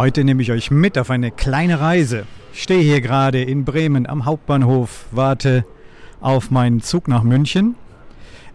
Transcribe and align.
Heute 0.00 0.24
nehme 0.24 0.40
ich 0.40 0.50
euch 0.50 0.70
mit 0.70 0.96
auf 0.96 1.10
eine 1.10 1.30
kleine 1.30 1.78
Reise. 1.78 2.24
Ich 2.54 2.62
stehe 2.62 2.80
hier 2.80 3.02
gerade 3.02 3.42
in 3.42 3.66
Bremen 3.66 4.06
am 4.06 4.24
Hauptbahnhof, 4.24 5.04
warte 5.10 5.66
auf 6.22 6.50
meinen 6.50 6.80
Zug 6.80 7.06
nach 7.06 7.22
München. 7.22 7.74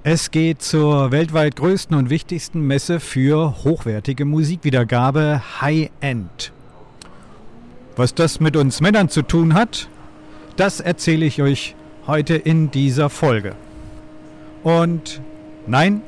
Es 0.01 0.31
geht 0.31 0.63
zur 0.63 1.11
weltweit 1.11 1.55
größten 1.55 1.95
und 1.95 2.09
wichtigsten 2.09 2.61
Messe 2.61 2.99
für 2.99 3.63
hochwertige 3.63 4.25
Musikwiedergabe 4.25 5.43
High 5.61 5.91
End. 5.99 6.51
Was 7.95 8.15
das 8.15 8.39
mit 8.39 8.57
uns 8.57 8.81
Männern 8.81 9.09
zu 9.09 9.21
tun 9.21 9.53
hat, 9.53 9.87
das 10.55 10.79
erzähle 10.79 11.27
ich 11.27 11.43
euch 11.43 11.75
heute 12.07 12.33
in 12.33 12.71
dieser 12.71 13.11
Folge. 13.11 13.53
Und 14.63 15.21
nein, 15.67 16.01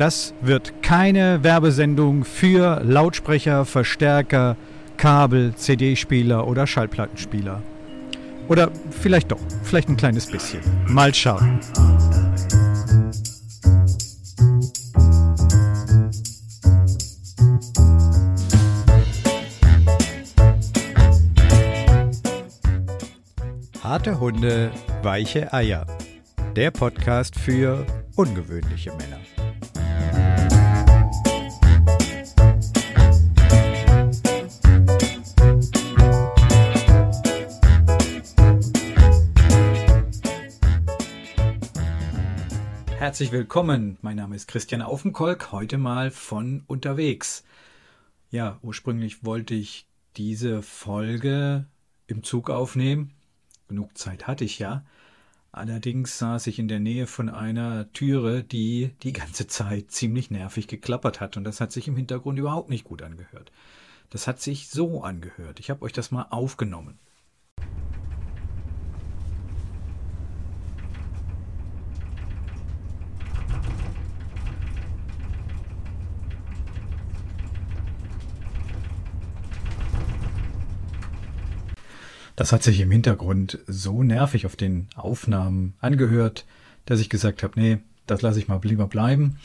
das 0.00 0.32
wird 0.40 0.82
keine 0.82 1.44
Werbesendung 1.44 2.24
für 2.24 2.80
Lautsprecher, 2.82 3.66
Verstärker, 3.66 4.56
Kabel, 4.96 5.54
CD-Spieler 5.54 6.46
oder 6.46 6.66
Schallplattenspieler. 6.66 7.62
Oder 8.48 8.70
vielleicht 8.90 9.30
doch, 9.30 9.40
vielleicht 9.62 9.90
ein 9.90 9.98
kleines 9.98 10.26
bisschen. 10.26 10.62
Mal 10.86 11.14
schauen. 11.14 11.60
Harte 23.82 24.18
Hunde, 24.18 24.70
weiche 25.02 25.52
Eier. 25.52 25.86
Der 26.56 26.70
Podcast 26.70 27.38
für 27.38 27.84
ungewöhnliche 28.16 28.92
Männer. 28.92 29.20
Herzlich 43.10 43.32
willkommen. 43.32 43.98
Mein 44.02 44.18
Name 44.18 44.36
ist 44.36 44.46
Christian 44.46 44.82
Aufenkolk, 44.82 45.50
heute 45.50 45.78
mal 45.78 46.12
von 46.12 46.62
unterwegs. 46.68 47.42
Ja, 48.30 48.60
ursprünglich 48.62 49.24
wollte 49.24 49.52
ich 49.52 49.88
diese 50.16 50.62
Folge 50.62 51.66
im 52.06 52.22
Zug 52.22 52.50
aufnehmen, 52.50 53.10
Genug 53.66 53.98
Zeit 53.98 54.28
hatte 54.28 54.44
ich 54.44 54.60
ja. 54.60 54.84
Allerdings 55.50 56.18
saß 56.18 56.46
ich 56.46 56.60
in 56.60 56.68
der 56.68 56.78
Nähe 56.78 57.08
von 57.08 57.28
einer 57.28 57.92
Türe, 57.92 58.44
die 58.44 58.92
die 59.02 59.12
ganze 59.12 59.48
Zeit 59.48 59.90
ziemlich 59.90 60.30
nervig 60.30 60.68
geklappert 60.68 61.20
hat 61.20 61.36
und 61.36 61.42
das 61.42 61.60
hat 61.60 61.72
sich 61.72 61.88
im 61.88 61.96
Hintergrund 61.96 62.38
überhaupt 62.38 62.70
nicht 62.70 62.84
gut 62.84 63.02
angehört. 63.02 63.50
Das 64.10 64.28
hat 64.28 64.40
sich 64.40 64.68
so 64.68 65.02
angehört. 65.02 65.58
Ich 65.58 65.68
habe 65.68 65.82
euch 65.82 65.92
das 65.92 66.12
mal 66.12 66.28
aufgenommen. 66.30 67.00
Das 82.40 82.52
hat 82.52 82.62
sich 82.62 82.80
im 82.80 82.90
Hintergrund 82.90 83.58
so 83.66 84.02
nervig 84.02 84.46
auf 84.46 84.56
den 84.56 84.88
Aufnahmen 84.94 85.74
angehört, 85.78 86.46
dass 86.86 86.98
ich 86.98 87.10
gesagt 87.10 87.42
habe, 87.42 87.60
nee, 87.60 87.80
das 88.06 88.22
lasse 88.22 88.38
ich 88.38 88.48
mal 88.48 88.58
lieber 88.62 88.86
bleiben 88.86 89.36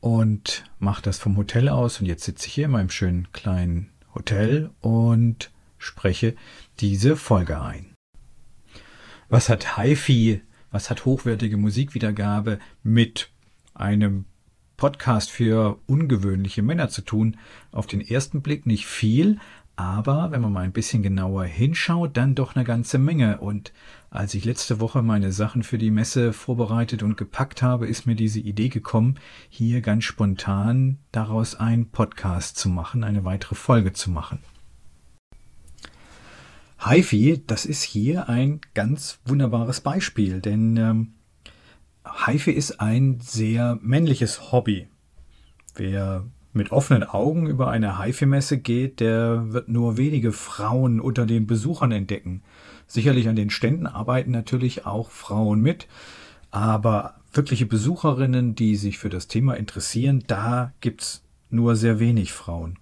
und 0.00 0.64
mache 0.80 1.00
das 1.00 1.20
vom 1.20 1.36
Hotel 1.36 1.68
aus. 1.68 2.00
Und 2.00 2.06
jetzt 2.06 2.24
sitze 2.24 2.48
ich 2.48 2.54
hier 2.54 2.64
in 2.64 2.72
meinem 2.72 2.90
schönen 2.90 3.30
kleinen 3.30 3.90
Hotel 4.16 4.70
und 4.80 5.52
spreche 5.78 6.34
diese 6.80 7.14
Folge 7.14 7.62
ein. 7.62 7.94
Was 9.28 9.48
hat 9.48 9.76
HiFi, 9.76 10.42
was 10.72 10.90
hat 10.90 11.04
hochwertige 11.04 11.56
Musikwiedergabe 11.56 12.58
mit 12.82 13.30
einem 13.74 14.24
Podcast 14.76 15.30
für 15.30 15.78
ungewöhnliche 15.86 16.62
Männer 16.62 16.88
zu 16.88 17.02
tun? 17.02 17.36
Auf 17.70 17.86
den 17.86 18.00
ersten 18.00 18.42
Blick 18.42 18.66
nicht 18.66 18.86
viel, 18.86 19.38
aber 19.80 20.30
wenn 20.30 20.42
man 20.42 20.52
mal 20.52 20.64
ein 20.64 20.72
bisschen 20.72 21.02
genauer 21.02 21.44
hinschaut, 21.44 22.14
dann 22.14 22.34
doch 22.34 22.54
eine 22.54 22.66
ganze 22.66 22.98
Menge. 22.98 23.38
Und 23.38 23.72
als 24.10 24.34
ich 24.34 24.44
letzte 24.44 24.78
Woche 24.78 25.00
meine 25.00 25.32
Sachen 25.32 25.62
für 25.62 25.78
die 25.78 25.90
Messe 25.90 26.34
vorbereitet 26.34 27.02
und 27.02 27.16
gepackt 27.16 27.62
habe, 27.62 27.86
ist 27.86 28.06
mir 28.06 28.14
diese 28.14 28.40
Idee 28.40 28.68
gekommen, 28.68 29.18
hier 29.48 29.80
ganz 29.80 30.04
spontan 30.04 30.98
daraus 31.12 31.54
einen 31.54 31.88
Podcast 31.88 32.58
zu 32.58 32.68
machen, 32.68 33.04
eine 33.04 33.24
weitere 33.24 33.54
Folge 33.54 33.94
zu 33.94 34.10
machen. 34.10 34.40
HiFi, 36.84 37.42
das 37.46 37.64
ist 37.64 37.82
hier 37.82 38.28
ein 38.28 38.60
ganz 38.74 39.18
wunderbares 39.24 39.80
Beispiel, 39.80 40.42
denn 40.42 40.76
ähm, 40.76 41.14
HiFi 42.26 42.52
ist 42.52 42.82
ein 42.82 43.18
sehr 43.22 43.78
männliches 43.80 44.52
Hobby. 44.52 44.88
Wer 45.74 46.26
mit 46.52 46.72
offenen 46.72 47.04
Augen 47.04 47.46
über 47.46 47.70
eine 47.70 47.98
HIFI-Messe 47.98 48.58
geht, 48.58 49.00
der 49.00 49.52
wird 49.52 49.68
nur 49.68 49.96
wenige 49.96 50.32
Frauen 50.32 51.00
unter 51.00 51.26
den 51.26 51.46
Besuchern 51.46 51.92
entdecken. 51.92 52.42
Sicherlich 52.86 53.28
an 53.28 53.36
den 53.36 53.50
Ständen 53.50 53.86
arbeiten 53.86 54.32
natürlich 54.32 54.86
auch 54.86 55.10
Frauen 55.10 55.60
mit, 55.60 55.86
aber 56.50 57.14
wirkliche 57.32 57.66
Besucherinnen, 57.66 58.56
die 58.56 58.74
sich 58.74 58.98
für 58.98 59.10
das 59.10 59.28
Thema 59.28 59.54
interessieren, 59.54 60.24
da 60.26 60.72
gibt's 60.80 61.22
nur 61.50 61.76
sehr 61.76 62.00
wenig 62.00 62.32
Frauen. 62.32 62.78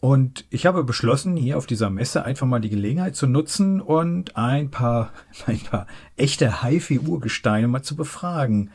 Und 0.00 0.44
ich 0.50 0.66
habe 0.66 0.84
beschlossen, 0.84 1.36
hier 1.36 1.58
auf 1.58 1.66
dieser 1.66 1.90
Messe 1.90 2.24
einfach 2.24 2.46
mal 2.46 2.60
die 2.60 2.70
Gelegenheit 2.70 3.16
zu 3.16 3.26
nutzen 3.26 3.80
und 3.80 4.36
ein 4.36 4.70
paar, 4.70 5.12
ein 5.46 5.60
paar 5.60 5.86
echte 6.16 6.62
HIFI-Urgesteine 6.62 7.68
mal 7.68 7.82
zu 7.82 7.96
befragen, 7.96 8.70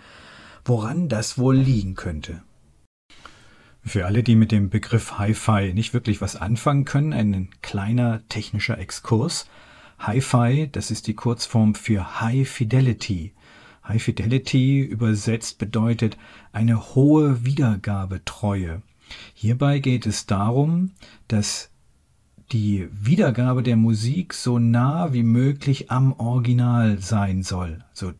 woran 0.66 1.10
das 1.10 1.38
wohl 1.38 1.56
liegen 1.56 1.96
könnte. 1.96 2.42
Für 3.86 4.06
alle, 4.06 4.24
die 4.24 4.36
mit 4.36 4.52
dem 4.52 4.70
Begriff 4.70 5.18
Hi-Fi 5.18 5.74
nicht 5.74 5.94
wirklich 5.94 6.22
was 6.22 6.38
anfangen 6.38 6.86
können, 6.86 7.14
ein 7.14 7.50
kleiner 7.62 8.22
technischer 8.30 8.78
Exkurs. 8.78 9.46
Hi-Fi, 10.00 10.70
das 10.72 10.90
ist 10.90 11.08
die 11.08 11.16
Kurzform 11.16 11.76
für 11.76 12.22
High 12.22 12.48
Fidelity. 12.48 13.34
High 13.86 14.02
Fidelity 14.02 14.80
übersetzt 14.80 15.58
bedeutet 15.58 16.18
eine 16.54 16.96
hohe 16.96 17.44
Wiedergabetreue. 17.44 18.82
Hierbei 19.34 19.80
geht 19.80 20.06
es 20.06 20.26
darum, 20.26 20.92
dass 21.28 21.70
die 22.54 22.88
Wiedergabe 22.92 23.64
der 23.64 23.76
Musik 23.76 24.34
so 24.34 24.60
nah 24.60 25.12
wie 25.12 25.24
möglich 25.24 25.92
am 25.92 26.14
Original 26.14 27.00
sein 27.00 27.44
soll. 27.44 27.84
So, 27.92 28.14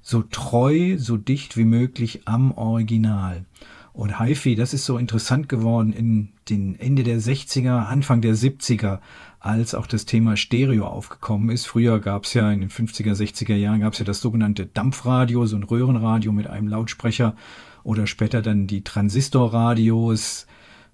so 0.00 0.22
treu, 0.22 0.96
so 0.96 1.18
dicht 1.18 1.58
wie 1.58 1.64
möglich 1.64 2.22
am 2.26 2.52
Original. 2.52 3.44
Und 3.92 4.20
HiFi, 4.20 4.54
das 4.54 4.72
ist 4.72 4.84
so 4.84 4.98
interessant 4.98 5.48
geworden 5.48 5.92
in 5.92 6.28
den 6.48 6.78
Ende 6.78 7.02
der 7.02 7.20
60er, 7.20 7.86
Anfang 7.86 8.20
der 8.20 8.34
70er, 8.34 9.00
als 9.40 9.74
auch 9.74 9.86
das 9.86 10.04
Thema 10.04 10.36
Stereo 10.36 10.86
aufgekommen 10.86 11.50
ist. 11.50 11.66
Früher 11.66 11.98
gab 11.98 12.24
es 12.24 12.34
ja 12.34 12.50
in 12.52 12.60
den 12.60 12.70
50er, 12.70 13.14
60er 13.14 13.56
Jahren 13.56 13.80
gab 13.80 13.94
es 13.94 13.98
ja 13.98 14.04
das 14.04 14.20
sogenannte 14.20 14.66
Dampfradio, 14.66 15.46
so 15.46 15.56
ein 15.56 15.64
Röhrenradio 15.64 16.30
mit 16.30 16.46
einem 16.46 16.68
Lautsprecher 16.68 17.34
oder 17.82 18.06
später 18.06 18.42
dann 18.42 18.66
die 18.66 18.84
Transistorradios 18.84 20.46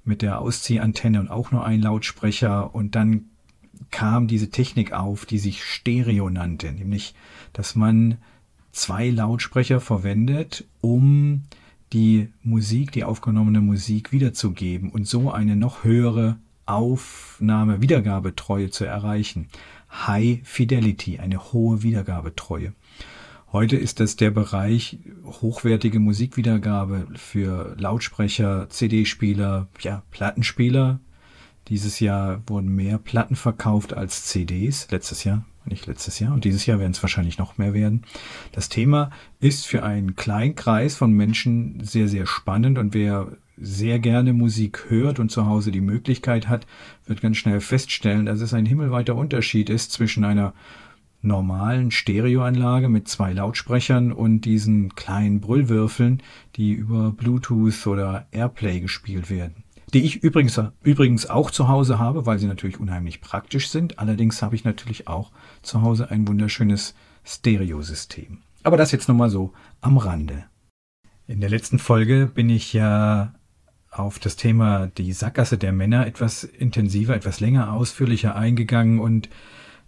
mit 0.04 0.22
der 0.22 0.40
Ausziehantenne 0.40 1.20
und 1.20 1.28
auch 1.28 1.50
nur 1.50 1.66
ein 1.66 1.82
Lautsprecher 1.82 2.74
und 2.74 2.94
dann 2.94 3.26
kam 3.90 4.26
diese 4.26 4.50
Technik 4.50 4.92
auf, 4.92 5.26
die 5.26 5.38
sich 5.38 5.64
Stereo 5.64 6.30
nannte, 6.30 6.72
nämlich 6.72 7.14
dass 7.52 7.74
man 7.74 8.18
zwei 8.72 9.10
Lautsprecher 9.10 9.80
verwendet, 9.80 10.64
um 10.80 11.42
die 11.92 12.28
Musik, 12.42 12.92
die 12.92 13.04
aufgenommene 13.04 13.60
Musik 13.60 14.12
wiederzugeben 14.12 14.91
und 14.91 15.06
so 15.06 15.30
eine 15.30 15.56
noch 15.56 15.84
höhere 15.84 16.38
Aufnahme, 16.66 17.81
Wiedergabetreue 17.81 18.70
zu 18.70 18.84
erreichen. 18.84 19.49
High 19.90 20.40
Fidelity, 20.43 21.19
eine 21.19 21.52
hohe 21.52 21.82
Wiedergabetreue. 21.82 22.72
Heute 23.52 23.76
ist 23.76 24.00
das 24.00 24.16
der 24.16 24.32
Bereich 24.32 24.99
hochwertige 25.25 26.00
Musikwiedergabe 26.00 27.06
für 27.14 27.76
Lautsprecher, 27.78 28.69
CD-Spieler, 28.69 29.69
ja, 29.81 30.02
Plattenspieler. 30.11 30.99
Dieses 31.69 32.00
Jahr 32.00 32.43
wurden 32.46 32.75
mehr 32.75 32.99
Platten 32.99 33.37
verkauft 33.37 33.94
als 33.94 34.25
CDs. 34.25 34.88
Letztes 34.90 35.25
Jahr 35.25 35.44
nicht 35.66 35.86
letztes 35.86 36.18
Jahr 36.18 36.32
und 36.32 36.44
dieses 36.44 36.66
Jahr 36.66 36.78
werden 36.78 36.92
es 36.92 37.02
wahrscheinlich 37.02 37.38
noch 37.38 37.58
mehr 37.58 37.74
werden. 37.74 38.02
Das 38.52 38.68
Thema 38.68 39.10
ist 39.40 39.66
für 39.66 39.82
einen 39.82 40.16
kleinen 40.16 40.54
Kreis 40.54 40.96
von 40.96 41.12
Menschen 41.12 41.80
sehr, 41.82 42.08
sehr 42.08 42.26
spannend 42.26 42.78
und 42.78 42.94
wer 42.94 43.32
sehr 43.56 43.98
gerne 43.98 44.32
Musik 44.32 44.86
hört 44.88 45.18
und 45.18 45.30
zu 45.30 45.46
Hause 45.46 45.70
die 45.70 45.80
Möglichkeit 45.80 46.48
hat, 46.48 46.66
wird 47.06 47.22
ganz 47.22 47.38
schnell 47.38 47.60
feststellen, 47.60 48.26
dass 48.26 48.40
es 48.40 48.52
ein 48.52 48.66
himmelweiter 48.66 49.14
Unterschied 49.14 49.70
ist 49.70 49.92
zwischen 49.92 50.24
einer 50.24 50.52
normalen 51.22 51.90
Stereoanlage 51.90 52.88
mit 52.88 53.08
zwei 53.08 53.32
Lautsprechern 53.32 54.12
und 54.12 54.42
diesen 54.42 54.94
kleinen 54.94 55.40
Brüllwürfeln, 55.40 56.22
die 56.56 56.72
über 56.72 57.10
Bluetooth 57.10 57.86
oder 57.86 58.26
Airplay 58.30 58.80
gespielt 58.80 59.30
werden. 59.30 59.64
Die 59.93 60.05
ich 60.05 60.23
übrigens, 60.23 60.61
übrigens 60.83 61.27
auch 61.27 61.50
zu 61.50 61.69
Hause 61.69 61.99
habe, 61.99 62.27
weil 62.27 62.38
sie 62.38 62.47
natürlich 62.47 62.81
unheimlich 62.81 63.21
praktisch 63.21 63.69
sind. 63.69 63.99
Allerdings 63.99 64.43
habe 64.43 64.56
ich 64.56 64.65
natürlich 64.65 65.06
auch 65.09 65.31
zu 65.62 65.83
Hause 65.83 66.11
ein 66.11 66.27
wunderschönes 66.27 66.94
Stereosystem. 67.25 68.38
Aber 68.62 68.77
das 68.77 68.93
jetzt 68.93 69.09
nochmal 69.09 69.31
so 69.31 69.53
am 69.81 69.97
Rande. 69.97 70.44
In 71.29 71.41
der 71.41 71.50
letzten 71.50 71.79
Folge 71.79 72.27
bin 72.27 72.50
ich 72.50 72.73
ja 72.73 73.35
auf 73.91 74.19
das 74.19 74.37
Thema 74.37 74.88
die 74.88 75.12
Sackgasse 75.12 75.59
der 75.59 75.73
Männer 75.73 76.06
etwas 76.06 76.44
intensiver, 76.44 77.15
etwas 77.15 77.41
länger, 77.41 77.73
ausführlicher 77.73 78.37
eingegangen 78.37 78.99
und 78.99 79.29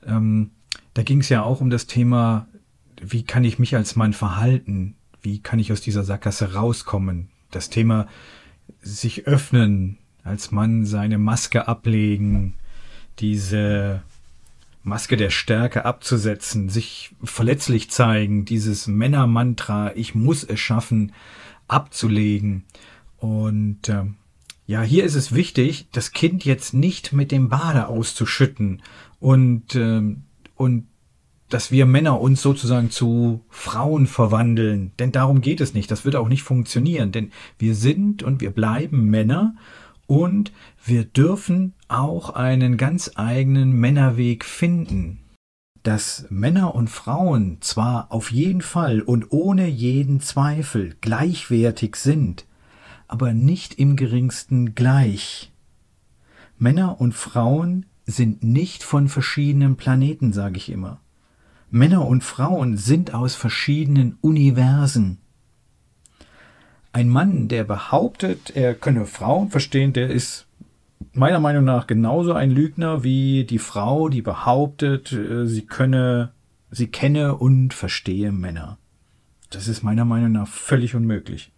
ähm, 0.06 0.52
da 0.94 1.02
ging 1.02 1.20
es 1.20 1.28
ja 1.28 1.42
auch 1.42 1.60
um 1.60 1.70
das 1.70 1.86
Thema, 1.86 2.48
wie 3.00 3.24
kann 3.24 3.44
ich 3.44 3.58
mich 3.58 3.76
als 3.76 3.96
Mann 3.96 4.12
verhalten, 4.12 4.96
wie 5.20 5.40
kann 5.40 5.58
ich 5.58 5.72
aus 5.72 5.80
dieser 5.80 6.04
Sackgasse 6.04 6.54
rauskommen, 6.54 7.28
das 7.50 7.70
Thema 7.70 8.06
sich 8.80 9.26
öffnen, 9.26 9.98
als 10.24 10.50
Mann 10.50 10.84
seine 10.84 11.18
Maske 11.18 11.68
ablegen, 11.68 12.54
diese 13.18 14.02
Maske 14.82 15.16
der 15.16 15.30
Stärke 15.30 15.84
abzusetzen, 15.84 16.68
sich 16.68 17.14
verletzlich 17.22 17.90
zeigen, 17.90 18.44
dieses 18.44 18.86
Männermantra, 18.86 19.92
ich 19.94 20.14
muss 20.14 20.44
es 20.44 20.60
schaffen, 20.60 21.12
abzulegen. 21.66 22.64
Und 23.18 23.88
äh, 23.88 24.04
ja, 24.66 24.82
hier 24.82 25.04
ist 25.04 25.14
es 25.14 25.34
wichtig, 25.34 25.88
das 25.92 26.12
Kind 26.12 26.44
jetzt 26.44 26.74
nicht 26.74 27.12
mit 27.12 27.32
dem 27.32 27.48
Bade 27.48 27.88
auszuschütten 27.88 28.82
und, 29.20 29.74
äh, 29.74 30.02
und 30.54 30.87
dass 31.48 31.70
wir 31.70 31.86
Männer 31.86 32.20
uns 32.20 32.42
sozusagen 32.42 32.90
zu 32.90 33.44
Frauen 33.48 34.06
verwandeln. 34.06 34.92
Denn 34.98 35.12
darum 35.12 35.40
geht 35.40 35.60
es 35.60 35.74
nicht. 35.74 35.90
Das 35.90 36.04
wird 36.04 36.16
auch 36.16 36.28
nicht 36.28 36.42
funktionieren. 36.42 37.12
Denn 37.12 37.32
wir 37.58 37.74
sind 37.74 38.22
und 38.22 38.40
wir 38.40 38.50
bleiben 38.50 39.06
Männer 39.06 39.54
und 40.06 40.52
wir 40.84 41.04
dürfen 41.04 41.74
auch 41.88 42.30
einen 42.30 42.76
ganz 42.76 43.12
eigenen 43.14 43.72
Männerweg 43.72 44.44
finden. 44.44 45.20
Dass 45.82 46.26
Männer 46.28 46.74
und 46.74 46.90
Frauen 46.90 47.58
zwar 47.60 48.12
auf 48.12 48.30
jeden 48.30 48.62
Fall 48.62 49.00
und 49.00 49.32
ohne 49.32 49.68
jeden 49.68 50.20
Zweifel 50.20 50.96
gleichwertig 51.00 51.96
sind, 51.96 52.46
aber 53.06 53.32
nicht 53.32 53.78
im 53.78 53.96
geringsten 53.96 54.74
gleich. 54.74 55.50
Männer 56.58 57.00
und 57.00 57.14
Frauen 57.14 57.86
sind 58.04 58.42
nicht 58.42 58.82
von 58.82 59.08
verschiedenen 59.08 59.76
Planeten, 59.76 60.32
sage 60.32 60.56
ich 60.56 60.70
immer. 60.70 61.00
Männer 61.70 62.06
und 62.06 62.24
Frauen 62.24 62.78
sind 62.78 63.12
aus 63.12 63.34
verschiedenen 63.34 64.16
Universen. 64.22 65.18
Ein 66.92 67.10
Mann, 67.10 67.48
der 67.48 67.64
behauptet, 67.64 68.56
er 68.56 68.74
könne 68.74 69.04
Frauen 69.04 69.50
verstehen, 69.50 69.92
der 69.92 70.08
ist 70.08 70.46
meiner 71.12 71.40
Meinung 71.40 71.64
nach 71.64 71.86
genauso 71.86 72.32
ein 72.32 72.50
Lügner 72.50 73.04
wie 73.04 73.44
die 73.44 73.58
Frau, 73.58 74.08
die 74.08 74.22
behauptet, 74.22 75.12
äh, 75.12 75.46
sie 75.46 75.66
könne, 75.66 76.32
sie 76.70 76.86
kenne 76.86 77.36
und 77.36 77.74
verstehe 77.74 78.32
Männer. 78.32 78.78
Das 79.50 79.68
ist 79.68 79.82
meiner 79.82 80.06
Meinung 80.06 80.32
nach 80.32 80.48
völlig 80.48 80.94
unmöglich. 80.94 81.52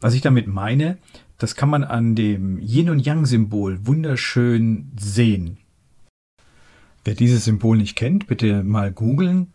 Was 0.00 0.14
ich 0.14 0.22
damit 0.22 0.46
meine, 0.46 0.96
das 1.36 1.54
kann 1.54 1.68
man 1.68 1.84
an 1.84 2.14
dem 2.14 2.58
Yin 2.58 2.88
und 2.88 3.00
Yang 3.00 3.26
Symbol 3.26 3.86
wunderschön 3.86 4.90
sehen. 4.98 5.59
Wer 7.04 7.14
dieses 7.14 7.44
Symbol 7.44 7.76
nicht 7.78 7.96
kennt, 7.96 8.26
bitte 8.26 8.62
mal 8.62 8.92
googeln. 8.92 9.52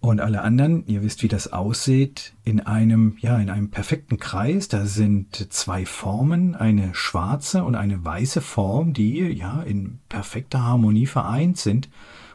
Und 0.00 0.20
alle 0.20 0.42
anderen, 0.42 0.86
ihr 0.86 1.02
wisst, 1.02 1.22
wie 1.22 1.28
das 1.28 1.54
aussieht, 1.54 2.34
in 2.44 2.60
einem, 2.60 3.16
ja, 3.20 3.38
in 3.38 3.48
einem 3.48 3.70
perfekten 3.70 4.18
Kreis. 4.18 4.68
Da 4.68 4.84
sind 4.84 5.50
zwei 5.50 5.86
Formen, 5.86 6.54
eine 6.54 6.94
schwarze 6.94 7.64
und 7.64 7.74
eine 7.74 8.04
weiße 8.04 8.42
Form, 8.42 8.92
die, 8.92 9.20
ja, 9.20 9.62
in 9.62 10.00
perfekter 10.10 10.62
Harmonie 10.62 11.06
vereint 11.06 11.56
sind 11.56 11.88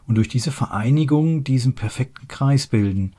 und 0.07 0.15
durch 0.15 0.27
diese 0.27 0.51
Vereinigung 0.51 1.43
diesen 1.43 1.75
perfekten 1.75 2.27
Kreis 2.27 2.65
bilden. 2.65 3.13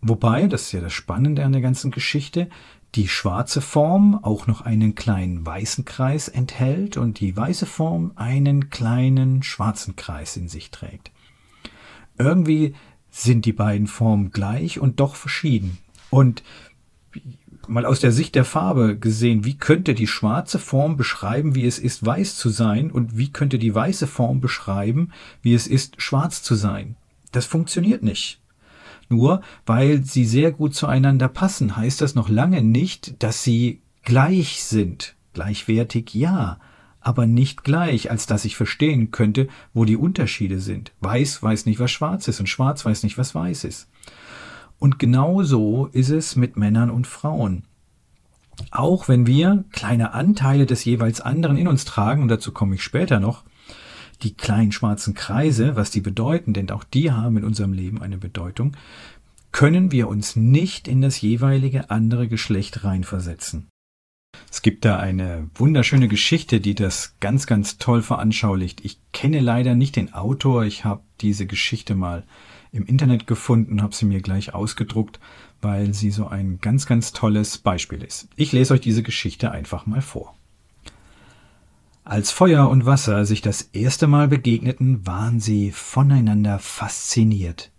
Wobei, 0.00 0.46
das 0.46 0.66
ist 0.66 0.72
ja 0.72 0.80
das 0.80 0.92
Spannende 0.92 1.44
an 1.44 1.50
der 1.50 1.60
ganzen 1.60 1.90
Geschichte, 1.90 2.48
die 2.94 3.08
schwarze 3.08 3.60
Form 3.60 4.18
auch 4.22 4.46
noch 4.46 4.60
einen 4.60 4.94
kleinen 4.94 5.44
weißen 5.44 5.84
Kreis 5.84 6.28
enthält 6.28 6.96
und 6.96 7.18
die 7.18 7.36
weiße 7.36 7.66
Form 7.66 8.12
einen 8.14 8.70
kleinen 8.70 9.42
schwarzen 9.42 9.96
Kreis 9.96 10.36
in 10.36 10.48
sich 10.48 10.70
trägt. 10.70 11.10
Irgendwie 12.18 12.74
sind 13.10 13.44
die 13.44 13.52
beiden 13.52 13.88
Formen 13.88 14.30
gleich 14.30 14.78
und 14.78 15.00
doch 15.00 15.16
verschieden. 15.16 15.78
Und 16.10 16.44
mal 17.66 17.86
aus 17.86 18.00
der 18.00 18.12
Sicht 18.12 18.34
der 18.34 18.44
Farbe 18.44 18.96
gesehen, 18.96 19.44
wie 19.44 19.56
könnte 19.56 19.94
die 19.94 20.06
schwarze 20.06 20.58
Form 20.58 20.96
beschreiben, 20.96 21.54
wie 21.54 21.66
es 21.66 21.78
ist, 21.78 22.04
weiß 22.04 22.36
zu 22.36 22.50
sein, 22.50 22.90
und 22.90 23.16
wie 23.16 23.32
könnte 23.32 23.58
die 23.58 23.74
weiße 23.74 24.06
Form 24.06 24.40
beschreiben, 24.40 25.12
wie 25.42 25.54
es 25.54 25.66
ist, 25.66 26.00
schwarz 26.00 26.42
zu 26.42 26.54
sein? 26.54 26.96
Das 27.32 27.46
funktioniert 27.46 28.02
nicht. 28.02 28.40
Nur 29.14 29.42
weil 29.64 30.02
sie 30.02 30.24
sehr 30.24 30.50
gut 30.50 30.74
zueinander 30.74 31.28
passen, 31.28 31.76
heißt 31.76 32.00
das 32.00 32.16
noch 32.16 32.28
lange 32.28 32.62
nicht, 32.62 33.22
dass 33.22 33.44
sie 33.44 33.80
gleich 34.02 34.64
sind. 34.64 35.14
Gleichwertig 35.34 36.14
ja, 36.14 36.58
aber 37.00 37.26
nicht 37.26 37.62
gleich, 37.62 38.10
als 38.10 38.26
dass 38.26 38.44
ich 38.44 38.56
verstehen 38.56 39.12
könnte, 39.12 39.46
wo 39.72 39.84
die 39.84 39.96
Unterschiede 39.96 40.58
sind. 40.58 40.92
Weiß 41.00 41.40
weiß 41.42 41.66
nicht, 41.66 41.78
was 41.78 41.92
schwarz 41.92 42.26
ist 42.26 42.40
und 42.40 42.48
schwarz 42.48 42.84
weiß 42.84 43.04
nicht, 43.04 43.16
was 43.16 43.36
weiß 43.36 43.62
ist. 43.64 43.88
Und 44.80 44.98
genau 44.98 45.44
so 45.44 45.86
ist 45.92 46.10
es 46.10 46.34
mit 46.34 46.56
Männern 46.56 46.90
und 46.90 47.06
Frauen. 47.06 47.62
Auch 48.72 49.06
wenn 49.06 49.28
wir 49.28 49.64
kleine 49.70 50.12
Anteile 50.12 50.66
des 50.66 50.84
jeweils 50.84 51.20
anderen 51.20 51.56
in 51.56 51.68
uns 51.68 51.84
tragen, 51.84 52.22
und 52.22 52.28
dazu 52.28 52.50
komme 52.50 52.74
ich 52.74 52.82
später 52.82 53.20
noch, 53.20 53.44
die 54.22 54.34
kleinen 54.34 54.72
schwarzen 54.72 55.14
Kreise, 55.14 55.76
was 55.76 55.90
die 55.90 56.00
bedeuten, 56.00 56.52
denn 56.52 56.70
auch 56.70 56.84
die 56.84 57.10
haben 57.10 57.36
in 57.36 57.44
unserem 57.44 57.72
Leben 57.72 58.02
eine 58.02 58.18
Bedeutung, 58.18 58.76
können 59.52 59.92
wir 59.92 60.08
uns 60.08 60.36
nicht 60.36 60.88
in 60.88 61.00
das 61.00 61.20
jeweilige 61.20 61.90
andere 61.90 62.28
Geschlecht 62.28 62.84
reinversetzen. 62.84 63.68
Es 64.50 64.62
gibt 64.62 64.84
da 64.84 64.98
eine 64.98 65.48
wunderschöne 65.54 66.08
Geschichte, 66.08 66.60
die 66.60 66.74
das 66.74 67.16
ganz, 67.20 67.46
ganz 67.46 67.78
toll 67.78 68.02
veranschaulicht. 68.02 68.84
Ich 68.84 68.98
kenne 69.12 69.40
leider 69.40 69.74
nicht 69.74 69.96
den 69.96 70.12
Autor, 70.12 70.64
ich 70.64 70.84
habe 70.84 71.02
diese 71.20 71.46
Geschichte 71.46 71.94
mal 71.94 72.24
im 72.72 72.84
Internet 72.86 73.26
gefunden, 73.26 73.82
habe 73.82 73.94
sie 73.94 74.06
mir 74.06 74.20
gleich 74.20 74.54
ausgedruckt, 74.54 75.20
weil 75.62 75.94
sie 75.94 76.10
so 76.10 76.26
ein 76.26 76.58
ganz, 76.60 76.86
ganz 76.86 77.12
tolles 77.12 77.58
Beispiel 77.58 78.02
ist. 78.02 78.28
Ich 78.36 78.52
lese 78.52 78.74
euch 78.74 78.80
diese 78.80 79.02
Geschichte 79.04 79.52
einfach 79.52 79.86
mal 79.86 80.02
vor. 80.02 80.36
Als 82.06 82.30
Feuer 82.30 82.68
und 82.68 82.84
Wasser 82.84 83.24
sich 83.24 83.40
das 83.40 83.62
erste 83.72 84.06
Mal 84.06 84.28
begegneten, 84.28 85.06
waren 85.06 85.40
sie 85.40 85.72
voneinander 85.72 86.58
fasziniert. 86.58 87.70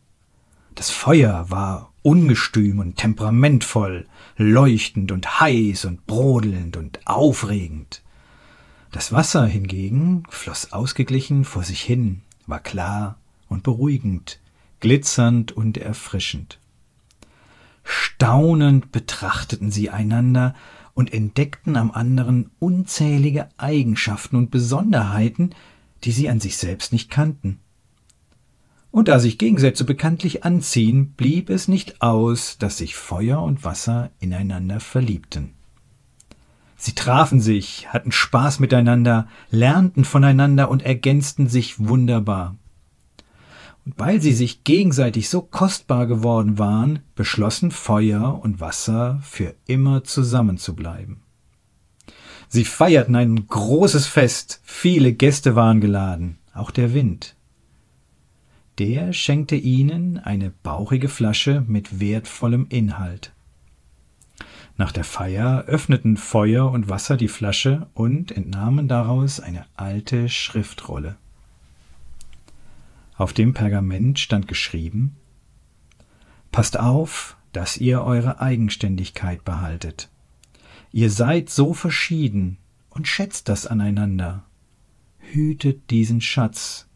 Das 0.73 0.89
Feuer 0.89 1.51
war 1.51 1.93
ungestüm 2.01 2.79
und 2.79 2.97
temperamentvoll, 2.97 4.07
leuchtend 4.35 5.11
und 5.11 5.39
heiß 5.39 5.85
und 5.85 6.07
brodelnd 6.07 6.75
und 6.75 7.05
aufregend. 7.05 8.01
Das 8.91 9.11
Wasser 9.11 9.45
hingegen 9.45 10.23
floss 10.29 10.73
ausgeglichen 10.73 11.45
vor 11.45 11.63
sich 11.63 11.81
hin, 11.81 12.21
war 12.47 12.61
klar 12.61 13.19
und 13.47 13.61
beruhigend, 13.61 14.39
glitzernd 14.79 15.51
und 15.51 15.77
erfrischend. 15.77 16.59
Staunend 17.83 18.91
betrachteten 18.91 19.69
sie 19.69 19.91
einander 19.91 20.55
und 20.95 21.13
entdeckten 21.13 21.75
am 21.75 21.91
anderen 21.91 22.49
unzählige 22.57 23.49
Eigenschaften 23.57 24.37
und 24.37 24.49
Besonderheiten, 24.49 25.51
die 26.03 26.11
sie 26.11 26.29
an 26.29 26.39
sich 26.39 26.57
selbst 26.57 26.91
nicht 26.91 27.11
kannten. 27.11 27.59
Und 28.89 29.09
da 29.09 29.19
sich 29.19 29.37
Gegensätze 29.37 29.83
bekanntlich 29.83 30.45
anziehen, 30.45 31.11
blieb 31.17 31.49
es 31.49 31.67
nicht 31.67 32.01
aus, 32.01 32.57
dass 32.57 32.77
sich 32.77 32.95
Feuer 32.95 33.43
und 33.43 33.65
Wasser 33.65 34.09
ineinander 34.19 34.79
verliebten. 34.79 35.51
Sie 36.77 36.95
trafen 36.95 37.41
sich, 37.41 37.87
hatten 37.89 38.13
Spaß 38.13 38.59
miteinander, 38.59 39.27
lernten 39.49 40.05
voneinander 40.05 40.69
und 40.69 40.83
ergänzten 40.83 41.49
sich 41.49 41.77
wunderbar. 41.79 42.55
Und 43.85 43.99
weil 43.99 44.21
sie 44.21 44.33
sich 44.33 44.63
gegenseitig 44.63 45.29
so 45.29 45.41
kostbar 45.41 46.07
geworden 46.07 46.57
waren, 46.57 46.99
beschlossen 47.15 47.71
Feuer 47.71 48.39
und 48.43 48.59
Wasser 48.59 49.19
für 49.21 49.53
immer 49.67 50.03
zusammenzubleiben. 50.03 51.21
Sie 52.47 52.65
feierten 52.65 53.15
ein 53.15 53.47
großes 53.47 54.07
Fest, 54.07 54.61
viele 54.63 55.13
Gäste 55.13 55.55
waren 55.55 55.81
geladen, 55.81 56.37
auch 56.53 56.71
der 56.71 56.93
Wind. 56.93 57.35
Der 58.79 59.13
schenkte 59.13 59.55
ihnen 59.55 60.17
eine 60.17 60.49
bauchige 60.49 61.07
Flasche 61.07 61.63
mit 61.67 61.99
wertvollem 61.99 62.67
Inhalt. 62.69 63.33
Nach 64.77 64.91
der 64.91 65.05
Feier 65.05 65.63
öffneten 65.67 66.17
Feuer 66.17 66.69
und 66.69 66.89
Wasser 66.89 67.15
die 67.15 67.29
Flasche 67.29 67.87
und 67.93 68.31
entnahmen 68.31 68.89
daraus 68.89 69.39
eine 69.39 69.65
alte 69.77 70.27
Schriftrolle. 70.27 71.15
Auf 73.17 73.33
dem 73.33 73.53
Pergament 73.53 74.19
stand 74.19 74.47
geschrieben 74.47 75.15
Passt 76.55 76.79
auf, 76.79 77.35
dass 77.51 77.75
ihr 77.75 78.01
eure 78.01 78.39
Eigenständigkeit 78.39 79.43
behaltet. 79.43 80.09
Ihr 80.93 81.09
seid 81.09 81.49
so 81.49 81.73
verschieden 81.73 82.57
und 82.89 83.09
schätzt 83.09 83.49
das 83.49 83.67
aneinander. 83.67 84.45
Hütet 85.19 85.89
diesen 85.89 86.21
Schatz, 86.21 86.87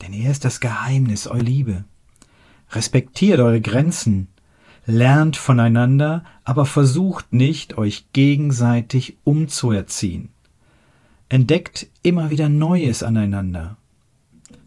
denn 0.00 0.12
er 0.12 0.30
ist 0.30 0.44
das 0.44 0.60
Geheimnis 0.60 1.26
eurer 1.26 1.42
Liebe. 1.42 1.84
Respektiert 2.70 3.40
eure 3.40 3.60
Grenzen, 3.60 4.28
lernt 4.86 5.36
voneinander, 5.36 6.24
aber 6.44 6.64
versucht 6.64 7.32
nicht, 7.32 7.76
euch 7.76 8.06
gegenseitig 8.12 9.16
umzuerziehen. 9.24 10.28
Entdeckt 11.28 11.88
immer 12.04 12.30
wieder 12.30 12.48
Neues 12.48 13.02
aneinander. 13.02 13.78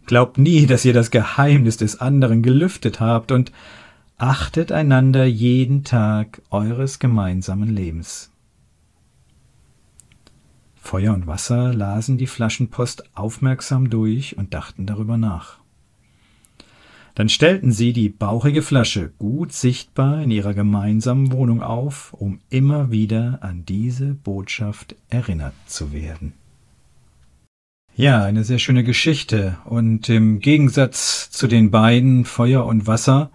Glaubt 0.06 0.38
nie, 0.38 0.66
dass 0.68 0.86
ihr 0.86 0.94
das 0.94 1.10
Geheimnis 1.10 1.78
des 1.78 2.00
anderen 2.00 2.44
gelüftet 2.44 3.00
habt 3.00 3.32
und 3.32 3.52
achtet 4.18 4.72
einander 4.72 5.26
jeden 5.26 5.84
Tag 5.84 6.42
eures 6.52 7.00
gemeinsamen 7.00 7.70
Lebens. 7.70 8.32
Feuer 10.76 11.14
und 11.16 11.26
Wasser 11.26 11.74
lasen 11.74 12.18
die 12.18 12.28
Flaschenpost 12.28 13.16
aufmerksam 13.16 13.90
durch 13.90 14.38
und 14.38 14.54
dachten 14.54 14.86
darüber 14.86 15.18
nach. 15.18 15.58
Dann 17.16 17.30
stellten 17.30 17.72
sie 17.72 17.92
die 17.92 18.10
bauchige 18.10 18.62
Flasche 18.62 19.12
gut 19.18 19.54
sichtbar 19.54 20.22
in 20.22 20.32
ihrer 20.32 20.54
gemeinsamen 20.54 21.32
Wohnung 21.32 21.64
auf, 21.64 22.14
um 22.14 22.40
immer 22.50 22.92
wieder 22.92 23.40
an 23.42 23.66
diese 23.66 24.14
Botschaft 24.14 24.96
erinnert 25.10 25.54
zu 25.66 25.92
werden. 25.92 26.34
Ja, 27.98 28.26
eine 28.26 28.44
sehr 28.44 28.60
schöne 28.60 28.84
Geschichte. 28.84 29.58
Und 29.64 30.10
im 30.10 30.40
Gegensatz 30.40 31.32
zu 31.32 31.48
den 31.48 31.72
beiden 31.72 32.26
Feuer 32.26 32.66
und 32.66 32.88
Wasser 32.88 33.32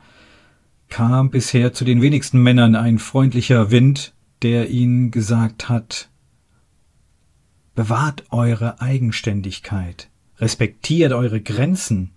kam 0.90 1.30
bisher 1.30 1.72
zu 1.72 1.86
den 1.86 2.02
wenigsten 2.02 2.42
Männern 2.42 2.76
ein 2.76 2.98
freundlicher 2.98 3.70
Wind, 3.70 4.12
der 4.42 4.68
ihnen 4.68 5.10
gesagt 5.10 5.70
hat, 5.70 6.10
bewahrt 7.74 8.24
eure 8.30 8.82
Eigenständigkeit, 8.82 10.10
respektiert 10.38 11.14
eure 11.14 11.40
Grenzen, 11.40 12.10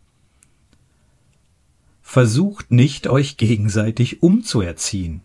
versucht 2.02 2.72
nicht, 2.72 3.08
euch 3.08 3.38
gegenseitig 3.38 4.22
umzuerziehen. 4.22 5.22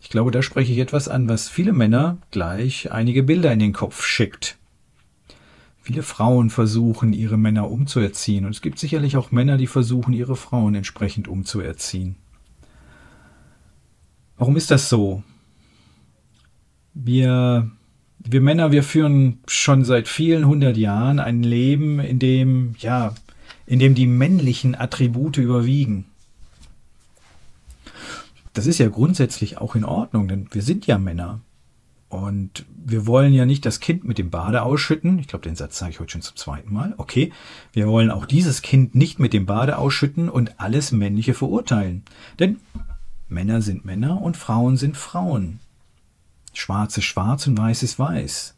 Ich 0.00 0.08
glaube, 0.08 0.30
da 0.30 0.40
spreche 0.40 0.72
ich 0.72 0.78
etwas 0.78 1.08
an, 1.08 1.28
was 1.28 1.50
viele 1.50 1.74
Männer 1.74 2.16
gleich 2.30 2.90
einige 2.90 3.22
Bilder 3.22 3.52
in 3.52 3.58
den 3.58 3.74
Kopf 3.74 4.06
schickt. 4.06 4.57
Viele 5.88 6.02
Frauen 6.02 6.50
versuchen, 6.50 7.14
ihre 7.14 7.38
Männer 7.38 7.70
umzuerziehen. 7.70 8.44
Und 8.44 8.50
es 8.50 8.60
gibt 8.60 8.78
sicherlich 8.78 9.16
auch 9.16 9.32
Männer, 9.32 9.56
die 9.56 9.66
versuchen, 9.66 10.12
ihre 10.12 10.36
Frauen 10.36 10.74
entsprechend 10.74 11.28
umzuerziehen. 11.28 12.16
Warum 14.36 14.58
ist 14.58 14.70
das 14.70 14.90
so? 14.90 15.22
Wir, 16.92 17.70
wir 18.18 18.40
Männer, 18.42 18.70
wir 18.70 18.82
führen 18.82 19.38
schon 19.46 19.86
seit 19.86 20.08
vielen 20.08 20.46
hundert 20.46 20.76
Jahren 20.76 21.20
ein 21.20 21.42
Leben, 21.42 22.00
in 22.00 22.18
dem, 22.18 22.74
ja, 22.80 23.14
in 23.64 23.78
dem 23.78 23.94
die 23.94 24.06
männlichen 24.06 24.74
Attribute 24.74 25.38
überwiegen. 25.38 26.04
Das 28.52 28.66
ist 28.66 28.76
ja 28.76 28.90
grundsätzlich 28.90 29.56
auch 29.56 29.74
in 29.74 29.86
Ordnung, 29.86 30.28
denn 30.28 30.48
wir 30.50 30.60
sind 30.60 30.86
ja 30.86 30.98
Männer. 30.98 31.40
Und 32.08 32.64
wir 32.74 33.06
wollen 33.06 33.34
ja 33.34 33.44
nicht 33.44 33.66
das 33.66 33.80
Kind 33.80 34.04
mit 34.04 34.16
dem 34.16 34.30
Bade 34.30 34.62
ausschütten. 34.62 35.18
Ich 35.18 35.28
glaube, 35.28 35.46
den 35.46 35.56
Satz 35.56 35.78
sage 35.78 35.92
ich 35.92 36.00
heute 36.00 36.12
schon 36.12 36.22
zum 36.22 36.36
zweiten 36.36 36.72
Mal. 36.72 36.94
Okay, 36.96 37.32
wir 37.72 37.86
wollen 37.86 38.10
auch 38.10 38.24
dieses 38.24 38.62
Kind 38.62 38.94
nicht 38.94 39.18
mit 39.18 39.34
dem 39.34 39.44
Bade 39.44 39.76
ausschütten 39.76 40.30
und 40.30 40.58
alles 40.58 40.90
Männliche 40.90 41.34
verurteilen. 41.34 42.04
Denn 42.38 42.60
Männer 43.28 43.60
sind 43.60 43.84
Männer 43.84 44.22
und 44.22 44.38
Frauen 44.38 44.78
sind 44.78 44.96
Frauen. 44.96 45.60
Schwarz 46.54 46.96
ist 46.96 47.04
schwarz 47.04 47.46
und 47.46 47.58
weiß 47.58 47.82
ist 47.82 47.98
weiß. 47.98 48.54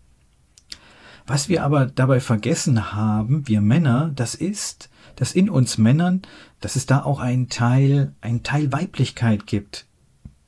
Was 1.27 1.49
wir 1.49 1.65
aber 1.65 1.87
dabei 1.87 2.21
vergessen 2.21 2.93
haben, 2.93 3.47
wir 3.49 3.61
Männer, 3.61 4.13
das 4.15 4.35
ist, 4.35 4.91
dass 5.17 5.33
in 5.33 5.51
uns 5.51 5.77
Männern, 5.77 6.23
dass 6.61 6.77
es 6.77 6.87
da 6.87 7.03
auch 7.03 7.19
einen 7.19 7.49
Teil, 7.49 8.15
einen 8.21 8.43
Teil 8.43 8.73
Weiblichkeit 8.73 9.47
gibt. 9.47 9.87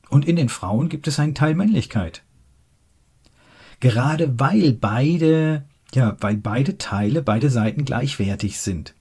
Und 0.09 0.27
in 0.27 0.37
den 0.37 0.49
Frauen 0.49 0.89
gibt 0.89 1.09
es 1.09 1.19
einen 1.19 1.35
Teil 1.35 1.55
Männlichkeit. 1.55 2.23
Gerade 3.83 4.39
weil 4.39 4.75
beide, 4.75 5.65
ja, 5.93 6.17
weil 6.21 6.37
beide 6.37 6.79
Teile, 6.79 7.21
beide 7.21 7.51
Seiten 7.51 7.85
gleichwertig 7.85 8.61
sind. 8.61 8.95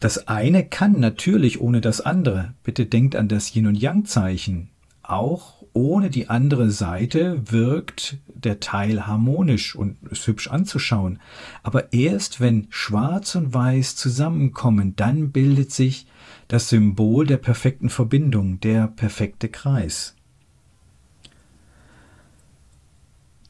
Das 0.00 0.26
eine 0.26 0.64
kann 0.64 0.98
natürlich 0.98 1.60
ohne 1.60 1.82
das 1.82 2.00
andere. 2.00 2.54
Bitte 2.64 2.86
denkt 2.86 3.14
an 3.14 3.28
das 3.28 3.54
Yin 3.54 3.66
und 3.66 3.74
Yang 3.74 4.06
Zeichen. 4.06 4.70
Auch 5.02 5.62
ohne 5.74 6.08
die 6.08 6.30
andere 6.30 6.70
Seite 6.70 7.42
wirkt 7.52 8.16
der 8.26 8.58
Teil 8.58 9.06
harmonisch 9.06 9.76
und 9.76 9.98
ist 10.10 10.26
hübsch 10.26 10.48
anzuschauen. 10.48 11.18
Aber 11.62 11.92
erst 11.92 12.40
wenn 12.40 12.68
Schwarz 12.70 13.34
und 13.34 13.52
Weiß 13.52 13.96
zusammenkommen, 13.96 14.96
dann 14.96 15.30
bildet 15.30 15.72
sich 15.72 16.06
das 16.48 16.70
Symbol 16.70 17.26
der 17.26 17.36
perfekten 17.36 17.90
Verbindung, 17.90 18.60
der 18.60 18.86
perfekte 18.86 19.50
Kreis. 19.50 20.16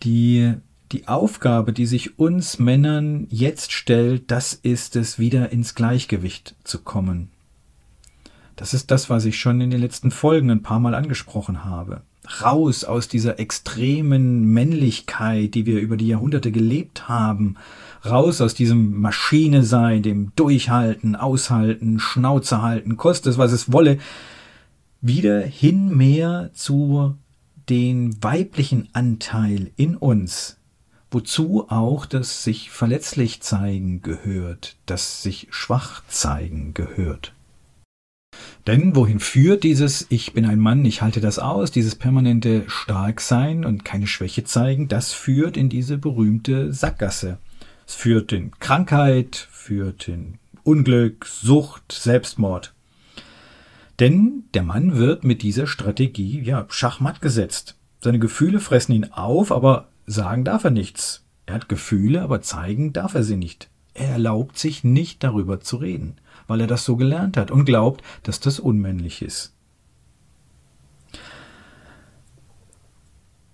Die, 0.02 0.54
die 0.90 1.08
Aufgabe, 1.08 1.72
die 1.72 1.86
sich 1.86 2.18
uns 2.18 2.58
Männern 2.58 3.26
jetzt 3.30 3.72
stellt, 3.72 4.30
das 4.30 4.52
ist 4.52 4.96
es, 4.96 5.18
wieder 5.18 5.50
ins 5.50 5.74
Gleichgewicht 5.74 6.56
zu 6.64 6.80
kommen. 6.80 7.30
Das 8.56 8.74
ist 8.74 8.90
das, 8.90 9.08
was 9.08 9.24
ich 9.24 9.38
schon 9.38 9.60
in 9.60 9.70
den 9.70 9.80
letzten 9.80 10.10
Folgen 10.10 10.50
ein 10.50 10.62
paar 10.62 10.80
Mal 10.80 10.94
angesprochen 10.94 11.64
habe. 11.64 12.02
Raus 12.40 12.84
aus 12.84 13.08
dieser 13.08 13.40
extremen 13.40 14.44
Männlichkeit, 14.44 15.54
die 15.54 15.66
wir 15.66 15.80
über 15.80 15.96
die 15.96 16.06
Jahrhunderte 16.06 16.52
gelebt 16.52 17.08
haben. 17.08 17.56
Raus 18.04 18.40
aus 18.40 18.54
diesem 18.54 19.00
Maschine 19.00 19.64
sein, 19.64 20.02
dem 20.02 20.32
Durchhalten, 20.36 21.16
Aushalten, 21.16 21.98
Schnauze 21.98 22.62
halten, 22.62 22.96
koste 22.96 23.30
es, 23.30 23.38
was 23.38 23.52
es 23.52 23.72
wolle. 23.72 23.98
Wieder 25.00 25.40
hin 25.40 25.96
mehr 25.96 26.50
zu 26.54 27.16
den 27.68 28.22
weiblichen 28.22 28.88
Anteil 28.92 29.70
in 29.76 29.96
uns, 29.96 30.58
wozu 31.10 31.66
auch 31.68 32.06
das 32.06 32.44
sich 32.44 32.70
verletzlich 32.70 33.40
zeigen 33.40 34.02
gehört, 34.02 34.76
das 34.86 35.22
sich 35.22 35.48
schwach 35.50 36.02
zeigen 36.08 36.74
gehört. 36.74 37.32
Denn 38.66 38.94
wohin 38.96 39.20
führt 39.20 39.64
dieses 39.64 40.06
Ich 40.08 40.32
bin 40.32 40.46
ein 40.46 40.58
Mann, 40.58 40.84
ich 40.84 41.02
halte 41.02 41.20
das 41.20 41.38
aus, 41.38 41.70
dieses 41.70 41.96
permanente 41.96 42.64
Starksein 42.68 43.64
und 43.64 43.84
keine 43.84 44.06
Schwäche 44.06 44.44
zeigen, 44.44 44.88
das 44.88 45.12
führt 45.12 45.56
in 45.56 45.68
diese 45.68 45.98
berühmte 45.98 46.72
Sackgasse. 46.72 47.38
Es 47.86 47.94
führt 47.94 48.32
in 48.32 48.52
Krankheit, 48.58 49.48
führt 49.50 50.08
in 50.08 50.38
Unglück, 50.62 51.26
Sucht, 51.26 51.92
Selbstmord. 51.92 52.72
Denn 54.02 54.42
der 54.52 54.64
Mann 54.64 54.96
wird 54.96 55.22
mit 55.22 55.42
dieser 55.42 55.68
Strategie 55.68 56.40
ja 56.40 56.66
schachmatt 56.70 57.20
gesetzt. 57.20 57.76
Seine 58.00 58.18
Gefühle 58.18 58.58
fressen 58.58 58.94
ihn 58.94 59.12
auf, 59.12 59.52
aber 59.52 59.90
sagen 60.06 60.42
darf 60.42 60.64
er 60.64 60.72
nichts. 60.72 61.24
Er 61.46 61.54
hat 61.54 61.68
Gefühle, 61.68 62.22
aber 62.22 62.42
zeigen 62.42 62.92
darf 62.92 63.14
er 63.14 63.22
sie 63.22 63.36
nicht. 63.36 63.70
Er 63.94 64.08
erlaubt 64.08 64.58
sich 64.58 64.82
nicht 64.82 65.22
darüber 65.22 65.60
zu 65.60 65.76
reden, 65.76 66.16
weil 66.48 66.60
er 66.60 66.66
das 66.66 66.84
so 66.84 66.96
gelernt 66.96 67.36
hat 67.36 67.52
und 67.52 67.64
glaubt, 67.64 68.02
dass 68.24 68.40
das 68.40 68.58
unmännlich 68.58 69.22
ist. 69.22 69.54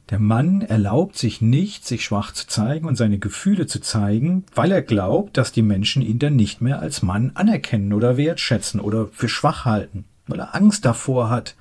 Der 0.09 0.19
Mann 0.19 0.62
erlaubt 0.62 1.19
sich 1.19 1.43
nicht, 1.43 1.87
sich 1.87 2.05
schwach 2.05 2.33
zu 2.33 2.47
zeigen 2.47 2.88
und 2.88 2.97
seine 2.97 3.19
Gefühle 3.19 3.67
zu 3.67 3.83
zeigen, 3.83 4.45
weil 4.55 4.73
er 4.73 4.81
glaubt, 4.81 5.37
dass 5.37 5.52
die 5.52 5.61
Menschen 5.61 6.00
ihn 6.00 6.19
dann 6.19 6.37
nicht 6.37 6.62
mehr 6.62 6.78
als 6.78 7.02
Mann 7.02 7.33
anerkennen 7.35 7.93
oder 7.93 8.17
wertschätzen 8.17 8.81
oder 8.81 9.09
für 9.09 9.28
schwach 9.28 9.67
halten 9.67 10.07
weil 10.28 10.40
er 10.40 10.54
Angst 10.54 10.85
davor 10.85 11.30
hat, 11.30 11.56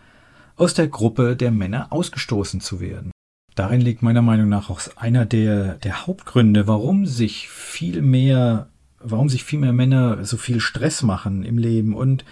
aus 0.56 0.74
der 0.74 0.88
Gruppe 0.88 1.36
der 1.36 1.52
Männer 1.52 1.88
ausgestoßen 1.92 2.62
zu 2.62 2.80
werden. 2.80 3.12
Darin 3.56 3.82
liegt 3.82 4.04
meiner 4.04 4.22
Meinung 4.22 4.50
nach 4.50 4.70
auch 4.70 4.82
einer 4.98 5.26
der, 5.26 5.76
der 5.76 6.06
Hauptgründe, 6.06 6.68
warum 6.68 7.06
sich 7.06 7.50
viel 7.50 8.02
mehr, 8.02 8.70
warum 9.00 9.30
sich 9.30 9.44
viel 9.44 9.60
mehr 9.60 9.74
Männer 9.74 10.24
so 10.26 10.38
viel 10.38 10.60
Stress 10.60 11.02
machen 11.02 11.44
im 11.44 11.58
Leben 11.58 11.96
und 11.96 12.24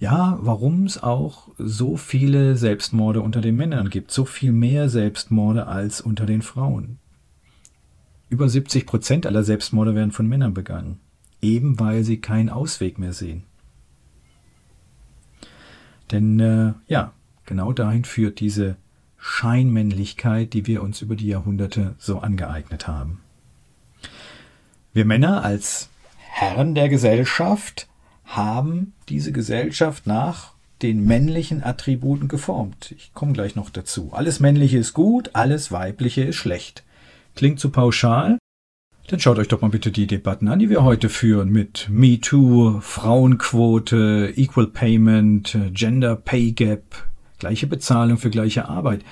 ja, 0.00 0.38
warum 0.40 0.84
es 0.84 1.02
auch 1.02 1.48
so 1.58 1.96
viele 1.96 2.56
Selbstmorde 2.56 3.20
unter 3.20 3.40
den 3.40 3.56
Männern 3.56 3.90
gibt, 3.90 4.12
so 4.12 4.24
viel 4.24 4.52
mehr 4.52 4.88
Selbstmorde 4.88 5.66
als 5.66 6.00
unter 6.00 6.24
den 6.24 6.42
Frauen. 6.42 6.98
Über 8.28 8.48
70 8.48 8.86
Prozent 8.86 9.26
aller 9.26 9.42
Selbstmorde 9.42 9.94
werden 9.94 10.12
von 10.12 10.28
Männern 10.28 10.54
begangen, 10.54 11.00
eben 11.40 11.80
weil 11.80 12.04
sie 12.04 12.20
keinen 12.20 12.48
Ausweg 12.48 12.98
mehr 12.98 13.12
sehen. 13.12 13.44
Denn 16.10 16.40
äh, 16.40 16.72
ja, 16.86 17.12
genau 17.46 17.72
dahin 17.72 18.04
führt 18.04 18.40
diese 18.40 18.76
Scheinmännlichkeit, 19.18 20.52
die 20.52 20.66
wir 20.66 20.82
uns 20.82 21.02
über 21.02 21.16
die 21.16 21.26
Jahrhunderte 21.26 21.94
so 21.98 22.20
angeeignet 22.20 22.86
haben. 22.86 23.20
Wir 24.92 25.04
Männer 25.04 25.44
als 25.44 25.90
Herren 26.18 26.74
der 26.74 26.88
Gesellschaft 26.88 27.88
haben 28.24 28.94
diese 29.08 29.32
Gesellschaft 29.32 30.06
nach 30.06 30.52
den 30.82 31.04
männlichen 31.04 31.64
Attributen 31.64 32.28
geformt. 32.28 32.94
Ich 32.96 33.12
komme 33.12 33.32
gleich 33.32 33.56
noch 33.56 33.70
dazu. 33.70 34.10
Alles 34.12 34.38
Männliche 34.38 34.78
ist 34.78 34.94
gut, 34.94 35.30
alles 35.34 35.72
Weibliche 35.72 36.22
ist 36.22 36.36
schlecht. 36.36 36.84
Klingt 37.34 37.58
zu 37.58 37.70
pauschal? 37.70 38.38
Dann 39.08 39.20
schaut 39.20 39.38
euch 39.38 39.48
doch 39.48 39.62
mal 39.62 39.70
bitte 39.70 39.90
die 39.90 40.06
Debatten 40.06 40.48
an, 40.48 40.58
die 40.58 40.68
wir 40.68 40.84
heute 40.84 41.08
führen 41.08 41.48
mit 41.48 41.88
MeToo, 41.90 42.80
Frauenquote, 42.82 44.34
Equal 44.36 44.66
Payment, 44.66 45.56
Gender 45.72 46.14
Pay 46.14 46.52
Gap, 46.52 47.06
gleiche 47.38 47.66
Bezahlung 47.66 48.18
für 48.18 48.28
gleiche 48.28 48.68
Arbeit 48.68 49.02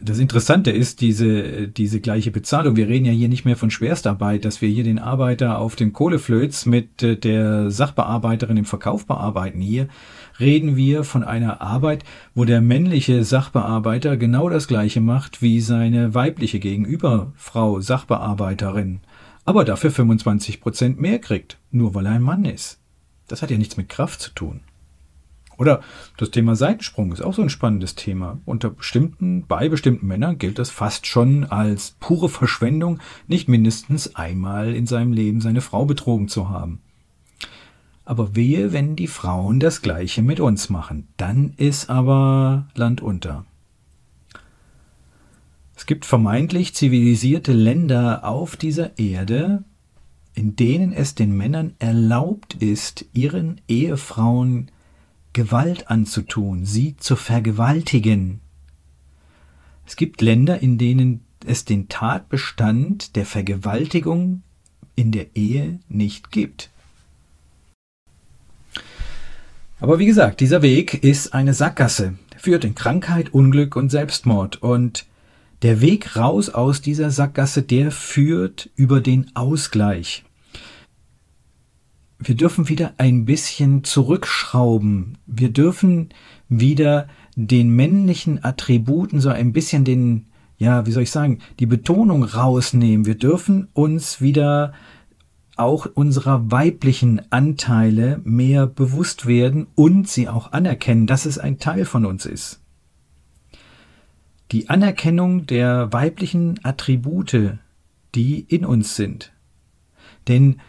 das 0.00 0.18
Interessante 0.18 0.70
ist 0.70 1.00
diese, 1.00 1.68
diese 1.68 2.00
gleiche 2.00 2.30
Bezahlung. 2.30 2.76
Wir 2.76 2.88
reden 2.88 3.04
ja 3.04 3.12
hier 3.12 3.28
nicht 3.28 3.44
mehr 3.44 3.56
von 3.56 3.70
Schwerstarbeit, 3.70 4.44
dass 4.44 4.60
wir 4.60 4.68
hier 4.68 4.84
den 4.84 4.98
Arbeiter 4.98 5.58
auf 5.58 5.76
den 5.76 5.92
Kohleflöz 5.92 6.66
mit 6.66 7.02
äh, 7.02 7.16
der 7.16 7.70
Sachbearbeiterin 7.70 8.56
im 8.56 8.64
Verkauf 8.64 9.06
bearbeiten. 9.06 9.60
Hier 9.60 9.88
reden 10.40 10.76
wir 10.76 11.04
von 11.04 11.22
einer 11.22 11.60
Arbeit, 11.60 12.04
wo 12.34 12.44
der 12.44 12.60
männliche 12.60 13.24
Sachbearbeiter 13.24 14.16
genau 14.16 14.48
das 14.48 14.68
gleiche 14.68 15.00
macht 15.00 15.42
wie 15.42 15.60
seine 15.60 16.14
weibliche 16.14 16.58
Gegenüberfrau 16.58 17.80
Sachbearbeiterin, 17.80 19.00
aber 19.44 19.64
dafür 19.64 19.90
25 19.90 20.60
Prozent 20.60 21.00
mehr 21.00 21.18
kriegt, 21.18 21.58
nur 21.70 21.94
weil 21.94 22.06
er 22.06 22.12
ein 22.12 22.22
Mann 22.22 22.44
ist. 22.44 22.80
Das 23.28 23.42
hat 23.42 23.50
ja 23.50 23.58
nichts 23.58 23.76
mit 23.76 23.88
Kraft 23.88 24.20
zu 24.20 24.30
tun. 24.34 24.60
Oder 25.56 25.80
das 26.16 26.30
Thema 26.30 26.56
Seitensprung 26.56 27.12
ist 27.12 27.22
auch 27.22 27.34
so 27.34 27.42
ein 27.42 27.50
spannendes 27.50 27.94
Thema. 27.94 28.40
Unter 28.44 28.70
bestimmten, 28.70 29.46
bei 29.46 29.68
bestimmten 29.68 30.06
Männern 30.06 30.38
gilt 30.38 30.58
das 30.58 30.70
fast 30.70 31.06
schon 31.06 31.44
als 31.44 31.96
pure 32.00 32.28
Verschwendung, 32.28 32.98
nicht 33.28 33.48
mindestens 33.48 34.16
einmal 34.16 34.74
in 34.74 34.86
seinem 34.86 35.12
Leben 35.12 35.40
seine 35.40 35.60
Frau 35.60 35.84
betrogen 35.84 36.28
zu 36.28 36.48
haben. 36.48 36.80
Aber 38.04 38.36
wehe, 38.36 38.72
wenn 38.72 38.96
die 38.96 39.06
Frauen 39.06 39.60
das 39.60 39.80
Gleiche 39.80 40.22
mit 40.22 40.40
uns 40.40 40.68
machen. 40.68 41.08
Dann 41.16 41.54
ist 41.56 41.88
aber 41.88 42.68
Land 42.74 43.00
unter. 43.00 43.44
Es 45.76 45.86
gibt 45.86 46.04
vermeintlich 46.04 46.74
zivilisierte 46.74 47.52
Länder 47.52 48.24
auf 48.24 48.56
dieser 48.56 48.98
Erde, 48.98 49.64
in 50.34 50.56
denen 50.56 50.92
es 50.92 51.14
den 51.14 51.36
Männern 51.36 51.74
erlaubt 51.78 52.54
ist, 52.54 53.06
ihren 53.12 53.60
Ehefrauen 53.68 54.70
Gewalt 55.32 55.90
anzutun, 55.90 56.64
sie 56.64 56.96
zu 56.96 57.16
vergewaltigen. 57.16 58.40
Es 59.86 59.96
gibt 59.96 60.22
Länder, 60.22 60.60
in 60.60 60.78
denen 60.78 61.24
es 61.44 61.64
den 61.64 61.88
Tatbestand 61.88 63.16
der 63.16 63.26
Vergewaltigung 63.26 64.42
in 64.96 65.12
der 65.12 65.36
Ehe 65.36 65.80
nicht 65.88 66.30
gibt. 66.30 66.70
Aber 69.80 69.98
wie 69.98 70.06
gesagt, 70.06 70.40
dieser 70.40 70.62
Weg 70.62 71.02
ist 71.02 71.34
eine 71.34 71.54
Sackgasse, 71.54 72.14
führt 72.36 72.64
in 72.64 72.74
Krankheit, 72.74 73.34
Unglück 73.34 73.76
und 73.76 73.90
Selbstmord. 73.90 74.62
Und 74.62 75.06
der 75.62 75.80
Weg 75.80 76.16
raus 76.16 76.48
aus 76.48 76.80
dieser 76.80 77.10
Sackgasse, 77.10 77.62
der 77.62 77.90
führt 77.90 78.70
über 78.76 79.00
den 79.00 79.30
Ausgleich 79.34 80.24
wir 82.26 82.34
dürfen 82.34 82.68
wieder 82.68 82.94
ein 82.96 83.24
bisschen 83.24 83.84
zurückschrauben. 83.84 85.18
Wir 85.26 85.50
dürfen 85.50 86.10
wieder 86.48 87.08
den 87.36 87.70
männlichen 87.70 88.44
Attributen 88.44 89.20
so 89.20 89.28
ein 89.28 89.52
bisschen 89.52 89.84
den, 89.84 90.26
ja, 90.56 90.86
wie 90.86 90.92
soll 90.92 91.02
ich 91.02 91.10
sagen, 91.10 91.40
die 91.58 91.66
Betonung 91.66 92.24
rausnehmen. 92.24 93.06
Wir 93.06 93.16
dürfen 93.16 93.68
uns 93.72 94.20
wieder 94.20 94.72
auch 95.56 95.86
unserer 95.94 96.50
weiblichen 96.50 97.20
Anteile 97.30 98.20
mehr 98.24 98.66
bewusst 98.66 99.26
werden 99.26 99.66
und 99.74 100.08
sie 100.08 100.28
auch 100.28 100.52
anerkennen, 100.52 101.06
dass 101.06 101.26
es 101.26 101.38
ein 101.38 101.58
Teil 101.58 101.84
von 101.84 102.06
uns 102.06 102.26
ist. 102.26 102.60
Die 104.52 104.68
Anerkennung 104.68 105.46
der 105.46 105.92
weiblichen 105.92 106.60
Attribute, 106.64 107.58
die 108.14 108.40
in 108.40 108.64
uns 108.64 108.96
sind. 108.96 109.32
Denn 110.28 110.60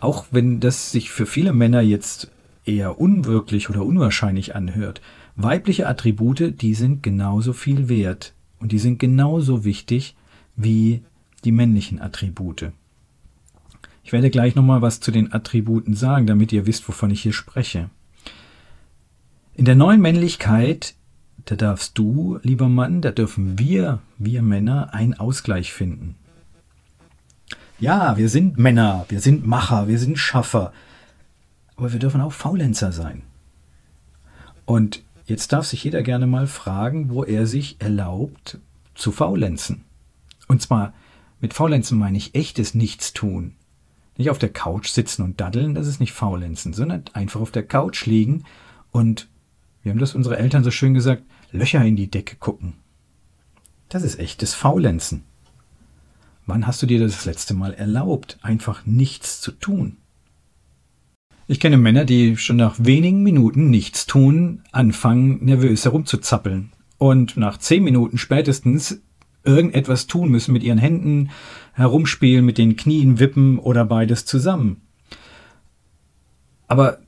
auch 0.00 0.26
wenn 0.30 0.60
das 0.60 0.92
sich 0.92 1.10
für 1.10 1.26
viele 1.26 1.52
Männer 1.52 1.80
jetzt 1.80 2.30
eher 2.64 3.00
unwirklich 3.00 3.70
oder 3.70 3.84
unwahrscheinlich 3.84 4.54
anhört, 4.54 5.00
weibliche 5.36 5.86
Attribute, 5.86 6.60
die 6.60 6.74
sind 6.74 7.02
genauso 7.02 7.52
viel 7.52 7.88
wert 7.88 8.34
und 8.60 8.72
die 8.72 8.78
sind 8.78 8.98
genauso 8.98 9.64
wichtig 9.64 10.16
wie 10.56 11.02
die 11.44 11.52
männlichen 11.52 12.00
Attribute. 12.00 12.72
Ich 14.08 14.12
werde 14.12 14.30
gleich 14.30 14.54
nochmal 14.54 14.80
was 14.80 15.00
zu 15.00 15.10
den 15.10 15.34
Attributen 15.34 15.94
sagen, 15.94 16.26
damit 16.26 16.50
ihr 16.50 16.64
wisst, 16.64 16.88
wovon 16.88 17.10
ich 17.10 17.20
hier 17.20 17.34
spreche. 17.34 17.90
In 19.54 19.66
der 19.66 19.74
neuen 19.74 20.00
Männlichkeit, 20.00 20.94
da 21.44 21.56
darfst 21.56 21.98
du, 21.98 22.38
lieber 22.42 22.70
Mann, 22.70 23.02
da 23.02 23.10
dürfen 23.10 23.58
wir, 23.58 23.98
wir 24.16 24.40
Männer, 24.40 24.94
einen 24.94 25.12
Ausgleich 25.12 25.74
finden. 25.74 26.16
Ja, 27.78 28.16
wir 28.16 28.30
sind 28.30 28.56
Männer, 28.56 29.04
wir 29.10 29.20
sind 29.20 29.46
Macher, 29.46 29.88
wir 29.88 29.98
sind 29.98 30.18
Schaffer. 30.18 30.72
Aber 31.76 31.92
wir 31.92 31.98
dürfen 31.98 32.22
auch 32.22 32.32
Faulenzer 32.32 32.92
sein. 32.92 33.24
Und 34.64 35.02
jetzt 35.26 35.52
darf 35.52 35.66
sich 35.66 35.84
jeder 35.84 36.02
gerne 36.02 36.26
mal 36.26 36.46
fragen, 36.46 37.10
wo 37.10 37.24
er 37.24 37.46
sich 37.46 37.76
erlaubt 37.78 38.56
zu 38.94 39.12
faulenzen. 39.12 39.84
Und 40.46 40.62
zwar 40.62 40.94
mit 41.42 41.52
Faulenzen 41.52 41.98
meine 41.98 42.16
ich 42.16 42.34
echtes 42.34 42.74
Nichtstun. 42.74 43.52
Nicht 44.18 44.28
auf 44.28 44.38
der 44.38 44.52
Couch 44.52 44.88
sitzen 44.88 45.22
und 45.22 45.40
daddeln, 45.40 45.74
das 45.74 45.86
ist 45.86 46.00
nicht 46.00 46.12
Faulenzen, 46.12 46.74
sondern 46.74 47.04
einfach 47.14 47.40
auf 47.40 47.52
der 47.52 47.62
Couch 47.62 48.04
liegen 48.04 48.44
und, 48.90 49.28
wir 49.82 49.92
haben 49.92 50.00
das 50.00 50.14
unsere 50.14 50.36
Eltern 50.36 50.64
so 50.64 50.70
schön 50.70 50.92
gesagt, 50.92 51.22
Löcher 51.50 51.82
in 51.82 51.96
die 51.96 52.10
Decke 52.10 52.36
gucken. 52.36 52.74
Das 53.88 54.02
ist 54.02 54.18
echtes 54.18 54.52
Faulenzen. 54.52 55.22
Wann 56.44 56.66
hast 56.66 56.82
du 56.82 56.86
dir 56.86 56.98
das 56.98 57.24
letzte 57.24 57.54
Mal 57.54 57.72
erlaubt, 57.72 58.38
einfach 58.42 58.84
nichts 58.84 59.40
zu 59.40 59.52
tun? 59.52 59.96
Ich 61.46 61.60
kenne 61.60 61.78
Männer, 61.78 62.04
die 62.04 62.36
schon 62.36 62.56
nach 62.56 62.76
wenigen 62.78 63.22
Minuten 63.22 63.70
nichts 63.70 64.04
tun, 64.04 64.62
anfangen 64.72 65.44
nervös 65.44 65.84
herumzuzappeln 65.84 66.72
und 66.98 67.36
nach 67.36 67.56
zehn 67.58 67.84
Minuten 67.84 68.18
spätestens 68.18 69.00
irgendetwas 69.48 70.06
tun 70.06 70.30
müssen 70.30 70.52
mit 70.52 70.62
ihren 70.62 70.78
Händen, 70.78 71.30
herumspielen, 71.72 72.44
mit 72.44 72.58
den 72.58 72.76
Knien 72.76 73.18
wippen 73.18 73.58
oder 73.58 73.84
beides 73.84 74.24
zusammen. 74.24 74.82
Aber 76.66 76.98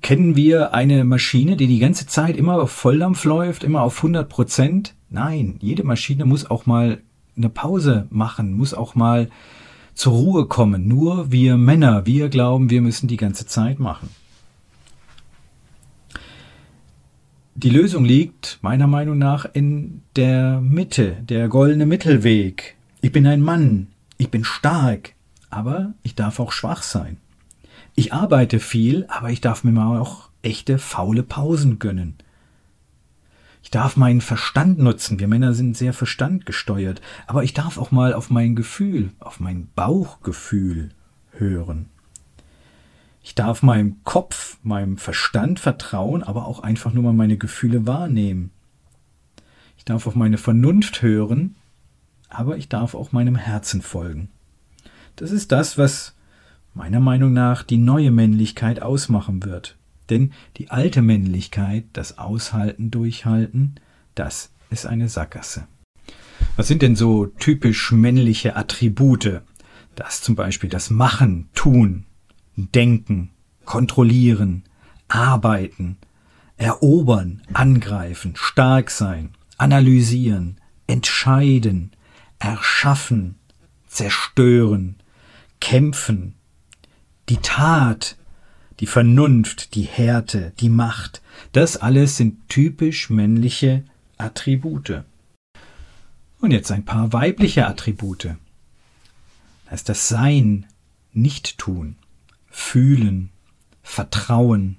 kennen 0.00 0.36
wir 0.36 0.72
eine 0.74 1.04
Maschine, 1.04 1.56
die 1.56 1.66
die 1.66 1.80
ganze 1.80 2.06
Zeit 2.06 2.36
immer 2.36 2.62
auf 2.62 2.70
Volldampf 2.70 3.24
läuft, 3.24 3.64
immer 3.64 3.82
auf 3.82 3.96
100 3.96 4.28
Prozent? 4.28 4.94
Nein, 5.10 5.56
jede 5.60 5.84
Maschine 5.84 6.24
muss 6.24 6.48
auch 6.48 6.66
mal 6.66 7.02
eine 7.36 7.48
Pause 7.48 8.06
machen, 8.10 8.52
muss 8.52 8.74
auch 8.74 8.94
mal 8.94 9.28
zur 9.94 10.12
Ruhe 10.12 10.46
kommen. 10.46 10.86
Nur 10.86 11.32
wir 11.32 11.56
Männer, 11.56 12.06
wir 12.06 12.28
glauben, 12.28 12.70
wir 12.70 12.80
müssen 12.82 13.08
die 13.08 13.16
ganze 13.16 13.46
Zeit 13.46 13.80
machen. 13.80 14.08
Die 17.60 17.70
Lösung 17.70 18.04
liegt 18.04 18.60
meiner 18.62 18.86
Meinung 18.86 19.18
nach 19.18 19.44
in 19.52 20.02
der 20.14 20.60
Mitte, 20.60 21.16
der 21.28 21.48
goldene 21.48 21.86
Mittelweg. 21.86 22.76
Ich 23.00 23.10
bin 23.10 23.26
ein 23.26 23.42
Mann, 23.42 23.88
ich 24.16 24.30
bin 24.30 24.44
stark, 24.44 25.14
aber 25.50 25.92
ich 26.04 26.14
darf 26.14 26.38
auch 26.38 26.52
schwach 26.52 26.84
sein. 26.84 27.16
Ich 27.96 28.12
arbeite 28.12 28.60
viel, 28.60 29.06
aber 29.08 29.30
ich 29.30 29.40
darf 29.40 29.64
mir 29.64 29.72
mal 29.72 29.98
auch 29.98 30.28
echte 30.40 30.78
faule 30.78 31.24
Pausen 31.24 31.80
gönnen. 31.80 32.14
Ich 33.64 33.72
darf 33.72 33.96
meinen 33.96 34.20
Verstand 34.20 34.78
nutzen. 34.78 35.18
Wir 35.18 35.26
Männer 35.26 35.52
sind 35.52 35.76
sehr 35.76 35.92
verstandgesteuert. 35.92 37.02
Aber 37.26 37.42
ich 37.42 37.54
darf 37.54 37.76
auch 37.76 37.90
mal 37.90 38.14
auf 38.14 38.30
mein 38.30 38.54
Gefühl, 38.54 39.10
auf 39.18 39.40
mein 39.40 39.68
Bauchgefühl 39.74 40.90
hören. 41.32 41.86
Ich 43.28 43.34
darf 43.34 43.62
meinem 43.62 44.02
Kopf, 44.04 44.56
meinem 44.62 44.96
Verstand 44.96 45.60
vertrauen, 45.60 46.22
aber 46.22 46.46
auch 46.46 46.60
einfach 46.60 46.94
nur 46.94 47.02
mal 47.02 47.12
meine 47.12 47.36
Gefühle 47.36 47.86
wahrnehmen. 47.86 48.52
Ich 49.76 49.84
darf 49.84 50.06
auf 50.06 50.14
meine 50.14 50.38
Vernunft 50.38 51.02
hören, 51.02 51.54
aber 52.30 52.56
ich 52.56 52.70
darf 52.70 52.94
auch 52.94 53.12
meinem 53.12 53.36
Herzen 53.36 53.82
folgen. 53.82 54.30
Das 55.16 55.30
ist 55.30 55.52
das, 55.52 55.76
was 55.76 56.14
meiner 56.72 57.00
Meinung 57.00 57.34
nach 57.34 57.64
die 57.64 57.76
neue 57.76 58.10
Männlichkeit 58.10 58.80
ausmachen 58.80 59.44
wird. 59.44 59.76
Denn 60.08 60.32
die 60.56 60.70
alte 60.70 61.02
Männlichkeit, 61.02 61.84
das 61.92 62.16
Aushalten, 62.16 62.90
Durchhalten, 62.90 63.74
das 64.14 64.52
ist 64.70 64.86
eine 64.86 65.10
Sackgasse. 65.10 65.68
Was 66.56 66.66
sind 66.66 66.80
denn 66.80 66.96
so 66.96 67.26
typisch 67.26 67.92
männliche 67.92 68.56
Attribute? 68.56 69.42
Das 69.96 70.22
zum 70.22 70.34
Beispiel 70.34 70.70
das 70.70 70.88
Machen, 70.88 71.50
Tun, 71.54 72.06
Denken, 72.58 73.30
Kontrollieren, 73.64 74.64
Arbeiten, 75.06 75.96
Erobern, 76.56 77.42
Angreifen, 77.52 78.34
Stark 78.36 78.90
sein, 78.90 79.30
Analysieren, 79.58 80.60
Entscheiden, 80.86 81.92
Erschaffen, 82.38 83.36
Zerstören, 83.86 84.96
Kämpfen, 85.60 86.34
die 87.28 87.36
Tat, 87.36 88.16
die 88.80 88.86
Vernunft, 88.86 89.74
die 89.74 89.82
Härte, 89.82 90.52
die 90.60 90.68
Macht, 90.68 91.22
das 91.52 91.76
alles 91.76 92.16
sind 92.16 92.48
typisch 92.48 93.10
männliche 93.10 93.84
Attribute. 94.16 95.04
Und 96.40 96.50
jetzt 96.52 96.70
ein 96.70 96.84
paar 96.84 97.12
weibliche 97.12 97.66
Attribute. 97.66 98.36
Das 99.66 99.80
ist 99.80 99.88
das 99.88 100.08
Sein, 100.08 100.66
nicht 101.12 101.58
tun, 101.58 101.96
fühlen, 102.58 103.30
vertrauen, 103.82 104.76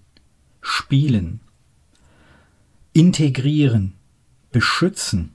spielen, 0.62 1.40
integrieren, 2.94 3.96
beschützen, 4.52 5.32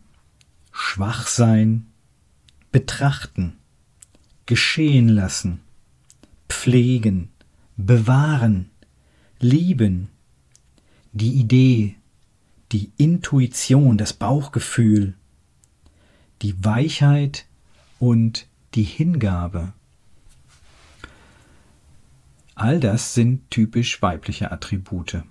schwach 0.71 1.27
sein, 1.27 1.87
betrachten, 2.71 3.57
geschehen 4.47 5.09
lassen, 5.09 5.63
pflegen, 6.49 7.31
bewahren, 7.77 8.71
lieben, 9.41 10.09
die 11.13 11.33
Idee, 11.33 11.97
die 12.71 12.93
Intuition, 12.99 13.99
das 13.99 14.13
Bauchgefühl, 14.13 15.15
die 16.43 16.55
Weichheit 16.65 17.47
und 17.99 18.47
die 18.75 18.85
Hingabe. 18.85 19.73
All 22.55 22.79
das 22.79 23.15
sind 23.15 23.51
typisch 23.51 24.01
weibliche 24.01 24.53
Attribute. 24.53 25.23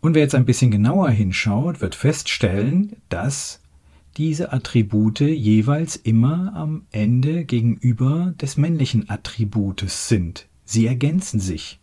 Und 0.00 0.14
wer 0.14 0.22
jetzt 0.22 0.34
ein 0.34 0.46
bisschen 0.46 0.70
genauer 0.70 1.10
hinschaut, 1.10 1.80
wird 1.80 1.94
feststellen, 1.94 2.96
dass 3.08 3.60
diese 4.16 4.52
Attribute 4.52 5.20
jeweils 5.20 5.96
immer 5.96 6.54
am 6.54 6.86
Ende 6.90 7.44
gegenüber 7.44 8.34
des 8.40 8.56
männlichen 8.56 9.08
Attributes 9.08 10.08
sind. 10.08 10.48
Sie 10.64 10.86
ergänzen 10.86 11.40
sich. 11.40 11.78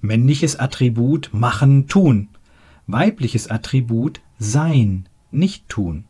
Männliches 0.00 0.56
Attribut 0.56 1.30
machen, 1.32 1.88
tun. 1.88 2.28
Weibliches 2.86 3.48
Attribut 3.48 4.20
sein, 4.38 5.08
nicht 5.30 5.68
tun. 5.68 6.04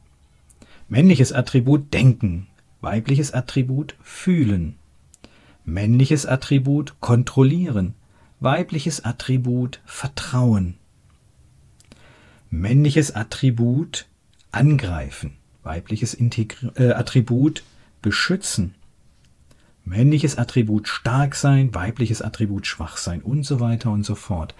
Männliches 0.88 1.32
Attribut 1.32 1.94
denken. 1.94 2.48
Weibliches 2.80 3.32
Attribut 3.32 3.96
fühlen. 4.02 4.76
Männliches 5.66 6.24
Attribut 6.24 6.98
kontrollieren. 7.00 7.94
Weibliches 8.40 9.04
Attribut 9.04 9.80
vertrauen. 9.84 10.78
Männliches 12.48 13.14
Attribut 13.14 14.06
angreifen 14.50 15.36
weibliches 15.66 16.14
Integri 16.14 16.70
äh, 16.76 16.92
Attribut 16.92 17.62
beschützen. 18.00 18.74
Männliches 19.84 20.38
Attribut 20.38 20.88
stark 20.88 21.34
sein, 21.34 21.74
weibliches 21.74 22.22
Attribut 22.22 22.66
schwach 22.66 22.96
sein 22.96 23.20
und 23.20 23.44
so 23.44 23.60
weiter 23.60 23.90
und 23.90 24.04
so 24.04 24.14
fort. 24.14 24.54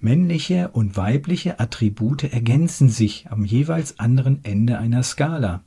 Männliche 0.00 0.68
und 0.68 0.96
weibliche 0.96 1.60
Attribute 1.60 2.24
ergänzen 2.24 2.88
sich 2.88 3.26
am 3.30 3.44
jeweils 3.44 3.98
anderen 3.98 4.44
Ende 4.44 4.78
einer 4.78 5.02
Skala. 5.02 5.62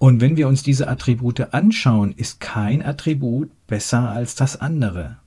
Und 0.00 0.22
wenn 0.22 0.38
wir 0.38 0.48
uns 0.48 0.62
diese 0.62 0.88
Attribute 0.88 1.52
anschauen, 1.52 2.12
ist 2.16 2.40
kein 2.40 2.82
Attribut 2.82 3.50
besser 3.66 4.08
als 4.08 4.34
das 4.34 4.58
andere. 4.58 5.18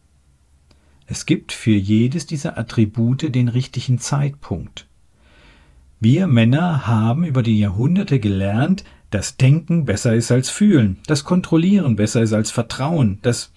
Es 1.06 1.28
gibt 1.28 1.52
für 1.52 1.76
jedes 1.76 2.26
dieser 2.26 2.58
Attribute 2.58 3.36
den 3.36 3.50
richtigen 3.50 4.00
Zeitpunkt. 4.00 4.88
Wir 6.00 6.26
Männer 6.26 6.88
haben 6.88 7.24
über 7.24 7.44
die 7.44 7.60
Jahrhunderte 7.60 8.20
gelernt, 8.20 8.84
dass 9.12 9.38
Denken 9.38 9.86
besser 9.86 10.16
ist 10.16 10.32
als 10.32 10.50
Fühlen, 10.50 10.98
dass 11.06 11.24
Kontrollieren 11.24 11.96
besser 11.96 12.24
ist 12.24 12.34
als 12.34 12.50
Vertrauen, 12.50 13.20
dass 13.22 13.52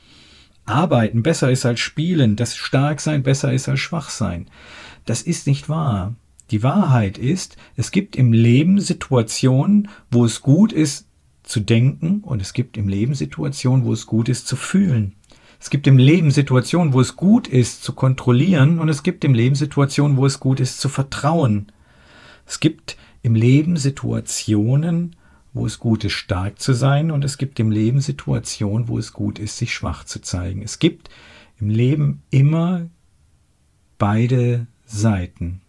Arbeiten 0.67 1.23
besser 1.23 1.51
ist 1.51 1.65
als 1.65 1.81
Spielen, 1.81 2.37
dass 2.37 2.57
Starksein 2.57 3.23
besser 3.23 3.55
ist 3.55 3.71
als 3.71 3.81
Schwachsein. 3.81 4.51
Das 5.07 5.23
ist 5.23 5.47
nicht 5.47 5.71
wahr. 5.71 6.15
Die 6.51 6.63
Wahrheit 6.63 7.19
ist, 7.19 7.57
es 7.77 7.91
gibt 7.91 8.15
im 8.15 8.33
Leben 8.33 8.81
Situationen, 8.81 9.89
wo 10.11 10.25
es 10.25 10.43
gut 10.43 10.73
ist 10.73 11.09
zu 11.43 11.61
denken 11.61 12.21
und 12.21 12.41
es 12.41 12.53
gibt 12.53 12.77
im 12.77 12.89
Leben 12.89 13.15
Situationen, 13.15 13.85
wo 13.85 13.93
es 13.93 14.07
gut 14.07 14.29
ist 14.29 14.47
zu 14.47 14.57
fühlen. 14.57 15.15
Es 15.59 15.71
gibt 15.71 15.87
im 15.87 15.99
Leben 15.99 16.31
Situationen, 16.31 16.93
wo 16.93 17.01
es 17.01 17.17
gut 17.17 17.49
ist 17.49 17.83
zu 17.83 17.95
kontrollieren 17.95 18.79
und 18.79 18.89
es 18.89 19.03
gibt 19.03 19.25
im 19.25 19.35
Leben 19.35 19.55
Situationen, 19.55 20.17
wo 20.17 20.27
es 20.27 20.39
gut 20.39 20.61
ist 20.61 20.81
zu 20.81 20.89
vertrauen. 20.89 21.73
Es 22.47 22.61
gibt 22.61 22.97
im 23.23 23.35
Leben 23.35 23.77
Situationen, 23.77 25.17
wo 25.53 25.67
es 25.67 25.81
gut 25.81 26.05
ist, 26.05 26.13
stark 26.13 26.61
zu 26.61 26.75
sein, 26.75 27.11
und 27.11 27.25
es 27.25 27.39
gibt 27.39 27.59
im 27.59 27.71
Leben 27.71 28.01
Situationen, 28.01 28.89
wo 28.89 28.99
es 28.99 29.13
gut 29.13 29.39
ist, 29.39 29.57
sich 29.57 29.73
schwach 29.75 30.05
zu 30.05 30.21
zeigen. 30.21 30.63
Es 30.63 30.79
gibt 30.79 31.09
im 31.59 31.71
Leben 31.71 32.23
immer 32.31 32.89
beide 33.99 34.67
Seiten. 34.85 35.63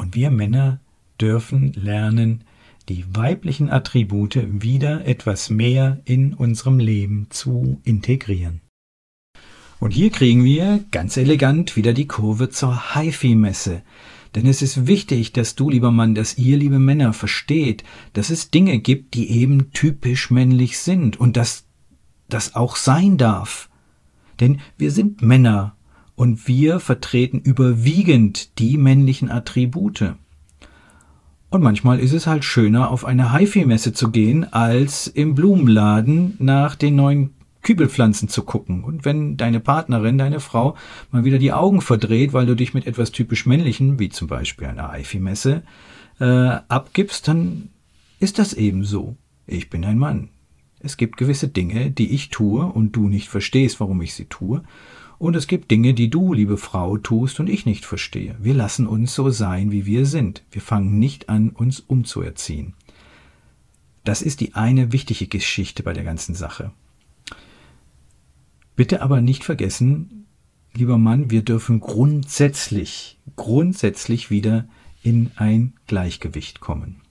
Und 0.00 0.14
wir 0.14 0.30
Männer 0.30 0.80
dürfen 1.20 1.74
lernen, 1.74 2.44
die 2.88 3.04
weiblichen 3.14 3.68
Attribute 3.68 4.38
wieder 4.62 5.04
etwas 5.04 5.50
mehr 5.50 6.00
in 6.06 6.32
unserem 6.32 6.78
Leben 6.78 7.26
zu 7.28 7.82
integrieren. 7.84 8.62
Und 9.78 9.90
hier 9.90 10.08
kriegen 10.08 10.42
wir 10.42 10.82
ganz 10.90 11.18
elegant 11.18 11.76
wieder 11.76 11.92
die 11.92 12.06
Kurve 12.06 12.48
zur 12.48 12.94
HiFi-Messe. 12.94 13.82
Denn 14.34 14.46
es 14.46 14.62
ist 14.62 14.86
wichtig, 14.86 15.34
dass 15.34 15.54
du, 15.54 15.68
lieber 15.68 15.90
Mann, 15.90 16.14
dass 16.14 16.38
ihr, 16.38 16.56
liebe 16.56 16.78
Männer, 16.78 17.12
versteht, 17.12 17.84
dass 18.14 18.30
es 18.30 18.50
Dinge 18.50 18.78
gibt, 18.78 19.12
die 19.12 19.30
eben 19.30 19.70
typisch 19.72 20.30
männlich 20.30 20.78
sind 20.78 21.20
und 21.20 21.36
dass 21.36 21.66
das 22.30 22.54
auch 22.54 22.76
sein 22.76 23.18
darf. 23.18 23.68
Denn 24.40 24.62
wir 24.78 24.92
sind 24.92 25.20
Männer 25.20 25.76
und 26.20 26.46
wir 26.46 26.80
vertreten 26.80 27.40
überwiegend 27.40 28.58
die 28.58 28.76
männlichen 28.76 29.30
Attribute. 29.30 30.16
Und 31.48 31.62
manchmal 31.62 31.98
ist 31.98 32.12
es 32.12 32.26
halt 32.26 32.44
schöner, 32.44 32.90
auf 32.90 33.06
eine 33.06 33.32
HiFi-Messe 33.32 33.94
zu 33.94 34.10
gehen, 34.10 34.44
als 34.52 35.06
im 35.06 35.34
Blumenladen 35.34 36.34
nach 36.38 36.74
den 36.74 36.94
neuen 36.94 37.30
Kübelpflanzen 37.62 38.28
zu 38.28 38.42
gucken. 38.42 38.84
Und 38.84 39.06
wenn 39.06 39.38
deine 39.38 39.60
Partnerin, 39.60 40.18
deine 40.18 40.40
Frau 40.40 40.76
mal 41.10 41.24
wieder 41.24 41.38
die 41.38 41.54
Augen 41.54 41.80
verdreht, 41.80 42.34
weil 42.34 42.44
du 42.44 42.54
dich 42.54 42.74
mit 42.74 42.86
etwas 42.86 43.12
typisch 43.12 43.46
Männlichen, 43.46 43.98
wie 43.98 44.10
zum 44.10 44.28
Beispiel 44.28 44.66
einer 44.66 44.90
Eifi-Messe, 44.90 45.62
äh, 46.20 46.24
abgibst, 46.68 47.28
dann 47.28 47.70
ist 48.18 48.38
das 48.38 48.52
eben 48.52 48.84
so. 48.84 49.16
Ich 49.46 49.70
bin 49.70 49.86
ein 49.86 49.96
Mann. 49.96 50.28
Es 50.80 50.98
gibt 50.98 51.16
gewisse 51.16 51.48
Dinge, 51.48 51.90
die 51.90 52.10
ich 52.10 52.28
tue 52.28 52.66
und 52.66 52.92
du 52.92 53.08
nicht 53.08 53.30
verstehst, 53.30 53.80
warum 53.80 54.02
ich 54.02 54.12
sie 54.12 54.26
tue. 54.26 54.62
Und 55.20 55.36
es 55.36 55.46
gibt 55.46 55.70
Dinge, 55.70 55.92
die 55.92 56.08
du, 56.08 56.32
liebe 56.32 56.56
Frau, 56.56 56.96
tust 56.96 57.40
und 57.40 57.50
ich 57.50 57.66
nicht 57.66 57.84
verstehe. 57.84 58.36
Wir 58.40 58.54
lassen 58.54 58.86
uns 58.86 59.14
so 59.14 59.28
sein, 59.28 59.70
wie 59.70 59.84
wir 59.84 60.06
sind. 60.06 60.42
Wir 60.50 60.62
fangen 60.62 60.98
nicht 60.98 61.28
an, 61.28 61.50
uns 61.50 61.78
umzuerziehen. 61.78 62.72
Das 64.02 64.22
ist 64.22 64.40
die 64.40 64.54
eine 64.54 64.94
wichtige 64.94 65.26
Geschichte 65.26 65.82
bei 65.82 65.92
der 65.92 66.04
ganzen 66.04 66.34
Sache. 66.34 66.72
Bitte 68.76 69.02
aber 69.02 69.20
nicht 69.20 69.44
vergessen, 69.44 70.24
lieber 70.72 70.96
Mann, 70.96 71.30
wir 71.30 71.42
dürfen 71.42 71.80
grundsätzlich, 71.80 73.18
grundsätzlich 73.36 74.30
wieder 74.30 74.70
in 75.02 75.32
ein 75.36 75.74
Gleichgewicht 75.86 76.60
kommen. 76.60 77.02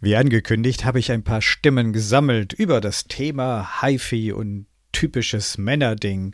Wie 0.00 0.16
angekündigt, 0.16 0.86
habe 0.86 0.98
ich 0.98 1.12
ein 1.12 1.24
paar 1.24 1.42
Stimmen 1.42 1.92
gesammelt 1.92 2.54
über 2.54 2.80
das 2.80 3.04
Thema 3.04 3.82
HiFi 3.82 4.32
und 4.32 4.64
typisches 4.92 5.58
Männerding. 5.58 6.32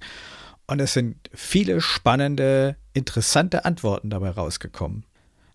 Und 0.72 0.80
es 0.80 0.94
sind 0.94 1.28
viele 1.34 1.82
spannende, 1.82 2.76
interessante 2.94 3.66
Antworten 3.66 4.08
dabei 4.08 4.30
rausgekommen. 4.30 5.04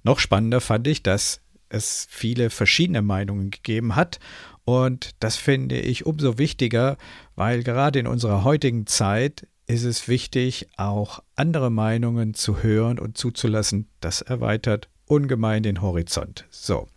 Noch 0.03 0.19
spannender 0.19 0.61
fand 0.61 0.87
ich, 0.87 1.01
dass 1.01 1.41
es 1.69 2.05
viele 2.07 2.51
verschiedene 2.51 3.01
Meinungen 3.01 3.49
gegeben 3.49 3.95
hat 3.95 4.19
und 4.63 5.15
das 5.19 5.35
finde 5.35 5.79
ich 5.79 6.05
umso 6.05 6.37
wichtiger, 6.37 6.97
weil 7.35 7.63
gerade 7.63 7.97
in 7.97 8.05
unserer 8.05 8.43
heutigen 8.43 8.85
Zeit 8.85 9.47
ist 9.65 9.85
es 9.85 10.07
wichtig, 10.07 10.67
auch 10.77 11.23
andere 11.35 11.71
Meinungen 11.71 12.35
zu 12.35 12.61
hören 12.61 12.99
und 12.99 13.17
zuzulassen. 13.17 13.89
Das 14.01 14.21
erweitert 14.21 14.87
ungemein 15.07 15.63
den 15.63 15.81
Horizont. 15.81 16.45
So, 16.51 16.87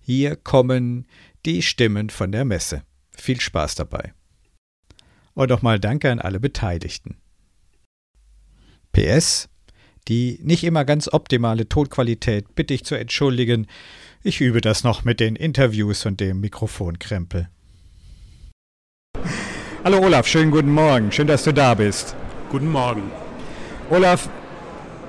hier 0.00 0.34
kommen 0.34 1.06
die 1.44 1.60
Stimmen 1.60 2.08
von 2.08 2.32
der 2.32 2.46
Messe. 2.46 2.84
Viel 3.10 3.38
Spaß 3.38 3.74
dabei. 3.74 4.14
Und 5.34 5.50
nochmal 5.50 5.78
Danke 5.78 6.10
an 6.10 6.20
alle 6.20 6.40
Beteiligten. 6.40 7.19
PS, 8.92 9.48
die 10.08 10.40
nicht 10.42 10.64
immer 10.64 10.84
ganz 10.84 11.08
optimale 11.12 11.68
Tonqualität 11.68 12.54
bitte 12.54 12.74
ich 12.74 12.84
zu 12.84 12.94
entschuldigen. 12.94 13.66
Ich 14.22 14.40
übe 14.40 14.60
das 14.60 14.84
noch 14.84 15.04
mit 15.04 15.20
den 15.20 15.36
Interviews 15.36 16.04
und 16.06 16.20
dem 16.20 16.40
Mikrofonkrempel. 16.40 17.48
Hallo 19.82 19.98
Olaf, 20.00 20.26
schönen 20.26 20.50
guten 20.50 20.72
Morgen. 20.72 21.10
Schön, 21.10 21.26
dass 21.26 21.44
du 21.44 21.52
da 21.52 21.74
bist. 21.74 22.14
Guten 22.50 22.70
Morgen. 22.70 23.10
Olaf, 23.88 24.28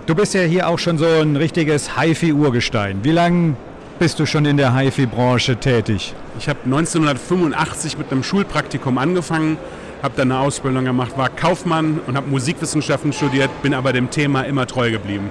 du 0.06 0.16
bist 0.16 0.34
ja 0.34 0.44
hier 0.44 0.68
auch 0.68 0.80
schon 0.80 0.98
so 0.98 1.06
ein 1.06 1.36
richtiges 1.36 1.98
HiFi-Urgestein. 1.98 3.04
Wie 3.04 3.12
lange 3.12 3.58
bist 4.00 4.20
du 4.20 4.26
schon 4.26 4.46
in 4.46 4.58
der 4.58 4.74
HiFi-Branche 4.74 5.58
tätig? 5.58 6.14
Ich 6.40 6.48
habe 6.48 6.60
1985 6.64 7.98
mit 7.98 8.12
einem 8.12 8.24
Schulpraktikum 8.24 8.98
angefangen, 8.98 9.58
habe 10.02 10.14
dann 10.18 10.32
eine 10.32 10.42
Ausbildung 10.42 10.86
gemacht, 10.86 11.18
war 11.18 11.30
Kaufmann 11.30 12.00
und 12.08 12.16
habe 12.16 12.30
Musikwissenschaften 12.30 13.14
studiert, 13.14 13.50
bin 13.62 13.74
aber 13.74 13.94
dem 13.94 14.10
Thema 14.10 14.42
immer 14.42 14.66
treu 14.68 14.92
geblieben. 14.92 15.30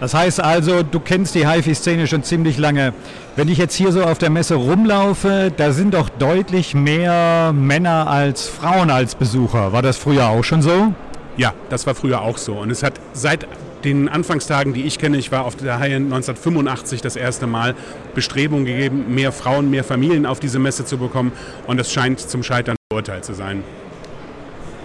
Das 0.00 0.14
heißt 0.14 0.40
also, 0.40 0.84
du 0.84 1.00
kennst 1.00 1.34
die 1.34 1.48
HiFi-Szene 1.48 2.06
schon 2.06 2.22
ziemlich 2.22 2.56
lange. 2.56 2.92
Wenn 3.34 3.48
ich 3.48 3.58
jetzt 3.58 3.74
hier 3.74 3.90
so 3.90 4.04
auf 4.04 4.18
der 4.18 4.30
Messe 4.30 4.54
rumlaufe, 4.54 5.52
da 5.56 5.72
sind 5.72 5.94
doch 5.94 6.08
deutlich 6.08 6.74
mehr 6.74 7.52
Männer 7.52 8.06
als 8.08 8.46
Frauen 8.46 8.90
als 8.90 9.16
Besucher. 9.16 9.72
War 9.72 9.82
das 9.82 9.96
früher 9.96 10.28
auch 10.28 10.44
schon 10.44 10.62
so? 10.62 10.92
Ja, 11.36 11.52
das 11.68 11.86
war 11.86 11.96
früher 11.96 12.22
auch 12.22 12.38
so. 12.38 12.54
Und 12.54 12.70
es 12.70 12.82
hat 12.84 12.94
seit 13.12 13.46
den 13.84 14.08
Anfangstagen, 14.08 14.72
die 14.74 14.82
ich 14.82 14.98
kenne, 14.98 15.16
ich 15.16 15.30
war 15.32 15.44
auf 15.44 15.56
der 15.56 15.78
Haie 15.78 15.96
1985 15.96 17.00
das 17.00 17.16
erste 17.16 17.46
Mal, 17.46 17.74
Bestrebungen 18.14 18.64
gegeben, 18.64 19.14
mehr 19.14 19.32
Frauen, 19.32 19.70
mehr 19.70 19.84
Familien 19.84 20.26
auf 20.26 20.40
diese 20.40 20.58
Messe 20.58 20.84
zu 20.84 20.98
bekommen. 20.98 21.32
Und 21.66 21.80
es 21.80 21.92
scheint 21.92 22.20
zum 22.20 22.42
Scheitern 22.42 22.76
verurteilt 22.90 23.24
zu 23.24 23.34
sein. 23.34 23.62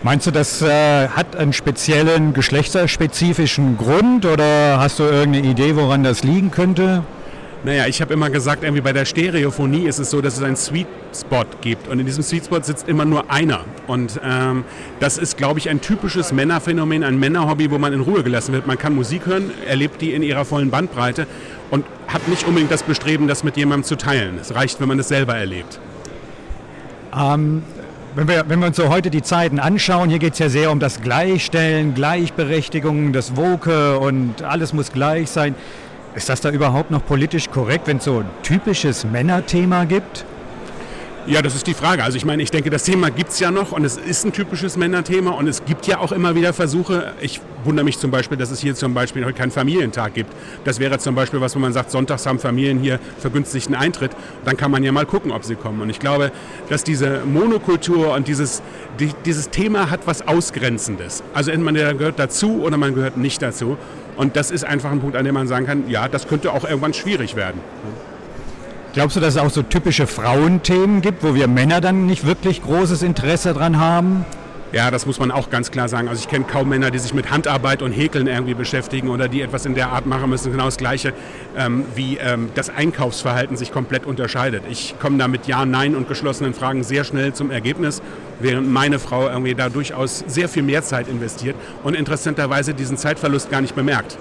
Meinst 0.04 0.28
du, 0.28 0.32
das 0.32 0.62
äh, 0.62 1.08
hat 1.08 1.38
einen 1.38 1.54
speziellen 1.54 2.34
geschlechterspezifischen 2.34 3.78
Grund 3.78 4.26
oder 4.26 4.78
hast 4.80 5.00
du 5.00 5.04
irgendeine 5.04 5.48
Idee, 5.48 5.78
woran 5.78 6.04
das 6.04 6.24
liegen 6.24 6.52
könnte? 6.52 7.04
Naja, 7.66 7.88
ich 7.88 8.02
habe 8.02 8.14
immer 8.14 8.30
gesagt, 8.30 8.64
irgendwie 8.64 8.82
bei 8.82 8.92
der 8.92 9.06
Stereophonie 9.06 9.88
ist 9.88 9.98
es 9.98 10.10
so, 10.10 10.20
dass 10.20 10.36
es 10.36 10.44
einen 10.44 10.58
Sweet 10.58 10.88
Spot 11.16 11.46
gibt. 11.62 11.88
Und 11.88 12.00
in 12.00 12.06
diesem 12.06 12.22
Sweet 12.22 12.46
Spot 12.46 12.62
sitzt 12.62 12.90
immer 12.90 13.06
nur 13.06 13.32
einer. 13.32 13.62
Und 13.88 14.20
ähm, 14.22 14.66
das 15.00 15.18
ist, 15.18 15.38
glaube 15.38 15.60
ich, 15.60 15.70
ein 15.70 15.80
typisches 15.80 16.34
Männerphänomen, 16.34 17.06
ein 17.06 17.18
Männerhobby, 17.18 17.72
wo 17.72 17.78
man 17.78 17.94
in 17.94 18.02
Ruhe 18.02 18.22
gelassen 18.22 18.54
wird. 18.54 18.68
Man 18.68 18.78
kann 18.78 18.94
Musik 18.94 19.26
hören, 19.28 19.52
erlebt 19.66 20.02
die 20.02 20.12
in 20.12 20.24
ihrer 20.24 20.44
vollen 20.44 20.72
Bandbreite 20.72 21.26
und 21.72 21.86
hat 22.10 22.28
nicht 22.28 22.46
unbedingt 22.46 22.70
das 22.70 22.84
Bestreben, 22.84 23.30
das 23.30 23.46
mit 23.46 23.56
jemandem 23.56 23.86
zu 23.86 23.96
teilen. 23.96 24.38
Es 24.42 24.54
reicht, 24.54 24.82
wenn 24.82 24.90
man 24.90 25.00
es 25.00 25.08
selber 25.08 25.36
erlebt. 25.36 25.80
Ähm, 27.18 27.64
wenn 28.16 28.28
wir, 28.28 28.44
wenn 28.48 28.60
wir 28.60 28.68
uns 28.68 28.76
so 28.76 28.90
heute 28.90 29.10
die 29.10 29.22
Zeiten 29.22 29.60
anschauen, 29.60 30.10
hier 30.10 30.20
geht 30.20 30.34
es 30.34 30.40
ja 30.40 30.50
sehr 30.50 30.70
um 30.70 30.80
das 30.80 31.02
Gleichstellen, 31.02 31.94
Gleichberechtigung, 31.94 33.14
das 33.14 33.38
Woke 33.38 33.98
und 34.00 34.44
alles 34.44 34.74
muss 34.74 34.92
gleich 34.92 35.30
sein. 35.30 35.56
Ist 36.16 36.30
das 36.30 36.42
da 36.42 36.52
überhaupt 36.52 36.92
noch 36.92 37.04
politisch 37.04 37.50
korrekt, 37.50 37.88
wenn 37.88 37.98
es 37.98 38.04
so 38.04 38.20
ein 38.20 38.30
typisches 38.44 39.04
Männerthema 39.04 39.86
gibt? 39.86 40.26
Ja, 41.26 41.42
das 41.42 41.56
ist 41.56 41.68
die 41.68 41.74
Frage. 41.74 42.04
Also 42.04 42.18
ich 42.18 42.26
meine, 42.26 42.44
ich 42.44 42.52
denke, 42.52 42.70
das 42.70 42.84
Thema 42.84 43.10
gibt 43.10 43.32
es 43.32 43.40
ja 43.40 43.50
noch 43.50 43.72
und 43.72 43.86
es 43.86 43.96
ist 43.96 44.26
ein 44.26 44.34
typisches 44.34 44.76
Männerthema 44.76 45.32
und 45.32 45.48
es 45.48 45.64
gibt 45.64 45.88
ja 45.88 46.00
auch 46.00 46.12
immer 46.12 46.36
wieder 46.36 46.52
Versuche. 46.52 47.14
Ich 47.22 47.40
wundere 47.64 47.86
mich 47.86 47.98
zum 47.98 48.12
Beispiel, 48.12 48.38
dass 48.38 48.52
es 48.52 48.60
hier 48.60 48.76
zum 48.76 48.94
Beispiel 48.94 49.24
heute 49.24 49.38
keinen 49.38 49.52
Familientag 49.52 50.16
gibt. 50.16 50.34
Das 50.66 50.82
wäre 50.82 51.00
zum 51.00 51.16
Beispiel 51.16 51.40
was, 51.40 51.56
wo 51.56 51.60
man 51.60 51.72
sagt, 51.72 51.92
sonntags 51.92 52.26
haben 52.26 52.40
Familien 52.40 52.78
hier 52.78 53.00
vergünstigten 53.20 53.74
Eintritt. 53.74 54.12
Dann 54.44 54.58
kann 54.58 54.70
man 54.70 54.84
ja 54.84 54.92
mal 54.92 55.06
gucken, 55.06 55.32
ob 55.32 55.46
sie 55.46 55.56
kommen. 55.56 55.82
Und 55.82 55.90
ich 55.90 56.00
glaube, 56.00 56.34
dass 56.68 56.84
diese 56.84 57.22
Monokultur 57.26 58.14
und 58.14 58.28
dieses, 58.28 58.62
die, 59.00 59.12
dieses 59.24 59.50
Thema 59.50 59.90
hat 59.90 60.02
was 60.06 60.28
Ausgrenzendes. 60.28 61.24
Also 61.34 61.52
entweder 61.52 61.86
man 61.86 61.98
gehört 61.98 62.20
dazu 62.20 62.62
oder 62.62 62.76
man 62.76 62.94
gehört 62.96 63.16
nicht 63.16 63.42
dazu. 63.42 63.78
Und 64.18 64.36
das 64.36 64.52
ist 64.52 64.66
einfach 64.66 64.92
ein 64.92 65.00
Punkt, 65.00 65.16
an 65.16 65.24
dem 65.24 65.36
man 65.36 65.48
sagen 65.48 65.66
kann, 65.66 65.90
ja, 65.90 66.10
das 66.10 66.28
könnte 66.28 66.52
auch 66.52 66.66
irgendwann 66.66 66.94
schwierig 66.94 67.38
werden. 67.38 67.62
Glaubst 68.94 69.16
du, 69.16 69.20
dass 69.20 69.34
es 69.34 69.42
auch 69.42 69.50
so 69.50 69.64
typische 69.64 70.06
Frauenthemen 70.06 71.02
gibt, 71.02 71.24
wo 71.24 71.34
wir 71.34 71.48
Männer 71.48 71.82
dann 71.82 72.06
nicht 72.06 72.28
wirklich 72.28 72.62
großes 72.62 73.02
Interesse 73.02 73.56
dran 73.56 73.80
haben? 73.80 74.24
Ja, 74.72 74.92
das 74.92 75.08
muss 75.08 75.20
man 75.20 75.32
auch 75.32 75.50
ganz 75.50 75.72
klar 75.72 75.90
sagen. 75.90 76.08
Also 76.08 76.20
ich 76.20 76.28
kenne 76.28 76.46
kaum 76.46 76.70
Männer, 76.70 76.92
die 76.92 77.00
sich 77.00 77.12
mit 77.12 77.32
Handarbeit 77.32 77.82
und 77.82 77.92
Häkeln 77.92 78.28
irgendwie 78.28 78.54
beschäftigen 78.54 79.10
oder 79.10 79.28
die 79.28 79.42
etwas 79.42 79.66
in 79.66 79.74
der 79.74 79.90
Art 79.90 80.06
machen 80.06 80.30
müssen. 80.30 80.52
Genau 80.52 80.66
das 80.66 80.78
Gleiche, 80.78 81.14
ähm, 81.58 81.86
wie 81.96 82.18
ähm, 82.18 82.50
das 82.54 82.70
Einkaufsverhalten 82.70 83.58
sich 83.58 83.72
komplett 83.72 84.06
unterscheidet. 84.06 84.62
Ich 84.70 84.94
komme 85.00 85.18
da 85.18 85.28
mit 85.28 85.48
Ja, 85.48 85.66
Nein 85.66 85.96
und 85.96 86.08
geschlossenen 86.08 86.54
Fragen 86.54 86.84
sehr 86.84 87.04
schnell 87.04 87.34
zum 87.34 87.50
Ergebnis, 87.50 88.00
während 88.40 88.72
meine 88.72 89.00
Frau 89.00 89.28
irgendwie 89.28 89.56
da 89.56 89.70
durchaus 89.70 90.24
sehr 90.28 90.50
viel 90.50 90.62
mehr 90.62 90.84
Zeit 90.84 91.08
investiert 91.08 91.56
und 91.84 91.96
interessanterweise 91.96 92.76
diesen 92.76 92.98
Zeitverlust 92.98 93.50
gar 93.50 93.62
nicht 93.62 93.76
bemerkt. 93.76 94.20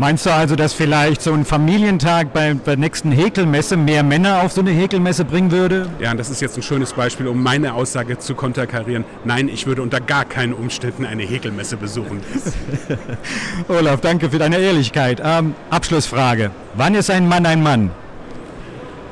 Meinst 0.00 0.24
du 0.24 0.30
also, 0.32 0.56
dass 0.56 0.72
vielleicht 0.72 1.20
so 1.20 1.34
ein 1.34 1.44
Familientag 1.44 2.32
bei 2.32 2.54
der 2.54 2.78
nächsten 2.78 3.12
Häkelmesse 3.12 3.76
mehr 3.76 4.02
Männer 4.02 4.40
auf 4.42 4.50
so 4.50 4.62
eine 4.62 4.70
Häkelmesse 4.70 5.26
bringen 5.26 5.50
würde? 5.50 5.90
Ja, 5.98 6.12
und 6.12 6.16
das 6.16 6.30
ist 6.30 6.40
jetzt 6.40 6.56
ein 6.56 6.62
schönes 6.62 6.94
Beispiel, 6.94 7.28
um 7.28 7.42
meine 7.42 7.74
Aussage 7.74 8.16
zu 8.16 8.34
konterkarieren. 8.34 9.04
Nein, 9.26 9.48
ich 9.48 9.66
würde 9.66 9.82
unter 9.82 10.00
gar 10.00 10.24
keinen 10.24 10.54
Umständen 10.54 11.04
eine 11.04 11.24
Häkelmesse 11.24 11.76
besuchen. 11.76 12.22
Olaf, 13.68 14.00
danke 14.00 14.30
für 14.30 14.38
deine 14.38 14.56
Ehrlichkeit. 14.56 15.20
Ähm, 15.22 15.54
Abschlussfrage. 15.68 16.50
Wann 16.76 16.94
ist 16.94 17.10
ein 17.10 17.28
Mann 17.28 17.44
ein 17.44 17.62
Mann? 17.62 17.90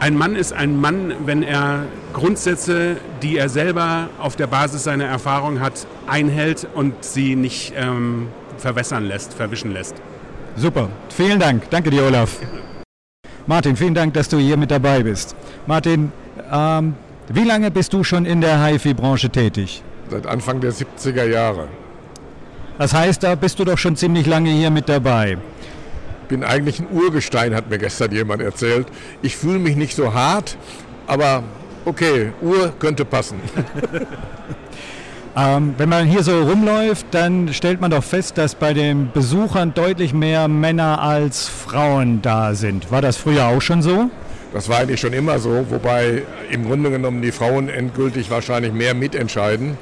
Ein 0.01 0.17
Mann 0.17 0.37
ist 0.37 0.55
ein 0.55 0.81
Mann, 0.81 1.13
wenn 1.27 1.43
er 1.43 1.85
Grundsätze, 2.15 2.97
die 3.21 3.37
er 3.37 3.51
selber 3.51 4.09
auf 4.19 4.37
der 4.37 4.47
Basis 4.47 4.85
seiner 4.85 5.05
Erfahrung 5.05 5.61
hat, 5.61 5.87
einhält 6.07 6.67
und 6.75 7.05
sie 7.05 7.37
nicht 7.37 7.75
ähm, 7.77 8.29
verwässern 8.57 9.05
lässt, 9.05 9.35
verwischen 9.35 9.71
lässt. 9.71 9.97
Super, 10.59 10.89
vielen 11.11 11.39
Dank. 11.39 11.71
Danke 11.71 11.91
dir, 11.91 12.03
Olaf. 12.03 12.41
Martin, 13.47 13.77
vielen 13.77 13.95
Dank, 13.95 14.15
dass 14.15 14.29
du 14.29 14.39
hier 14.39 14.57
mit 14.57 14.73
dabei 14.73 15.05
bist. 15.05 15.37
Martin, 15.67 16.11
ähm, 16.53 16.95
wie 17.29 17.45
lange 17.45 17.71
bist 17.71 17.93
du 17.93 18.03
schon 18.03 18.27
in 18.27 18.41
der 18.41 18.65
HIFI-Branche 18.65 19.31
tätig? 19.31 19.85
Seit 20.11 20.27
Anfang 20.27 20.61
der 20.61 20.73
70er 20.73 21.25
Jahre. 21.25 21.69
Das 22.77 22.93
heißt, 22.93 23.23
da 23.23 23.37
bist 23.37 23.61
du 23.61 23.65
doch 23.65 23.79
schon 23.79 23.95
ziemlich 23.95 24.27
lange 24.27 24.51
hier 24.51 24.71
mit 24.71 24.89
dabei. 24.89 25.39
Bin 26.27 26.43
eigentlich 26.43 26.81
ein 26.81 26.89
Urgestein, 26.91 27.55
hat 27.55 27.71
mir 27.71 27.79
gestern 27.79 28.11
jemand 28.11 28.43
erzählt. 28.43 28.89
Ich 29.23 29.37
fühle 29.37 29.61
mich 29.61 29.77
nicht 29.77 29.95
so 29.95 30.13
hart, 30.13 30.57
aber 31.07 31.45
okay, 31.85 32.33
Uhr 32.43 32.73
könnte 32.81 33.05
passen. 33.05 33.41
Ähm, 35.39 35.75
wenn 35.79 35.89
man 35.89 36.07
hier 36.07 36.25
so 36.25 36.43
rumläuft, 36.43 37.07
dann 37.13 37.53
stellt 37.53 37.81
man 37.81 37.93
doch 37.93 38.03
fest, 38.03 38.39
dass 38.39 38.57
bei 38.57 38.75
den 38.75 39.13
Besuchern 39.13 39.73
deutlich 39.73 40.13
mehr 40.13 40.49
Männer 40.49 41.01
als 41.01 41.47
Frauen 41.47 42.21
da 42.23 42.55
sind. 42.55 42.91
War 42.91 43.03
das 43.03 43.19
früher 43.19 43.47
auch 43.47 43.63
schon 43.63 43.81
so? 43.81 44.11
Das 44.53 44.69
war 44.69 44.79
eigentlich 44.79 44.99
schon 44.99 45.13
immer 45.13 45.39
so, 45.39 45.67
wobei 45.71 46.23
im 46.51 46.65
Grunde 46.65 46.91
genommen 46.91 47.23
die 47.23 47.31
Frauen 47.31 47.69
endgültig 47.69 48.31
wahrscheinlich 48.33 48.73
mehr 48.73 48.95
mitentscheiden, 48.95 49.79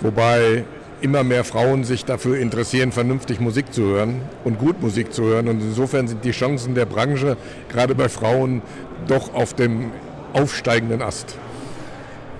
wobei 0.00 0.64
immer 1.00 1.24
mehr 1.24 1.44
Frauen 1.44 1.84
sich 1.84 2.04
dafür 2.04 2.36
interessieren, 2.36 2.92
vernünftig 2.92 3.40
Musik 3.40 3.72
zu 3.72 3.82
hören 3.84 4.20
und 4.44 4.58
gut 4.58 4.82
Musik 4.82 5.14
zu 5.14 5.22
hören. 5.22 5.48
Und 5.48 5.62
insofern 5.62 6.08
sind 6.08 6.26
die 6.26 6.32
Chancen 6.32 6.74
der 6.74 6.84
Branche 6.84 7.38
gerade 7.70 7.94
bei 7.94 8.10
Frauen 8.10 8.60
doch 9.06 9.32
auf 9.32 9.54
dem 9.54 9.92
aufsteigenden 10.34 11.00
Ast. 11.00 11.38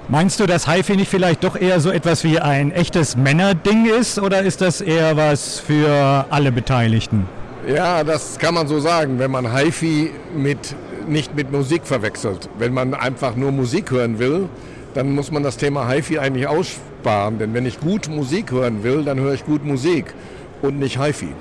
Meinst 0.08 0.40
du, 0.40 0.46
dass 0.46 0.66
HiFi 0.66 0.96
nicht 0.96 1.08
vielleicht 1.08 1.44
doch 1.44 1.54
eher 1.54 1.78
so 1.80 1.90
etwas 1.90 2.24
wie 2.24 2.38
ein 2.38 2.72
echtes 2.72 3.16
Männerding 3.16 3.86
ist 3.86 4.18
oder 4.18 4.42
ist 4.42 4.60
das 4.60 4.80
eher 4.80 5.16
was 5.16 5.60
für 5.60 6.26
alle 6.30 6.50
Beteiligten? 6.50 7.26
Ja, 7.68 8.02
das 8.02 8.38
kann 8.38 8.54
man 8.54 8.66
so 8.66 8.80
sagen, 8.80 9.18
wenn 9.18 9.30
man 9.30 9.54
HiFi 9.54 10.10
mit, 10.34 10.74
nicht 11.06 11.36
mit 11.36 11.52
Musik 11.52 11.82
verwechselt. 11.84 12.48
Wenn 12.58 12.74
man 12.74 12.94
einfach 12.94 13.36
nur 13.36 13.52
Musik 13.52 13.90
hören 13.90 14.18
will, 14.18 14.48
dann 14.94 15.14
muss 15.14 15.30
man 15.30 15.42
das 15.42 15.56
Thema 15.56 15.88
HiFi 15.88 16.18
eigentlich 16.18 16.48
aussparen. 16.48 17.38
Denn 17.38 17.54
wenn 17.54 17.66
ich 17.66 17.78
gut 17.78 18.08
Musik 18.08 18.50
hören 18.50 18.82
will, 18.82 19.04
dann 19.04 19.20
höre 19.20 19.34
ich 19.34 19.44
gut 19.44 19.64
Musik 19.64 20.14
und 20.62 20.78
nicht 20.78 21.00
HiFi. 21.00 21.34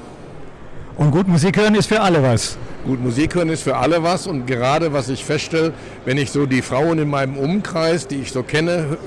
Und 0.97 1.11
gut 1.11 1.27
Musik 1.27 1.57
hören 1.57 1.75
ist 1.75 1.87
für 1.87 2.01
alle 2.01 2.21
was. 2.21 2.57
Gut 2.85 3.03
Musik 3.03 3.35
hören 3.35 3.49
ist 3.49 3.63
für 3.63 3.75
alle 3.75 4.03
was 4.03 4.25
und 4.25 4.47
gerade 4.47 4.93
was 4.93 5.09
ich 5.09 5.25
feststelle, 5.25 5.73
wenn 6.05 6.17
ich 6.17 6.31
so 6.31 6.45
die 6.45 6.61
Frauen 6.61 6.97
in 6.97 7.09
meinem 7.09 7.37
Umkreis, 7.37 8.07
die 8.07 8.15
ich 8.15 8.31
so 8.31 8.41
kenne, 8.41 8.97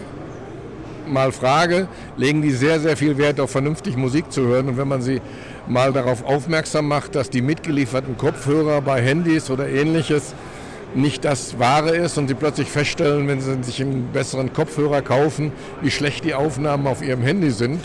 mal 1.07 1.33
frage, 1.33 1.89
legen 2.19 2.43
die 2.43 2.51
sehr, 2.51 2.81
sehr 2.81 2.99
viel 2.99 3.17
Wert 3.17 3.41
auf 3.41 3.51
vernünftig 3.51 3.97
Musik 3.97 4.31
zu 4.31 4.43
hören. 4.43 4.69
Und 4.69 4.77
wenn 4.77 4.89
man 4.89 5.01
sie 5.01 5.21
mal 5.67 5.93
darauf 5.93 6.25
aufmerksam 6.25 6.87
macht, 6.87 7.15
dass 7.15 7.31
die 7.31 7.41
mitgelieferten 7.41 8.19
Kopfhörer 8.19 8.83
bei 8.83 9.01
Handys 9.01 9.51
oder 9.51 9.69
ähnliches 9.69 10.35
nicht 10.95 11.25
das 11.25 11.59
Wahre 11.59 11.97
ist 11.97 12.19
und 12.19 12.29
sie 12.29 12.35
plötzlich 12.35 12.69
feststellen, 12.69 13.27
wenn 13.27 13.41
sie 13.41 13.63
sich 13.63 13.81
einen 13.81 14.11
besseren 14.13 14.53
Kopfhörer 14.53 15.01
kaufen, 15.01 15.51
wie 15.81 15.91
schlecht 15.91 16.25
die 16.25 16.35
Aufnahmen 16.35 16.87
auf 16.87 17.03
ihrem 17.03 17.23
Handy 17.23 17.51
sind, 17.51 17.81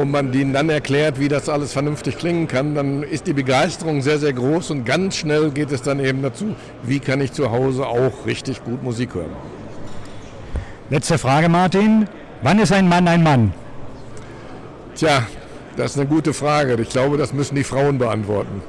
und 0.00 0.10
man 0.10 0.32
denen 0.32 0.54
dann 0.54 0.70
erklärt, 0.70 1.20
wie 1.20 1.28
das 1.28 1.50
alles 1.50 1.74
vernünftig 1.74 2.16
klingen 2.16 2.48
kann, 2.48 2.74
dann 2.74 3.02
ist 3.02 3.26
die 3.26 3.34
Begeisterung 3.34 4.00
sehr, 4.00 4.18
sehr 4.18 4.32
groß 4.32 4.70
und 4.70 4.84
ganz 4.86 5.16
schnell 5.16 5.50
geht 5.50 5.70
es 5.72 5.82
dann 5.82 6.00
eben 6.00 6.22
dazu, 6.22 6.56
wie 6.82 7.00
kann 7.00 7.20
ich 7.20 7.32
zu 7.32 7.50
Hause 7.50 7.86
auch 7.86 8.24
richtig 8.24 8.64
gut 8.64 8.82
Musik 8.82 9.14
hören. 9.14 9.36
Letzte 10.88 11.18
Frage, 11.18 11.50
Martin. 11.50 12.08
Wann 12.40 12.58
ist 12.60 12.72
ein 12.72 12.88
Mann 12.88 13.06
ein 13.08 13.22
Mann? 13.22 13.52
Tja, 14.94 15.26
das 15.76 15.90
ist 15.90 15.98
eine 15.98 16.08
gute 16.08 16.32
Frage. 16.32 16.80
Ich 16.80 16.88
glaube, 16.88 17.18
das 17.18 17.34
müssen 17.34 17.54
die 17.54 17.64
Frauen 17.64 17.98
beantworten. 17.98 18.62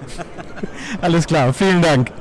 Alles 1.01 1.25
klar, 1.25 1.53
vielen 1.53 1.81
Dank. 1.81 2.11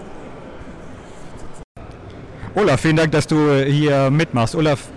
Olaf, 2.55 2.81
vielen 2.81 2.97
Dank, 2.97 3.11
dass 3.11 3.27
du 3.27 3.65
hier 3.65 4.09
mitmachst. 4.09 4.55
Olaf, 4.55 4.89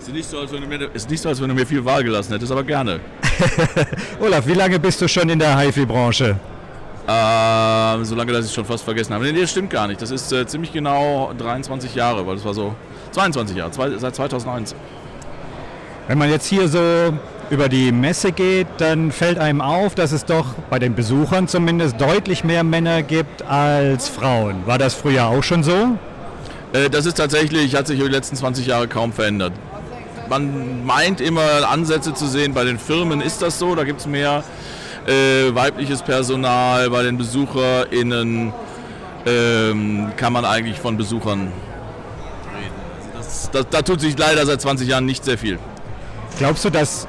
ist 0.00 0.12
nicht, 0.12 0.28
so, 0.28 0.38
als 0.38 0.52
wenn 0.52 0.60
du 0.60 0.66
mir, 0.66 0.90
ist 0.92 1.08
nicht 1.08 1.22
so, 1.22 1.30
als 1.30 1.40
wenn 1.40 1.48
du 1.48 1.54
mir 1.54 1.66
viel 1.66 1.82
Wahl 1.82 2.04
gelassen 2.04 2.34
hättest, 2.34 2.52
aber 2.52 2.62
gerne. 2.62 3.00
Olaf, 4.20 4.46
wie 4.46 4.54
lange 4.54 4.78
bist 4.78 5.00
du 5.00 5.08
schon 5.08 5.28
in 5.28 5.38
der 5.38 5.58
HIFI-Branche? 5.58 6.36
Ähm, 7.06 8.04
so 8.04 8.14
lange, 8.14 8.32
dass 8.32 8.46
ich 8.46 8.52
schon 8.52 8.64
fast 8.64 8.84
vergessen 8.84 9.12
habe. 9.12 9.30
Nee, 9.30 9.40
das 9.40 9.50
stimmt 9.50 9.70
gar 9.70 9.86
nicht. 9.86 10.00
Das 10.00 10.10
ist 10.10 10.32
äh, 10.32 10.46
ziemlich 10.46 10.72
genau 10.72 11.32
23 11.36 11.94
Jahre, 11.94 12.26
weil 12.26 12.36
das 12.36 12.44
war 12.44 12.54
so 12.54 12.74
22 13.12 13.56
Jahre, 13.56 13.70
zwei, 13.70 13.90
seit 13.98 14.14
2001. 14.14 14.74
Wenn 16.08 16.18
man 16.18 16.30
jetzt 16.30 16.46
hier 16.46 16.68
so 16.68 17.12
über 17.50 17.68
die 17.68 17.92
Messe 17.92 18.32
geht, 18.32 18.66
dann 18.78 19.12
fällt 19.12 19.38
einem 19.38 19.60
auf, 19.60 19.94
dass 19.94 20.12
es 20.12 20.24
doch 20.24 20.54
bei 20.70 20.78
den 20.78 20.94
Besuchern 20.94 21.46
zumindest 21.46 22.00
deutlich 22.00 22.42
mehr 22.42 22.64
Männer 22.64 23.02
gibt 23.02 23.42
als 23.42 24.08
Frauen. 24.08 24.66
War 24.66 24.78
das 24.78 24.94
früher 24.94 25.26
auch 25.26 25.42
schon 25.42 25.62
so? 25.62 25.98
Äh, 26.72 26.88
das 26.90 27.04
ist 27.04 27.18
tatsächlich, 27.18 27.76
hat 27.76 27.86
sich 27.86 27.98
über 27.98 28.08
die 28.08 28.14
letzten 28.14 28.36
20 28.36 28.66
Jahre 28.66 28.88
kaum 28.88 29.12
verändert. 29.12 29.52
Man 30.28 30.84
meint 30.84 31.20
immer 31.20 31.68
Ansätze 31.68 32.14
zu 32.14 32.26
sehen, 32.26 32.54
bei 32.54 32.64
den 32.64 32.78
Firmen 32.78 33.20
ist 33.20 33.42
das 33.42 33.58
so, 33.58 33.74
da 33.74 33.84
gibt 33.84 34.00
es 34.00 34.06
mehr 34.06 34.42
äh, 35.06 35.54
weibliches 35.54 36.02
Personal, 36.02 36.90
bei 36.90 37.02
den 37.02 37.18
BesucherInnen 37.18 38.52
ähm, 39.26 40.12
kann 40.16 40.32
man 40.32 40.44
eigentlich 40.44 40.78
von 40.78 40.96
Besuchern 40.96 41.52
reden. 42.54 42.74
Das, 43.52 43.68
da 43.70 43.82
tut 43.82 44.00
sich 44.00 44.18
leider 44.18 44.44
seit 44.46 44.60
20 44.60 44.88
Jahren 44.88 45.06
nicht 45.06 45.24
sehr 45.24 45.38
viel. 45.38 45.58
Glaubst 46.38 46.64
du, 46.64 46.70
dass 46.70 47.06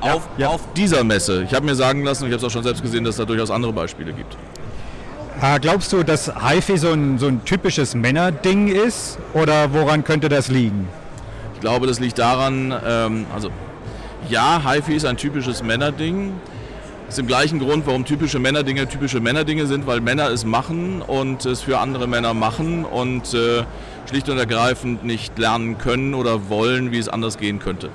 auf, 0.00 0.28
ja. 0.36 0.48
auf 0.48 0.60
dieser 0.74 1.02
Messe. 1.02 1.44
Ich 1.44 1.54
habe 1.54 1.64
mir 1.64 1.74
sagen 1.74 2.04
lassen, 2.04 2.26
ich 2.26 2.32
habe 2.32 2.36
es 2.36 2.44
auch 2.44 2.50
schon 2.50 2.62
selbst 2.62 2.82
gesehen, 2.82 3.04
dass 3.04 3.14
es 3.14 3.18
da 3.18 3.24
durchaus 3.24 3.50
andere 3.50 3.72
Beispiele 3.72 4.12
gibt. 4.12 4.36
Ah, 5.40 5.58
glaubst 5.58 5.92
du, 5.92 6.02
dass 6.02 6.30
HIFI 6.48 6.78
so 6.78 6.92
ein, 6.92 7.18
so 7.18 7.26
ein 7.26 7.44
typisches 7.44 7.94
Männerding 7.94 8.68
ist 8.68 9.18
oder 9.32 9.72
woran 9.72 10.04
könnte 10.04 10.28
das 10.28 10.48
liegen? 10.48 10.88
Ich 11.64 11.70
glaube, 11.70 11.86
das 11.86 11.98
liegt 11.98 12.18
daran, 12.18 12.74
ähm, 12.86 13.24
also 13.34 13.48
ja, 14.28 14.60
HIFI 14.70 14.96
ist 14.96 15.06
ein 15.06 15.16
typisches 15.16 15.62
Männerding. 15.62 16.34
Ist 17.08 17.18
im 17.18 17.26
gleichen 17.26 17.58
Grund, 17.58 17.86
warum 17.86 18.04
typische 18.04 18.38
Männerdinge 18.38 18.86
typische 18.86 19.18
Männerdinge 19.18 19.64
sind, 19.64 19.86
weil 19.86 20.02
Männer 20.02 20.28
es 20.28 20.44
machen 20.44 21.00
und 21.00 21.46
es 21.46 21.62
für 21.62 21.78
andere 21.78 22.06
Männer 22.06 22.34
machen 22.34 22.84
und 22.84 23.32
äh, 23.32 23.62
schlicht 24.06 24.28
und 24.28 24.36
ergreifend 24.36 25.04
nicht 25.04 25.38
lernen 25.38 25.78
können 25.78 26.12
oder 26.12 26.50
wollen, 26.50 26.92
wie 26.92 26.98
es 26.98 27.08
anders 27.08 27.38
gehen 27.38 27.60
könnte. 27.60 27.88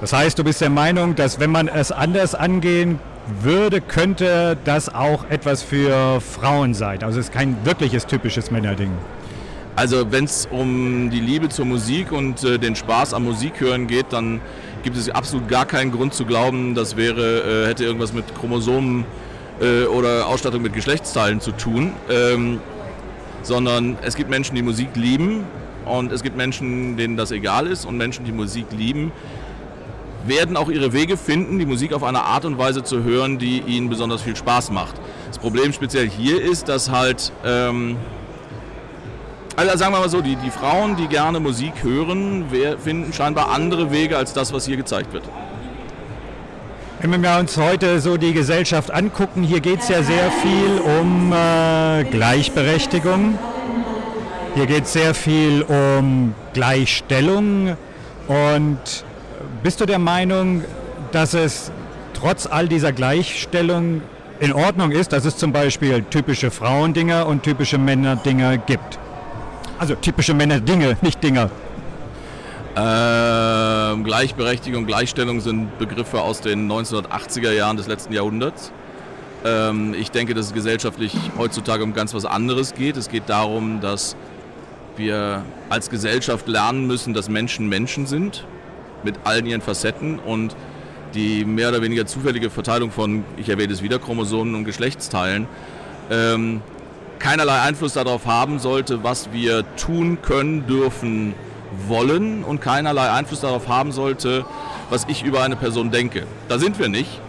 Das 0.00 0.14
heißt, 0.14 0.38
du 0.38 0.42
bist 0.42 0.62
der 0.62 0.70
Meinung, 0.70 1.14
dass 1.14 1.38
wenn 1.38 1.50
man 1.50 1.68
es 1.68 1.92
anders 1.92 2.34
angehen 2.34 2.98
würde, 3.42 3.82
könnte 3.82 4.56
das 4.64 4.88
auch 4.88 5.28
etwas 5.28 5.62
für 5.62 6.22
Frauen 6.22 6.72
sein. 6.72 7.02
Also 7.02 7.20
es 7.20 7.26
ist 7.26 7.34
kein 7.34 7.58
wirkliches 7.66 8.06
typisches 8.06 8.50
Männerding. 8.50 8.90
Also 9.76 10.10
wenn 10.12 10.24
es 10.24 10.46
um 10.50 11.10
die 11.10 11.20
Liebe 11.20 11.48
zur 11.48 11.64
Musik 11.64 12.12
und 12.12 12.42
äh, 12.44 12.58
den 12.58 12.76
Spaß 12.76 13.14
am 13.14 13.24
Musikhören 13.24 13.86
geht, 13.86 14.06
dann 14.10 14.40
gibt 14.82 14.96
es 14.96 15.08
absolut 15.10 15.48
gar 15.48 15.66
keinen 15.66 15.92
Grund 15.92 16.14
zu 16.14 16.24
glauben, 16.24 16.74
das 16.74 16.96
wäre, 16.96 17.64
äh, 17.64 17.68
hätte 17.68 17.84
irgendwas 17.84 18.12
mit 18.12 18.24
Chromosomen 18.34 19.04
äh, 19.60 19.84
oder 19.84 20.26
Ausstattung 20.26 20.62
mit 20.62 20.72
Geschlechtsteilen 20.72 21.40
zu 21.40 21.52
tun. 21.52 21.92
Ähm, 22.10 22.60
sondern 23.42 23.96
es 24.02 24.16
gibt 24.16 24.30
Menschen, 24.30 24.54
die 24.54 24.62
Musik 24.62 24.88
lieben 24.94 25.44
und 25.86 26.12
es 26.12 26.22
gibt 26.22 26.36
Menschen, 26.36 26.96
denen 26.96 27.16
das 27.16 27.30
egal 27.30 27.66
ist 27.66 27.84
und 27.84 27.96
Menschen, 27.96 28.24
die 28.24 28.32
Musik 28.32 28.66
lieben, 28.76 29.12
werden 30.26 30.56
auch 30.56 30.68
ihre 30.68 30.92
Wege 30.92 31.16
finden, 31.16 31.58
die 31.58 31.66
Musik 31.66 31.94
auf 31.94 32.02
eine 32.02 32.22
Art 32.22 32.44
und 32.44 32.58
Weise 32.58 32.82
zu 32.82 33.02
hören, 33.02 33.38
die 33.38 33.60
ihnen 33.60 33.88
besonders 33.88 34.22
viel 34.22 34.36
Spaß 34.36 34.70
macht. 34.70 34.94
Das 35.28 35.38
Problem 35.38 35.72
speziell 35.72 36.08
hier 36.08 36.42
ist, 36.42 36.68
dass 36.68 36.90
halt, 36.90 37.32
ähm, 37.44 37.96
also 39.68 39.76
sagen 39.76 39.92
wir 39.92 40.00
mal 40.00 40.08
so, 40.08 40.22
die, 40.22 40.36
die 40.36 40.50
Frauen, 40.50 40.96
die 40.96 41.06
gerne 41.06 41.38
Musik 41.38 41.72
hören, 41.82 42.46
finden 42.82 43.12
scheinbar 43.12 43.50
andere 43.50 43.90
Wege 43.90 44.16
als 44.16 44.32
das, 44.32 44.52
was 44.52 44.64
hier 44.64 44.78
gezeigt 44.78 45.12
wird. 45.12 45.24
Wenn 47.02 47.22
wir 47.22 47.38
uns 47.38 47.56
heute 47.56 48.00
so 48.00 48.16
die 48.16 48.32
Gesellschaft 48.32 48.90
angucken, 48.90 49.42
hier 49.42 49.60
geht 49.60 49.80
es 49.80 49.88
ja 49.88 50.02
sehr 50.02 50.30
viel 50.30 50.80
um 51.00 51.32
äh, 51.32 52.04
Gleichberechtigung. 52.04 53.38
Hier 54.54 54.66
geht 54.66 54.84
es 54.84 54.94
sehr 54.94 55.14
viel 55.14 55.62
um 55.62 56.34
Gleichstellung 56.54 57.76
und 58.28 59.04
bist 59.62 59.80
du 59.80 59.86
der 59.86 59.98
Meinung, 59.98 60.64
dass 61.12 61.34
es 61.34 61.70
trotz 62.14 62.46
all 62.46 62.66
dieser 62.66 62.92
Gleichstellung 62.92 64.02
in 64.40 64.52
Ordnung 64.52 64.90
ist, 64.90 65.12
dass 65.12 65.24
es 65.26 65.36
zum 65.36 65.52
Beispiel 65.52 66.02
typische 66.02 66.50
Frauendinger 66.50 67.26
und 67.26 67.42
typische 67.42 67.76
Männerdinger 67.76 68.56
gibt? 68.56 68.98
Also 69.80 69.94
typische 69.94 70.34
Männerdinge, 70.34 70.98
nicht 71.00 71.22
Dinger. 71.24 71.50
Ähm, 72.76 74.04
Gleichberechtigung, 74.04 74.84
Gleichstellung 74.84 75.40
sind 75.40 75.78
Begriffe 75.78 76.20
aus 76.20 76.42
den 76.42 76.70
1980er 76.70 77.50
Jahren 77.52 77.78
des 77.78 77.86
letzten 77.86 78.12
Jahrhunderts. 78.12 78.72
Ähm, 79.42 79.94
ich 79.94 80.10
denke, 80.10 80.34
dass 80.34 80.48
es 80.48 80.52
gesellschaftlich 80.52 81.16
heutzutage 81.38 81.82
um 81.82 81.94
ganz 81.94 82.12
was 82.12 82.26
anderes 82.26 82.74
geht. 82.74 82.98
Es 82.98 83.08
geht 83.08 83.30
darum, 83.30 83.80
dass 83.80 84.16
wir 84.98 85.46
als 85.70 85.88
Gesellschaft 85.88 86.46
lernen 86.46 86.86
müssen, 86.86 87.14
dass 87.14 87.30
Menschen 87.30 87.70
Menschen 87.70 88.04
sind 88.04 88.44
mit 89.02 89.14
allen 89.24 89.46
ihren 89.46 89.62
Facetten 89.62 90.18
und 90.18 90.54
die 91.14 91.46
mehr 91.46 91.70
oder 91.70 91.80
weniger 91.80 92.04
zufällige 92.04 92.50
Verteilung 92.50 92.90
von, 92.90 93.24
ich 93.38 93.48
erwähne 93.48 93.72
es 93.72 93.82
wieder, 93.82 93.98
Chromosomen 93.98 94.54
und 94.56 94.66
Geschlechtsteilen, 94.66 95.48
ähm, 96.10 96.60
keinerlei 97.20 97.60
Einfluss 97.60 97.92
darauf 97.92 98.26
haben 98.26 98.58
sollte, 98.58 99.04
was 99.04 99.32
wir 99.32 99.64
tun 99.76 100.18
können, 100.22 100.66
dürfen, 100.66 101.34
wollen 101.86 102.42
und 102.42 102.60
keinerlei 102.60 103.10
Einfluss 103.10 103.40
darauf 103.40 103.68
haben 103.68 103.92
sollte, 103.92 104.44
was 104.90 105.06
ich 105.06 105.22
über 105.22 105.42
eine 105.42 105.54
Person 105.54 105.92
denke. 105.92 106.24
Da 106.48 106.58
sind 106.58 106.78
wir 106.80 106.88
nicht. 106.88 107.20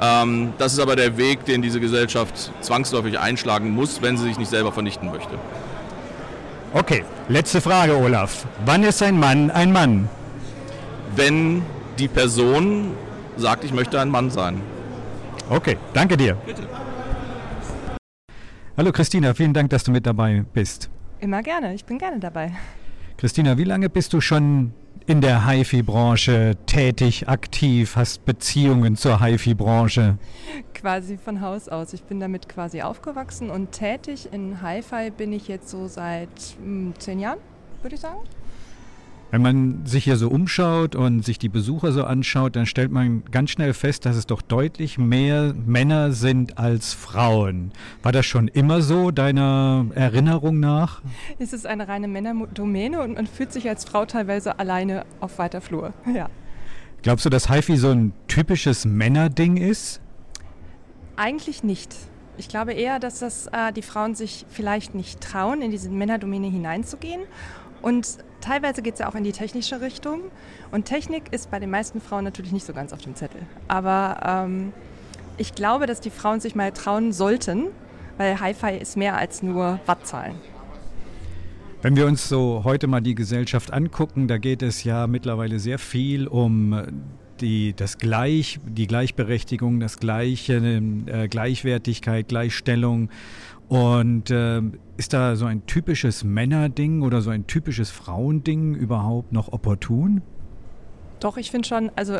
Ähm, 0.00 0.54
das 0.56 0.72
ist 0.72 0.78
aber 0.80 0.96
der 0.96 1.18
Weg, 1.18 1.44
den 1.44 1.60
diese 1.60 1.80
Gesellschaft 1.80 2.50
zwangsläufig 2.62 3.18
einschlagen 3.18 3.74
muss, 3.74 4.00
wenn 4.00 4.16
sie 4.16 4.24
sich 4.24 4.38
nicht 4.38 4.48
selber 4.48 4.72
vernichten 4.72 5.10
möchte. 5.10 5.34
Okay, 6.72 7.04
letzte 7.28 7.60
Frage, 7.60 7.96
Olaf. 7.98 8.46
Wann 8.64 8.82
ist 8.82 9.02
ein 9.02 9.20
Mann 9.20 9.50
ein 9.50 9.72
Mann? 9.72 10.08
wenn 11.16 11.62
die 11.98 12.08
Person 12.08 12.92
sagt, 13.36 13.64
ich 13.64 13.72
möchte 13.72 14.00
ein 14.00 14.10
Mann 14.10 14.30
sein. 14.30 14.60
Okay, 15.48 15.76
danke 15.92 16.16
dir. 16.16 16.34
Bitte. 16.46 16.62
Hallo 18.80 18.92
Christina, 18.92 19.34
vielen 19.34 19.52
Dank, 19.52 19.68
dass 19.68 19.84
du 19.84 19.90
mit 19.90 20.06
dabei 20.06 20.42
bist. 20.54 20.88
Immer 21.20 21.42
gerne, 21.42 21.74
ich 21.74 21.84
bin 21.84 21.98
gerne 21.98 22.18
dabei. 22.18 22.52
Christina, 23.18 23.58
wie 23.58 23.64
lange 23.64 23.90
bist 23.90 24.14
du 24.14 24.22
schon 24.22 24.72
in 25.04 25.20
der 25.20 25.46
HIFI-Branche 25.46 26.56
tätig, 26.64 27.28
aktiv, 27.28 27.94
hast 27.96 28.24
Beziehungen 28.24 28.96
zur 28.96 29.22
HIFI-Branche? 29.22 30.16
Quasi 30.72 31.18
von 31.18 31.42
Haus 31.42 31.68
aus. 31.68 31.92
Ich 31.92 32.04
bin 32.04 32.20
damit 32.20 32.48
quasi 32.48 32.80
aufgewachsen 32.80 33.50
und 33.50 33.72
tätig 33.72 34.30
in 34.32 34.66
HiFi 34.66 35.10
bin 35.10 35.34
ich 35.34 35.46
jetzt 35.46 35.68
so 35.68 35.86
seit 35.86 36.30
mh, 36.30 36.64
hm, 36.64 36.94
zehn 36.96 37.20
Jahren, 37.20 37.40
würde 37.82 37.96
ich 37.96 38.00
sagen. 38.00 38.20
Wenn 39.30 39.42
man 39.42 39.86
sich 39.86 40.04
hier 40.04 40.16
so 40.16 40.28
umschaut 40.28 40.96
und 40.96 41.24
sich 41.24 41.38
die 41.38 41.48
Besucher 41.48 41.92
so 41.92 42.02
anschaut, 42.02 42.56
dann 42.56 42.66
stellt 42.66 42.90
man 42.90 43.22
ganz 43.30 43.50
schnell 43.50 43.74
fest, 43.74 44.04
dass 44.04 44.16
es 44.16 44.26
doch 44.26 44.42
deutlich 44.42 44.98
mehr 44.98 45.54
Männer 45.54 46.10
sind 46.10 46.58
als 46.58 46.94
Frauen. 46.94 47.70
War 48.02 48.10
das 48.10 48.26
schon 48.26 48.48
immer 48.48 48.82
so, 48.82 49.12
deiner 49.12 49.86
Erinnerung 49.94 50.58
nach? 50.58 51.00
Es 51.38 51.52
ist 51.52 51.64
eine 51.64 51.86
reine 51.86 52.08
Männerdomäne 52.08 53.00
und 53.02 53.14
man 53.14 53.28
fühlt 53.28 53.52
sich 53.52 53.68
als 53.68 53.84
Frau 53.84 54.04
teilweise 54.04 54.58
alleine 54.58 55.06
auf 55.20 55.38
weiter 55.38 55.60
Flur. 55.60 55.92
Ja. 56.12 56.28
Glaubst 57.02 57.24
du, 57.24 57.30
dass 57.30 57.48
HiFi 57.48 57.76
so 57.76 57.90
ein 57.90 58.12
typisches 58.28 58.84
Männerding 58.84 59.56
ist? 59.56 60.02
Eigentlich 61.16 61.62
nicht. 61.62 61.94
Ich 62.36 62.48
glaube 62.48 62.72
eher, 62.72 62.98
dass 62.98 63.20
das 63.20 63.46
äh, 63.46 63.72
die 63.72 63.80
Frauen 63.82 64.14
sich 64.14 64.44
vielleicht 64.50 64.94
nicht 64.94 65.20
trauen, 65.20 65.62
in 65.62 65.70
diese 65.70 65.88
Männerdomäne 65.88 66.48
hineinzugehen 66.48 67.22
und 67.82 68.18
teilweise 68.40 68.82
geht 68.82 68.94
es 68.94 69.00
ja 69.00 69.08
auch 69.08 69.14
in 69.14 69.24
die 69.24 69.32
technische 69.32 69.80
Richtung. 69.80 70.22
Und 70.70 70.84
Technik 70.84 71.32
ist 71.32 71.50
bei 71.50 71.58
den 71.58 71.70
meisten 71.70 72.00
Frauen 72.00 72.24
natürlich 72.24 72.52
nicht 72.52 72.66
so 72.66 72.72
ganz 72.72 72.92
auf 72.92 73.00
dem 73.00 73.14
Zettel. 73.14 73.40
Aber 73.68 74.44
ähm, 74.46 74.72
ich 75.36 75.54
glaube, 75.54 75.86
dass 75.86 76.00
die 76.00 76.10
Frauen 76.10 76.40
sich 76.40 76.54
mal 76.54 76.72
trauen 76.72 77.12
sollten, 77.12 77.66
weil 78.18 78.40
Hi-Fi 78.40 78.76
ist 78.76 78.96
mehr 78.96 79.16
als 79.16 79.42
nur 79.42 79.80
Wattzahlen. 79.86 80.34
Wenn 81.82 81.96
wir 81.96 82.06
uns 82.06 82.28
so 82.28 82.62
heute 82.64 82.86
mal 82.86 83.00
die 83.00 83.14
Gesellschaft 83.14 83.72
angucken, 83.72 84.28
da 84.28 84.36
geht 84.36 84.60
es 84.60 84.84
ja 84.84 85.06
mittlerweile 85.06 85.58
sehr 85.58 85.78
viel 85.78 86.26
um 86.26 86.78
die, 87.40 87.72
das 87.74 87.96
Gleich, 87.96 88.60
die 88.66 88.86
Gleichberechtigung, 88.86 89.80
das 89.80 89.98
Gleiche, 89.98 90.56
äh, 91.06 91.28
Gleichwertigkeit, 91.28 92.28
Gleichstellung. 92.28 93.08
Und 93.70 94.32
äh, 94.32 94.60
ist 94.96 95.12
da 95.12 95.36
so 95.36 95.46
ein 95.46 95.64
typisches 95.64 96.24
Männerding 96.24 97.02
oder 97.02 97.20
so 97.20 97.30
ein 97.30 97.46
typisches 97.46 97.88
Frauending 97.92 98.74
überhaupt 98.74 99.30
noch 99.30 99.52
opportun? 99.52 100.22
Doch, 101.20 101.36
ich 101.36 101.52
finde 101.52 101.68
schon, 101.68 101.92
also 101.94 102.18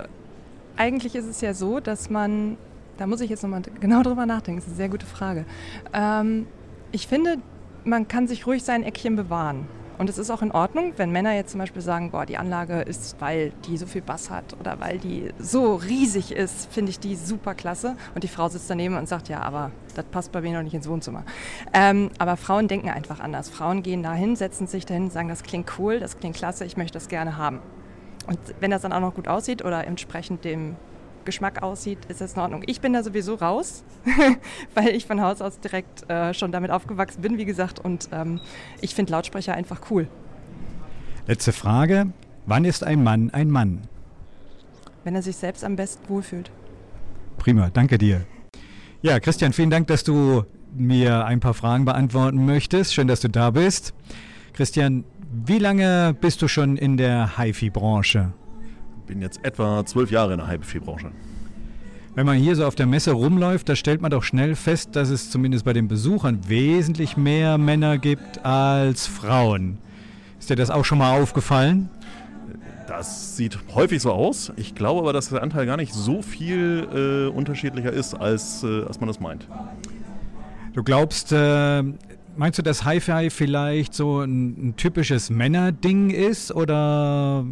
eigentlich 0.77 1.17
ist 1.17 1.27
es 1.27 1.41
ja 1.41 1.53
so, 1.53 1.81
dass 1.81 2.09
man, 2.09 2.57
da 2.99 3.09
muss 3.09 3.21
ich 3.21 3.31
jetzt 3.31 3.43
nochmal 3.43 3.63
genau 3.81 4.05
drüber 4.05 4.27
nachdenken, 4.27 4.61
das 4.61 4.67
ist 4.67 4.75
eine 4.75 4.77
sehr 4.77 4.89
gute 4.91 5.07
Frage. 5.07 5.45
Ähm, 5.93 6.47
ich 6.93 7.09
finde, 7.09 7.39
man 7.85 8.07
kann 8.07 8.29
sich 8.29 8.47
ruhig 8.47 8.63
sein 8.63 8.85
Eckchen 8.85 9.17
bewahren. 9.17 9.67
Und 10.01 10.09
es 10.09 10.17
ist 10.17 10.31
auch 10.31 10.41
in 10.41 10.51
Ordnung, 10.51 10.95
wenn 10.97 11.13
Männer 11.13 11.35
jetzt 11.35 11.51
zum 11.51 11.61
Beispiel 11.61 11.83
sagen, 11.83 12.11
boah, 12.11 12.25
die 12.25 12.39
Anlage 12.39 12.81
ist, 12.81 13.17
weil 13.21 13.53
die 13.67 13.77
so 13.77 13.85
viel 13.85 14.01
Bass 14.01 14.31
hat 14.31 14.57
oder 14.59 14.81
weil 14.81 14.97
die 14.97 15.29
so 15.39 15.75
riesig 15.75 16.33
ist, 16.33 16.73
finde 16.73 16.89
ich 16.89 17.01
die 17.01 17.17
super 17.17 17.55
klasse. 17.55 17.97
Und 18.15 18.25
die 18.25 18.29
Frau 18.29 18.49
sitzt 18.49 18.71
daneben 18.71 18.97
und 18.97 19.11
sagt, 19.11 19.29
ja, 19.29 19.43
aber 19.43 19.73
das 19.95 20.07
passt 20.07 20.33
bei 20.33 20.41
mir 20.41 20.55
noch 20.55 20.63
nicht 20.63 20.73
ins 20.73 20.89
Wohnzimmer. 20.89 21.25
Ähm, 21.75 22.09
aber 22.17 22.39
Frauen 22.39 22.67
denken 22.67 22.89
einfach 22.89 23.21
anders. 23.21 23.51
Frauen 23.51 23.83
gehen 23.83 24.03
dahin, 24.03 24.37
setzen 24.37 24.67
sich 24.67 24.87
dahin, 24.87 25.11
sagen, 25.11 25.29
das 25.29 25.43
klingt 25.43 25.71
cool, 25.79 26.01
das 26.01 26.19
klingt 26.19 26.35
klasse, 26.35 26.65
ich 26.65 26.79
möchte 26.79 26.95
das 26.95 27.09
gerne 27.09 27.37
haben. 27.37 27.59
Und 28.27 28.39
wenn 28.59 28.71
das 28.71 28.81
dann 28.81 28.95
auch 28.95 29.01
noch 29.01 29.15
gut 29.15 29.29
aussieht 29.29 29.63
oder 29.63 29.87
entsprechend 29.87 30.47
dem 30.47 30.77
Geschmack 31.25 31.63
aussieht, 31.63 31.99
ist 32.09 32.21
das 32.21 32.35
in 32.35 32.41
Ordnung. 32.41 32.63
Ich 32.67 32.81
bin 32.81 32.93
da 32.93 33.03
sowieso 33.03 33.35
raus, 33.35 33.85
weil 34.75 34.89
ich 34.89 35.07
von 35.07 35.21
Haus 35.21 35.41
aus 35.41 35.61
direkt 35.61 36.09
äh, 36.11 36.35
schon 36.35 36.53
damit 36.53 36.71
aufgewachsen 36.71 37.23
bin, 37.23 37.39
wie 37.39 37.45
gesagt. 37.45 37.79
Und 37.79 38.09
ähm, 38.13 38.41
ich 38.81 38.95
finde 38.95 39.13
Lautsprecher 39.13 39.55
einfach 39.55 39.81
cool. 39.91 40.09
Letzte 41.27 41.53
Frage. 41.53 42.13
Wann 42.47 42.65
ist 42.65 42.85
ein 42.85 43.03
Mann 43.03 43.31
ein 43.31 43.51
Mann? 43.51 43.83
Wenn 45.05 45.15
er 45.15 45.23
sich 45.23 45.37
selbst 45.37 45.65
am 45.65 45.77
besten 45.77 46.09
wohlfühlt. 46.09 46.51
Prima, 47.39 47.71
danke 47.71 47.99
dir. 47.99 48.23
Ja, 49.03 49.19
Christian, 49.21 49.53
vielen 49.53 49.71
Dank, 49.71 49.87
dass 49.87 50.05
du 50.05 50.45
mir 50.75 51.25
ein 51.25 51.41
paar 51.41 51.55
Fragen 51.55 51.85
beantworten 51.85 52.45
möchtest. 52.45 52.95
Schön, 52.95 53.09
dass 53.09 53.21
du 53.21 53.29
da 53.29 53.51
bist. 53.51 53.95
Christian, 54.53 55.05
wie 55.33 55.59
lange 55.59 56.15
bist 56.21 56.43
du 56.43 56.49
schon 56.49 56.77
in 56.77 56.97
der 56.97 57.39
HiFi-Branche? 57.39 58.33
Bin 59.11 59.23
jetzt 59.23 59.45
etwa 59.45 59.85
zwölf 59.85 60.13
Jahre 60.13 60.35
in 60.35 60.39
der 60.39 60.47
HiFi-Branche. 60.47 61.11
Wenn 62.15 62.27
man 62.27 62.39
hier 62.39 62.55
so 62.55 62.65
auf 62.65 62.77
der 62.77 62.87
Messe 62.87 63.11
rumläuft, 63.11 63.69
da 63.69 63.75
stellt 63.75 64.01
man 64.01 64.13
doch 64.13 64.23
schnell 64.23 64.55
fest, 64.55 64.95
dass 64.95 65.11
es 65.11 65.33
zumindest 65.33 65.65
bei 65.65 65.73
den 65.73 65.89
Besuchern 65.89 66.49
wesentlich 66.49 67.17
mehr 67.17 67.59
Männer 67.59 67.99
gibt 67.99 68.45
als 68.45 69.09
Frauen. 69.09 69.79
Ist 70.39 70.49
dir 70.49 70.55
das 70.55 70.71
auch 70.71 70.85
schon 70.85 70.99
mal 70.99 71.21
aufgefallen? 71.21 71.91
Das 72.87 73.37
sieht 73.37 73.59
häufig 73.75 74.01
so 74.01 74.13
aus. 74.13 74.53
Ich 74.55 74.77
glaube 74.77 75.01
aber, 75.01 75.13
dass 75.13 75.31
der 75.31 75.43
Anteil 75.43 75.67
gar 75.67 75.77
nicht 75.77 75.93
so 75.93 76.23
viel 76.23 76.87
äh, 76.95 77.37
unterschiedlicher 77.37 77.93
ist, 77.93 78.15
als, 78.15 78.63
äh, 78.63 78.85
als 78.85 79.01
man 79.01 79.09
das 79.09 79.19
meint. 79.19 79.49
Du 80.73 80.85
glaubst, 80.85 81.33
äh, 81.33 81.83
meinst 82.37 82.61
du, 82.61 82.63
dass 82.63 82.85
Hi-Fi 82.85 83.31
vielleicht 83.31 83.93
so 83.93 84.21
ein, 84.21 84.69
ein 84.69 84.77
typisches 84.77 85.31
Männerding 85.31 86.11
ist 86.11 86.55
oder 86.55 87.45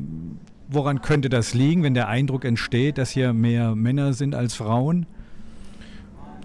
woran 0.68 1.02
könnte 1.02 1.28
das 1.28 1.54
liegen, 1.54 1.82
wenn 1.82 1.94
der 1.94 2.08
Eindruck 2.08 2.44
entsteht, 2.44 2.98
dass 2.98 3.10
hier 3.10 3.32
mehr 3.32 3.74
Männer 3.74 4.12
sind 4.12 4.34
als 4.34 4.54
Frauen? 4.54 5.06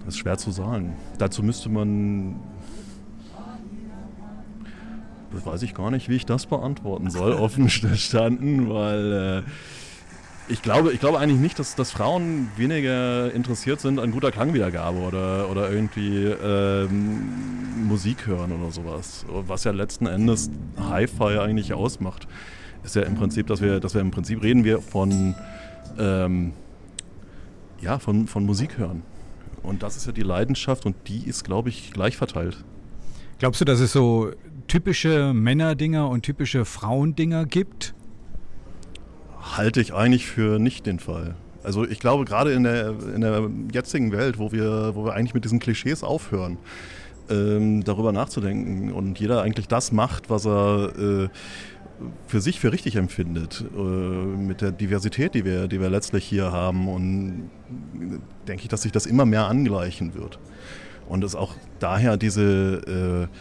Das 0.04 0.14
ist 0.14 0.20
schwer 0.20 0.36
zu 0.36 0.50
sagen. 0.50 0.94
Dazu 1.18 1.42
müsste 1.42 1.68
man 1.68 2.36
das 5.34 5.44
weiß 5.44 5.62
ich 5.62 5.74
gar 5.74 5.90
nicht, 5.90 6.08
wie 6.08 6.16
ich 6.16 6.26
das 6.26 6.46
beantworten 6.46 7.10
soll, 7.10 7.32
offen 7.34 7.66
gestanden, 7.66 8.70
weil 8.70 9.44
äh, 9.46 9.50
ich, 10.52 10.62
glaube, 10.62 10.92
ich 10.92 11.00
glaube 11.00 11.18
eigentlich 11.18 11.40
nicht, 11.40 11.58
dass, 11.58 11.74
dass 11.74 11.90
Frauen 11.90 12.48
weniger 12.56 13.32
interessiert 13.32 13.80
sind 13.80 13.98
an 13.98 14.12
guter 14.12 14.30
Klangwiedergabe 14.30 14.98
oder, 14.98 15.50
oder 15.50 15.70
irgendwie 15.70 16.26
ähm, 16.26 17.86
Musik 17.88 18.26
hören 18.26 18.52
oder 18.52 18.70
sowas. 18.70 19.24
Was 19.28 19.64
ja 19.64 19.72
letzten 19.72 20.06
Endes 20.06 20.50
Hi-Fi 20.78 21.38
eigentlich 21.38 21.72
ausmacht, 21.72 22.28
ist 22.84 22.94
ja 22.96 23.02
im 23.02 23.14
Prinzip, 23.14 23.46
dass 23.46 23.60
wir, 23.60 23.80
dass 23.80 23.94
wir 23.94 24.00
im 24.00 24.10
Prinzip 24.10 24.42
reden 24.42 24.64
wir 24.64 24.80
von, 24.80 25.34
ähm, 25.98 26.52
ja, 27.80 27.98
von, 27.98 28.26
von 28.26 28.44
Musik 28.44 28.78
hören. 28.78 29.02
Und 29.62 29.82
das 29.82 29.96
ist 29.96 30.06
ja 30.06 30.12
die 30.12 30.22
Leidenschaft 30.22 30.84
und 30.84 30.94
die 31.08 31.26
ist, 31.26 31.44
glaube 31.44 31.70
ich, 31.70 31.92
gleich 31.92 32.16
verteilt. 32.16 32.62
Glaubst 33.38 33.60
du, 33.60 33.64
dass 33.64 33.80
es 33.80 33.92
so 33.92 34.30
typische 34.68 35.32
Männerdinger 35.34 36.08
und 36.08 36.22
typische 36.22 36.64
Frauendinger 36.64 37.46
gibt? 37.46 37.94
Halte 39.56 39.80
ich 39.80 39.92
eigentlich 39.92 40.26
für 40.26 40.58
nicht 40.58 40.86
den 40.86 40.98
Fall. 40.98 41.34
Also 41.62 41.86
ich 41.86 41.98
glaube, 41.98 42.26
gerade 42.26 42.52
in 42.52 42.64
der, 42.64 42.94
in 43.14 43.22
der 43.22 43.50
jetzigen 43.72 44.12
Welt, 44.12 44.38
wo 44.38 44.52
wir, 44.52 44.94
wo 44.94 45.06
wir 45.06 45.14
eigentlich 45.14 45.34
mit 45.34 45.44
diesen 45.44 45.60
Klischees 45.60 46.04
aufhören, 46.04 46.58
ähm, 47.30 47.82
darüber 47.84 48.12
nachzudenken 48.12 48.92
und 48.92 49.18
jeder 49.18 49.42
eigentlich 49.42 49.66
das 49.66 49.92
macht, 49.92 50.28
was 50.28 50.46
er 50.46 50.92
äh, 50.98 51.28
für 52.26 52.40
sich 52.40 52.60
für 52.60 52.72
richtig 52.72 52.96
empfindet, 52.96 53.64
äh, 53.76 53.78
mit 53.78 54.60
der 54.60 54.72
Diversität, 54.72 55.34
die 55.34 55.44
wir, 55.44 55.68
die 55.68 55.80
wir 55.80 55.90
letztlich 55.90 56.24
hier 56.24 56.52
haben. 56.52 56.88
Und 56.88 57.50
denke 58.48 58.62
ich, 58.62 58.68
dass 58.68 58.82
sich 58.82 58.92
das 58.92 59.06
immer 59.06 59.24
mehr 59.24 59.46
angleichen 59.46 60.14
wird. 60.14 60.38
Und 61.08 61.22
es 61.22 61.34
auch 61.34 61.54
daher 61.78 62.16
diese 62.16 63.28
äh, 63.30 63.36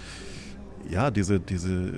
ja, 0.89 1.11
diese, 1.11 1.39
diese 1.39 1.93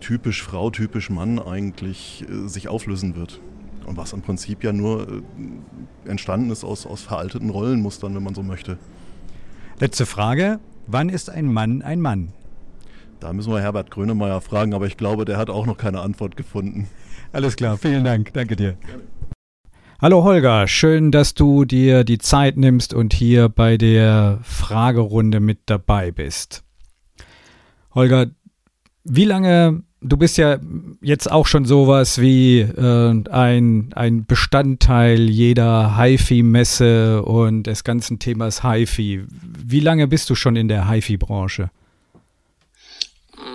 typisch 0.00 0.42
Frau, 0.42 0.70
typisch 0.70 1.10
Mann 1.10 1.38
eigentlich 1.38 2.24
äh, 2.28 2.48
sich 2.48 2.68
auflösen 2.68 3.16
wird. 3.16 3.40
Und 3.86 3.96
was 3.96 4.12
im 4.12 4.22
Prinzip 4.22 4.62
ja 4.64 4.72
nur 4.72 5.08
äh, 5.08 6.08
entstanden 6.08 6.50
ist 6.50 6.64
aus, 6.64 6.86
aus 6.86 7.02
veralteten 7.02 7.50
Rollenmustern, 7.50 8.14
wenn 8.14 8.22
man 8.22 8.34
so 8.34 8.42
möchte. 8.42 8.78
Letzte 9.78 10.06
Frage. 10.06 10.60
Wann 10.86 11.08
ist 11.08 11.30
ein 11.30 11.46
Mann 11.52 11.82
ein 11.82 12.00
Mann? 12.00 12.32
Da 13.20 13.34
müssen 13.34 13.52
wir 13.52 13.60
Herbert 13.60 13.90
Grönemeyer 13.90 14.40
fragen, 14.40 14.72
aber 14.72 14.86
ich 14.86 14.96
glaube, 14.96 15.26
der 15.26 15.36
hat 15.36 15.50
auch 15.50 15.66
noch 15.66 15.76
keine 15.76 16.00
Antwort 16.00 16.38
gefunden. 16.38 16.88
Alles 17.32 17.54
klar, 17.54 17.76
vielen 17.76 18.02
Dank. 18.02 18.32
Danke 18.32 18.56
dir. 18.56 18.76
Hallo 20.00 20.24
Holger, 20.24 20.66
schön, 20.66 21.12
dass 21.12 21.34
du 21.34 21.66
dir 21.66 22.04
die 22.04 22.16
Zeit 22.16 22.56
nimmst 22.56 22.94
und 22.94 23.12
hier 23.12 23.50
bei 23.50 23.76
der 23.76 24.38
Fragerunde 24.42 25.40
mit 25.40 25.58
dabei 25.66 26.10
bist. 26.10 26.64
Holger, 27.94 28.28
wie 29.04 29.26
lange, 29.26 29.82
du 30.00 30.16
bist 30.16 30.38
ja 30.38 30.58
jetzt 31.02 31.30
auch 31.30 31.46
schon 31.46 31.66
sowas 31.66 32.18
wie 32.22 32.60
äh, 32.60 33.22
ein, 33.30 33.92
ein 33.92 34.24
Bestandteil 34.24 35.28
jeder 35.28 35.98
HiFi-Messe 35.98 37.22
und 37.22 37.64
des 37.64 37.84
ganzen 37.84 38.18
Themas 38.18 38.64
HiFi. 38.64 39.26
Wie 39.28 39.80
lange 39.80 40.08
bist 40.08 40.30
du 40.30 40.34
schon 40.34 40.56
in 40.56 40.68
der 40.68 40.88
HiFi-Branche? 40.88 41.70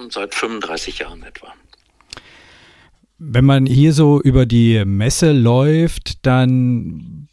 Seit 0.09 0.35
35 0.35 0.99
Jahren 0.99 1.23
etwa. 1.23 1.53
Wenn 3.17 3.45
man 3.45 3.65
hier 3.65 3.93
so 3.93 4.21
über 4.21 4.45
die 4.45 4.83
Messe 4.85 5.31
läuft, 5.31 6.25
dann 6.25 7.27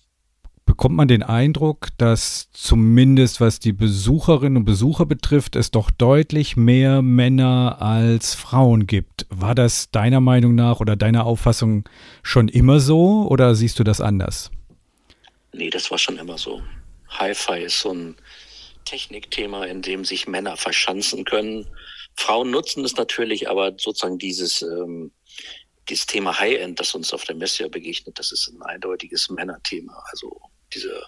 bekommt 0.64 0.94
man 0.94 1.08
den 1.08 1.22
Eindruck, 1.22 1.88
dass 1.98 2.50
zumindest 2.52 3.40
was 3.40 3.58
die 3.58 3.72
Besucherinnen 3.72 4.58
und 4.58 4.64
Besucher 4.64 5.06
betrifft, 5.06 5.56
es 5.56 5.70
doch 5.70 5.90
deutlich 5.90 6.56
mehr 6.56 7.02
Männer 7.02 7.82
als 7.82 8.34
Frauen 8.34 8.86
gibt. 8.86 9.26
War 9.28 9.54
das 9.54 9.90
deiner 9.90 10.20
Meinung 10.20 10.54
nach 10.54 10.80
oder 10.80 10.96
deiner 10.96 11.26
Auffassung 11.26 11.88
schon 12.22 12.48
immer 12.48 12.80
so 12.80 13.26
oder 13.28 13.54
siehst 13.54 13.78
du 13.80 13.84
das 13.84 14.00
anders? 14.00 14.50
Nee, 15.52 15.68
das 15.68 15.90
war 15.90 15.98
schon 15.98 16.16
immer 16.16 16.38
so. 16.38 16.62
Hi-Fi 17.08 17.64
ist 17.64 17.80
so 17.80 17.92
ein 17.92 18.14
Technikthema, 18.84 19.64
in 19.64 19.82
dem 19.82 20.04
sich 20.04 20.26
Männer 20.26 20.56
verschanzen 20.56 21.24
können. 21.24 21.66
Frauen 22.16 22.50
nutzen 22.50 22.84
es 22.84 22.96
natürlich, 22.96 23.48
aber 23.48 23.72
sozusagen 23.78 24.18
dieses, 24.18 24.62
ähm, 24.62 25.12
dieses 25.88 26.06
Thema 26.06 26.38
High-End, 26.38 26.78
das 26.78 26.94
uns 26.94 27.12
auf 27.12 27.24
der 27.24 27.36
Messe 27.36 27.64
ja 27.64 27.68
begegnet, 27.68 28.18
das 28.18 28.32
ist 28.32 28.48
ein 28.48 28.62
eindeutiges 28.62 29.28
Männerthema. 29.30 30.02
Also 30.10 30.40
diese 30.74 31.02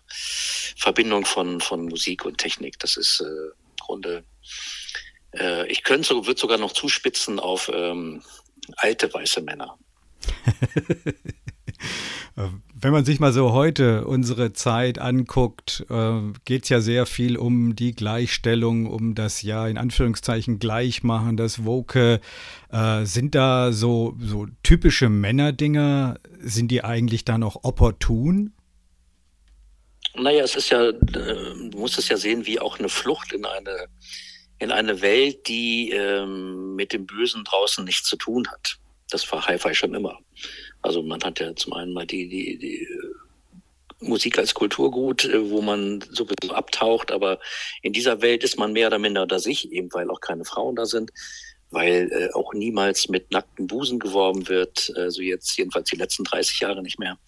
Verbindung 0.76 1.24
von, 1.24 1.60
von 1.60 1.86
Musik 1.86 2.24
und 2.24 2.38
Technik. 2.38 2.78
Das 2.78 2.96
ist 2.96 3.20
äh, 3.20 3.24
im 3.24 3.76
Grunde, 3.80 4.24
äh, 5.36 5.66
ich 5.70 5.82
könnte 5.82 6.26
würde 6.26 6.40
sogar 6.40 6.58
noch 6.58 6.72
zuspitzen 6.72 7.38
auf 7.38 7.70
ähm, 7.72 8.22
alte 8.76 9.12
weiße 9.12 9.40
Männer. 9.42 9.78
Wenn 12.36 12.92
man 12.92 13.04
sich 13.04 13.20
mal 13.20 13.32
so 13.32 13.52
heute 13.52 14.06
unsere 14.06 14.52
Zeit 14.52 14.98
anguckt, 14.98 15.86
äh, 15.88 16.20
geht 16.44 16.64
es 16.64 16.68
ja 16.68 16.80
sehr 16.80 17.06
viel 17.06 17.36
um 17.36 17.76
die 17.76 17.92
Gleichstellung, 17.92 18.86
um 18.86 19.14
das 19.14 19.42
ja 19.42 19.68
in 19.68 19.78
Anführungszeichen 19.78 20.58
Gleichmachen, 20.58 21.36
das 21.36 21.64
Woke. 21.64 22.20
Äh, 22.72 23.04
sind 23.04 23.36
da 23.36 23.72
so, 23.72 24.16
so 24.18 24.46
typische 24.64 25.08
Männerdinger, 25.08 26.18
sind 26.40 26.72
die 26.72 26.82
eigentlich 26.82 27.24
da 27.24 27.38
noch 27.38 27.62
opportun? 27.62 28.52
Naja, 30.16 30.42
es 30.42 30.56
ist 30.56 30.70
ja, 30.70 30.88
äh, 30.88 30.94
du 30.94 31.78
musst 31.78 31.98
es 31.98 32.08
ja 32.08 32.16
sehen 32.16 32.46
wie 32.46 32.58
auch 32.58 32.78
eine 32.78 32.88
Flucht 32.88 33.32
in 33.32 33.44
eine, 33.44 33.86
in 34.58 34.72
eine 34.72 35.00
Welt, 35.02 35.46
die 35.46 35.90
ähm, 35.90 36.74
mit 36.74 36.92
dem 36.92 37.06
Bösen 37.06 37.44
draußen 37.44 37.84
nichts 37.84 38.08
zu 38.08 38.16
tun 38.16 38.48
hat. 38.48 38.76
Das 39.10 39.30
war 39.30 39.46
Hi-Fi 39.46 39.74
schon 39.74 39.94
immer. 39.94 40.18
Also 40.84 41.02
man 41.02 41.22
hat 41.22 41.40
ja 41.40 41.56
zum 41.56 41.72
einen 41.72 41.94
mal 41.94 42.06
die, 42.06 42.28
die, 42.28 42.58
die 42.58 42.82
äh, 42.82 44.06
Musik 44.06 44.38
als 44.38 44.52
Kulturgut, 44.52 45.24
äh, 45.24 45.50
wo 45.50 45.62
man 45.62 46.04
sowieso 46.10 46.54
abtaucht, 46.54 47.10
aber 47.10 47.40
in 47.82 47.94
dieser 47.94 48.20
Welt 48.20 48.44
ist 48.44 48.58
man 48.58 48.72
mehr 48.72 48.88
oder 48.88 48.98
minder 48.98 49.22
unter 49.22 49.38
sich, 49.38 49.72
eben 49.72 49.92
weil 49.94 50.10
auch 50.10 50.20
keine 50.20 50.44
Frauen 50.44 50.76
da 50.76 50.84
sind, 50.84 51.10
weil 51.70 52.10
äh, 52.12 52.34
auch 52.34 52.52
niemals 52.52 53.08
mit 53.08 53.30
nackten 53.30 53.66
Busen 53.66 53.98
geworben 53.98 54.46
wird, 54.48 54.92
also 54.96 55.22
jetzt 55.22 55.56
jedenfalls 55.56 55.88
die 55.88 55.96
letzten 55.96 56.24
30 56.24 56.60
Jahre 56.60 56.82
nicht 56.82 56.98
mehr. 56.98 57.18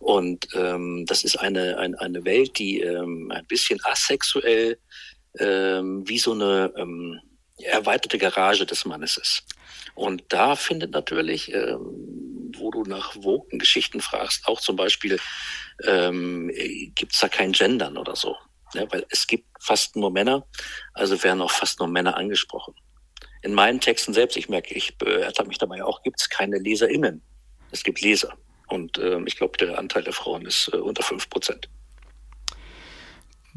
Und 0.00 0.48
ähm, 0.54 1.04
das 1.06 1.22
ist 1.22 1.36
eine, 1.36 1.78
eine, 1.78 2.00
eine 2.00 2.24
Welt, 2.24 2.58
die 2.58 2.80
ähm, 2.80 3.30
ein 3.30 3.46
bisschen 3.46 3.78
asexuell 3.84 4.78
ähm, 5.38 6.02
wie 6.08 6.18
so 6.18 6.32
eine 6.32 6.72
ähm, 6.76 7.20
erweiterte 7.62 8.18
Garage 8.18 8.66
des 8.66 8.84
Mannes 8.84 9.16
ist. 9.16 9.44
Und 9.94 10.24
da 10.28 10.56
findet 10.56 10.90
natürlich, 10.90 11.52
ähm, 11.54 12.05
wo 12.58 12.70
du 12.70 12.82
nach 12.82 13.14
Woken-Geschichten 13.16 14.00
fragst, 14.00 14.46
auch 14.46 14.60
zum 14.60 14.76
Beispiel, 14.76 15.18
ähm, 15.84 16.50
gibt 16.94 17.20
da 17.22 17.28
kein 17.28 17.52
Gendern 17.52 17.96
oder 17.96 18.16
so. 18.16 18.36
Ja, 18.74 18.90
weil 18.92 19.06
es 19.10 19.26
gibt 19.26 19.46
fast 19.60 19.96
nur 19.96 20.10
Männer, 20.10 20.46
also 20.92 21.22
werden 21.22 21.40
auch 21.40 21.50
fast 21.50 21.78
nur 21.78 21.88
Männer 21.88 22.16
angesprochen. 22.16 22.74
In 23.42 23.54
meinen 23.54 23.80
Texten 23.80 24.12
selbst, 24.12 24.36
ich 24.36 24.48
merke, 24.48 24.74
ich 24.74 24.96
ertappe 25.00 25.48
mich 25.48 25.58
dabei 25.58 25.84
auch, 25.84 26.02
gibt 26.02 26.20
es 26.20 26.28
keine 26.28 26.58
LeserInnen. 26.58 27.22
Es 27.70 27.84
gibt 27.84 28.00
Leser. 28.00 28.36
Und 28.68 28.98
äh, 28.98 29.20
ich 29.26 29.36
glaube, 29.36 29.56
der 29.58 29.78
Anteil 29.78 30.02
der 30.02 30.12
Frauen 30.12 30.44
ist 30.46 30.68
äh, 30.72 30.78
unter 30.78 31.02
5 31.02 31.30
Prozent. 31.30 31.68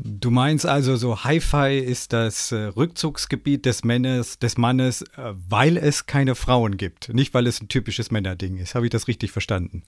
Du 0.01 0.31
meinst 0.31 0.65
also, 0.65 0.95
so 0.95 1.25
Hi-Fi 1.25 1.77
ist 1.77 2.13
das 2.13 2.53
äh, 2.53 2.55
Rückzugsgebiet 2.55 3.65
des 3.65 3.83
Mannes, 3.83 4.39
des 4.39 4.57
Mannes, 4.57 5.01
äh, 5.01 5.33
weil 5.49 5.75
es 5.75 6.05
keine 6.05 6.35
Frauen 6.35 6.77
gibt, 6.77 7.09
nicht 7.09 7.33
weil 7.33 7.45
es 7.47 7.59
ein 7.59 7.67
typisches 7.67 8.09
Männerding 8.09 8.55
ist. 8.59 8.75
Habe 8.75 8.85
ich 8.85 8.91
das 8.91 9.09
richtig 9.09 9.31
verstanden? 9.31 9.83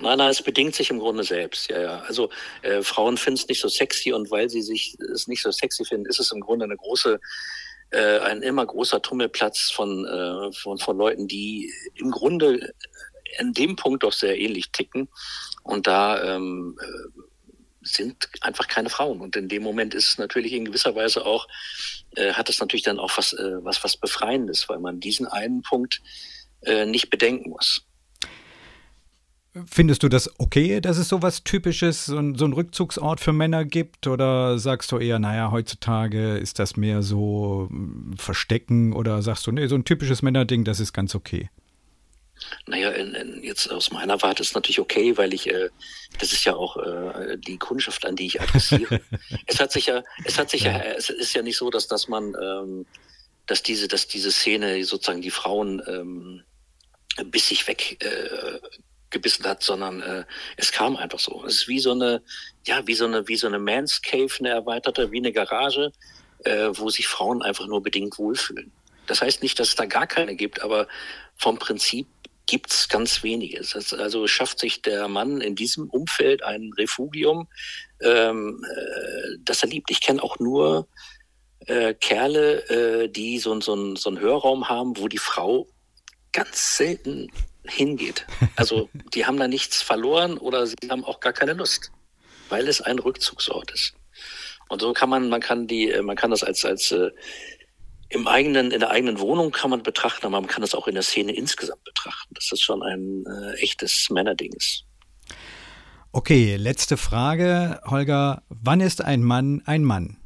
Nein, 0.00 0.18
nein, 0.18 0.30
es 0.30 0.42
bedingt 0.42 0.74
sich 0.74 0.90
im 0.90 0.98
Grunde 0.98 1.22
selbst. 1.22 1.70
Ja, 1.70 1.80
ja. 1.80 1.98
Also 2.00 2.30
äh, 2.62 2.82
Frauen 2.82 3.16
finden 3.16 3.38
es 3.38 3.46
nicht 3.46 3.60
so 3.60 3.68
sexy 3.68 4.12
und 4.12 4.32
weil 4.32 4.50
sie 4.50 4.62
sich 4.62 4.96
es 5.14 5.28
nicht 5.28 5.42
so 5.42 5.52
sexy 5.52 5.84
finden, 5.84 6.06
ist 6.06 6.18
es 6.18 6.32
im 6.32 6.40
Grunde 6.40 6.64
eine 6.64 6.76
große, 6.76 7.20
äh, 7.90 8.18
ein 8.18 8.42
immer 8.42 8.66
großer 8.66 9.00
Tummelplatz 9.00 9.70
von, 9.70 10.04
von, 10.60 10.78
von 10.78 10.98
Leuten, 10.98 11.28
die 11.28 11.72
im 11.94 12.10
Grunde 12.10 12.72
in 13.38 13.52
dem 13.52 13.76
Punkt 13.76 14.02
doch 14.02 14.12
sehr 14.12 14.36
ähnlich 14.36 14.72
ticken. 14.72 15.08
Und 15.62 15.86
da 15.86 16.34
ähm, 16.34 16.76
äh, 16.80 17.20
sind 17.84 18.28
einfach 18.40 18.68
keine 18.68 18.90
Frauen. 18.90 19.20
Und 19.20 19.36
in 19.36 19.48
dem 19.48 19.62
Moment 19.62 19.94
ist 19.94 20.08
es 20.08 20.18
natürlich 20.18 20.52
in 20.52 20.64
gewisser 20.64 20.94
Weise 20.94 21.24
auch, 21.24 21.46
äh, 22.16 22.32
hat 22.32 22.48
es 22.48 22.60
natürlich 22.60 22.82
dann 22.82 22.98
auch 22.98 23.16
was, 23.16 23.32
äh, 23.32 23.64
was, 23.64 23.82
was 23.84 23.96
Befreiendes, 23.96 24.68
weil 24.68 24.78
man 24.80 25.00
diesen 25.00 25.26
einen 25.26 25.62
Punkt 25.62 26.02
äh, 26.62 26.86
nicht 26.86 27.10
bedenken 27.10 27.50
muss. 27.50 27.86
Findest 29.70 30.02
du 30.02 30.08
das 30.08 30.28
okay, 30.40 30.80
dass 30.80 30.98
es 30.98 31.08
so 31.08 31.22
was 31.22 31.44
Typisches, 31.44 32.06
so 32.06 32.18
ein, 32.18 32.34
so 32.34 32.44
ein 32.44 32.52
Rückzugsort 32.52 33.20
für 33.20 33.32
Männer 33.32 33.64
gibt? 33.64 34.08
Oder 34.08 34.58
sagst 34.58 34.90
du 34.90 34.98
eher, 34.98 35.20
naja, 35.20 35.52
heutzutage 35.52 36.38
ist 36.38 36.58
das 36.58 36.76
mehr 36.76 37.02
so 37.02 37.68
hm, 37.70 38.14
Verstecken? 38.18 38.92
Oder 38.92 39.22
sagst 39.22 39.46
du, 39.46 39.52
nee, 39.52 39.68
so 39.68 39.76
ein 39.76 39.84
typisches 39.84 40.22
Männerding, 40.22 40.64
das 40.64 40.80
ist 40.80 40.92
ganz 40.92 41.14
okay? 41.14 41.50
Naja, 42.66 42.92
jetzt 43.42 43.70
aus 43.70 43.90
meiner 43.90 44.20
Warte 44.22 44.42
ist 44.42 44.54
natürlich 44.54 44.80
okay, 44.80 45.16
weil 45.16 45.34
ich, 45.34 45.48
äh, 45.48 45.70
das 46.18 46.32
ist 46.32 46.44
ja 46.44 46.54
auch 46.54 46.76
äh, 46.76 47.36
die 47.38 47.58
Kundschaft, 47.58 48.06
an 48.06 48.16
die 48.16 48.26
ich 48.26 48.40
adressiere. 48.40 49.00
es 49.46 49.60
hat 49.60 49.72
sich 49.72 49.86
ja, 49.86 50.02
es 50.24 50.38
hat 50.38 50.50
sich 50.50 50.62
ja. 50.62 50.72
ja, 50.72 50.82
es 50.96 51.10
ist 51.10 51.34
ja 51.34 51.42
nicht 51.42 51.56
so, 51.56 51.70
dass, 51.70 51.88
dass 51.88 52.08
man, 52.08 52.34
ähm, 52.40 52.86
dass 53.46 53.62
diese, 53.62 53.88
dass 53.88 54.08
diese 54.08 54.32
Szene 54.32 54.84
sozusagen 54.84 55.22
die 55.22 55.30
Frauen 55.30 55.82
ähm, 55.86 56.42
bissig 57.30 57.66
weg 57.68 58.02
äh, 58.02 58.58
gebissen 59.10 59.46
hat, 59.46 59.62
sondern 59.62 60.02
äh, 60.02 60.24
es 60.56 60.72
kam 60.72 60.96
einfach 60.96 61.20
so. 61.20 61.44
Es 61.46 61.54
ist 61.54 61.68
wie 61.68 61.78
so 61.78 61.92
eine, 61.92 62.22
ja, 62.66 62.86
wie 62.86 62.94
so 62.94 63.06
eine, 63.06 63.26
wie 63.28 63.36
so 63.36 63.46
eine 63.46 63.58
Man's 63.58 64.02
Cave, 64.02 64.32
eine 64.40 64.50
erweiterte, 64.50 65.10
wie 65.12 65.18
eine 65.18 65.32
Garage, 65.32 65.92
äh, 66.44 66.68
wo 66.72 66.90
sich 66.90 67.06
Frauen 67.06 67.42
einfach 67.42 67.66
nur 67.66 67.82
bedingt 67.82 68.18
wohlfühlen. 68.18 68.72
Das 69.06 69.22
heißt 69.22 69.42
nicht, 69.42 69.58
dass 69.58 69.68
es 69.68 69.74
da 69.76 69.86
gar 69.86 70.06
keine 70.06 70.34
gibt, 70.34 70.62
aber 70.62 70.88
vom 71.36 71.58
Prinzip 71.58 72.06
gibt's 72.46 72.88
ganz 72.88 73.22
wenige. 73.22 73.60
Also 73.98 74.26
schafft 74.26 74.58
sich 74.58 74.82
der 74.82 75.08
Mann 75.08 75.40
in 75.40 75.54
diesem 75.54 75.88
Umfeld 75.88 76.42
ein 76.42 76.72
Refugium, 76.76 77.48
ähm, 78.00 78.64
äh, 78.64 79.36
das 79.44 79.62
er 79.62 79.68
liebt. 79.68 79.90
Ich 79.90 80.00
kenne 80.00 80.22
auch 80.22 80.38
nur 80.38 80.88
äh, 81.66 81.94
Kerle, 81.94 82.68
äh, 82.68 83.08
die 83.08 83.38
so, 83.38 83.58
so, 83.60 83.96
so 83.96 84.10
einen 84.10 84.20
Hörraum 84.20 84.68
haben, 84.68 84.96
wo 84.98 85.08
die 85.08 85.18
Frau 85.18 85.66
ganz 86.32 86.76
selten 86.76 87.30
hingeht. 87.64 88.26
Also 88.56 88.90
die 89.14 89.26
haben 89.26 89.38
da 89.38 89.48
nichts 89.48 89.82
verloren 89.82 90.36
oder 90.38 90.66
sie 90.66 90.76
haben 90.90 91.04
auch 91.04 91.20
gar 91.20 91.32
keine 91.32 91.54
Lust, 91.54 91.90
weil 92.48 92.68
es 92.68 92.80
ein 92.80 92.98
Rückzugsort 92.98 93.70
ist. 93.70 93.94
Und 94.68 94.80
so 94.80 94.92
kann 94.92 95.10
man, 95.10 95.28
man 95.28 95.40
kann 95.40 95.66
die, 95.66 95.90
äh, 95.90 96.02
man 96.02 96.16
kann 96.16 96.30
das 96.30 96.42
als, 96.42 96.64
als 96.64 96.90
äh, 96.92 97.10
im 98.14 98.28
eigenen, 98.28 98.70
in 98.70 98.80
der 98.80 98.90
eigenen 98.90 99.18
Wohnung 99.18 99.50
kann 99.50 99.70
man 99.70 99.82
betrachten, 99.82 100.26
aber 100.26 100.40
man 100.40 100.48
kann 100.48 100.60
das 100.60 100.74
auch 100.74 100.86
in 100.86 100.94
der 100.94 101.02
Szene 101.02 101.34
insgesamt 101.34 101.82
betrachten, 101.84 102.34
dass 102.34 102.48
das 102.48 102.60
schon 102.60 102.82
ein 102.82 103.24
äh, 103.26 103.54
echtes 103.60 104.08
Männerding 104.10 104.52
ist. 104.52 104.84
Okay, 106.12 106.56
letzte 106.56 106.96
Frage, 106.96 107.80
Holger. 107.84 108.42
Wann 108.48 108.80
ist 108.80 109.02
ein 109.02 109.22
Mann 109.22 109.62
ein 109.66 109.82
Mann? 109.82 110.16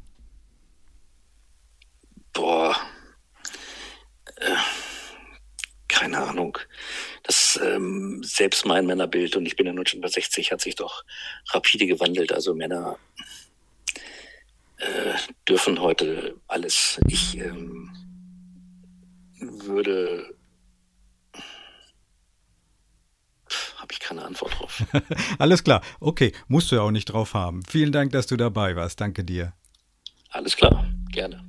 Boah. 2.33 2.75
Äh, 4.35 4.55
keine 5.87 6.19
Ahnung. 6.19 6.59
Das 7.23 7.59
ähm, 7.63 8.21
selbst 8.23 8.65
mein 8.65 8.85
Männerbild, 8.85 9.35
und 9.35 9.45
ich 9.45 9.55
bin 9.55 9.65
ja 9.65 9.73
nun 9.73 9.87
schon 9.87 10.01
bei 10.01 10.07
60, 10.07 10.51
hat 10.51 10.61
sich 10.61 10.75
doch 10.75 11.03
rapide 11.51 11.87
gewandelt. 11.87 12.31
Also 12.31 12.53
Männer 12.53 12.97
äh, 14.79 15.13
dürfen 15.47 15.79
heute 15.79 16.35
alles. 16.47 16.99
Ich 17.07 17.37
ähm, 17.37 17.91
würde. 19.39 20.35
Habe 23.77 23.93
ich 23.93 23.99
keine 23.99 24.23
Antwort 24.23 24.59
drauf. 24.59 24.83
alles 25.39 25.63
klar. 25.63 25.81
Okay, 25.99 26.33
musst 26.47 26.71
du 26.71 26.75
ja 26.75 26.81
auch 26.81 26.91
nicht 26.91 27.05
drauf 27.05 27.33
haben. 27.33 27.63
Vielen 27.67 27.91
Dank, 27.91 28.11
dass 28.11 28.27
du 28.27 28.37
dabei 28.37 28.75
warst. 28.75 29.01
Danke 29.01 29.23
dir. 29.23 29.53
Alles 30.29 30.55
klar, 30.55 30.85
gerne. 31.11 31.43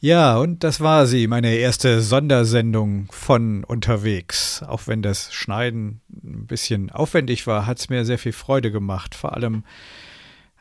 Ja, 0.00 0.36
und 0.38 0.64
das 0.64 0.80
war 0.80 1.06
sie, 1.06 1.28
meine 1.28 1.54
erste 1.54 2.00
Sondersendung 2.00 3.06
von 3.12 3.62
unterwegs. 3.62 4.62
Auch 4.64 4.88
wenn 4.88 5.00
das 5.00 5.32
Schneiden 5.32 6.00
ein 6.24 6.46
bisschen 6.46 6.90
aufwendig 6.90 7.46
war, 7.46 7.66
hat 7.66 7.78
es 7.78 7.88
mir 7.88 8.04
sehr 8.04 8.18
viel 8.18 8.32
Freude 8.32 8.72
gemacht. 8.72 9.14
Vor 9.14 9.34
allem 9.34 9.64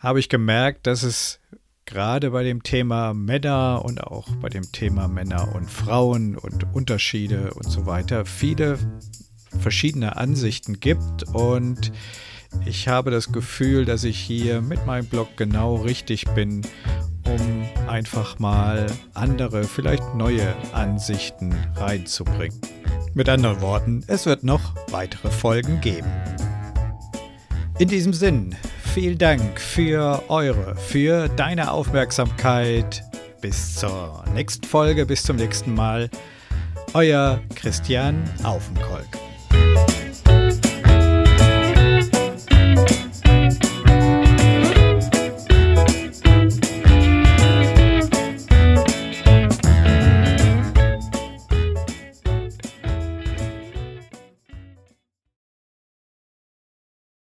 habe 0.02 0.20
ich 0.20 0.30
gemerkt, 0.30 0.88
dass 0.88 1.04
es 1.04 1.40
gerade 1.86 2.32
bei 2.32 2.44
dem 2.44 2.64
Thema 2.64 3.14
Männer 3.14 3.86
und 3.86 4.04
auch 4.04 4.28
bei 4.42 4.50
dem 4.50 4.72
Thema 4.72 5.08
Männer 5.08 5.54
und 5.56 5.70
Frauen 5.70 6.36
und 6.36 6.74
Unterschiede 6.74 7.54
und 7.54 7.70
so 7.70 7.86
weiter 7.86 8.26
viele 8.26 8.80
verschiedene 9.60 10.18
Ansichten 10.18 10.80
gibt 10.80 11.24
und 11.34 11.92
ich 12.66 12.88
habe 12.88 13.12
das 13.12 13.32
Gefühl, 13.32 13.86
dass 13.86 14.04
ich 14.04 14.20
hier 14.20 14.62
mit 14.62 14.86
meinem 14.86 15.06
Blog 15.06 15.38
genau 15.38 15.76
richtig 15.76 16.26
bin, 16.30 16.62
um 17.26 17.70
einfach 17.88 18.40
mal 18.40 18.88
andere, 19.14 19.64
vielleicht 19.64 20.16
neue 20.16 20.54
Ansichten 20.74 21.54
reinzubringen. 21.76 22.60
Mit 23.14 23.30
anderen 23.30 23.62
Worten, 23.62 24.04
es 24.08 24.26
wird 24.26 24.44
noch 24.44 24.74
weitere 24.90 25.30
Folgen 25.30 25.80
geben. 25.80 26.12
In 27.80 27.88
diesem 27.88 28.14
Sinn, 28.14 28.56
vielen 28.92 29.18
Dank 29.18 29.62
für 29.62 30.22
eure, 30.28 30.76
für 30.76 31.30
deine 31.30 31.72
Aufmerksamkeit. 31.72 33.04
Bis 33.40 33.76
zur 33.76 34.26
nächsten 34.34 34.68
Folge, 34.68 35.06
bis 35.06 35.24
zum 35.24 35.38
nächsten 35.38 35.74
Mal. 35.74 36.10
Euer 36.94 37.40
Christian 37.56 38.22
Aufenkolk. 38.44 39.08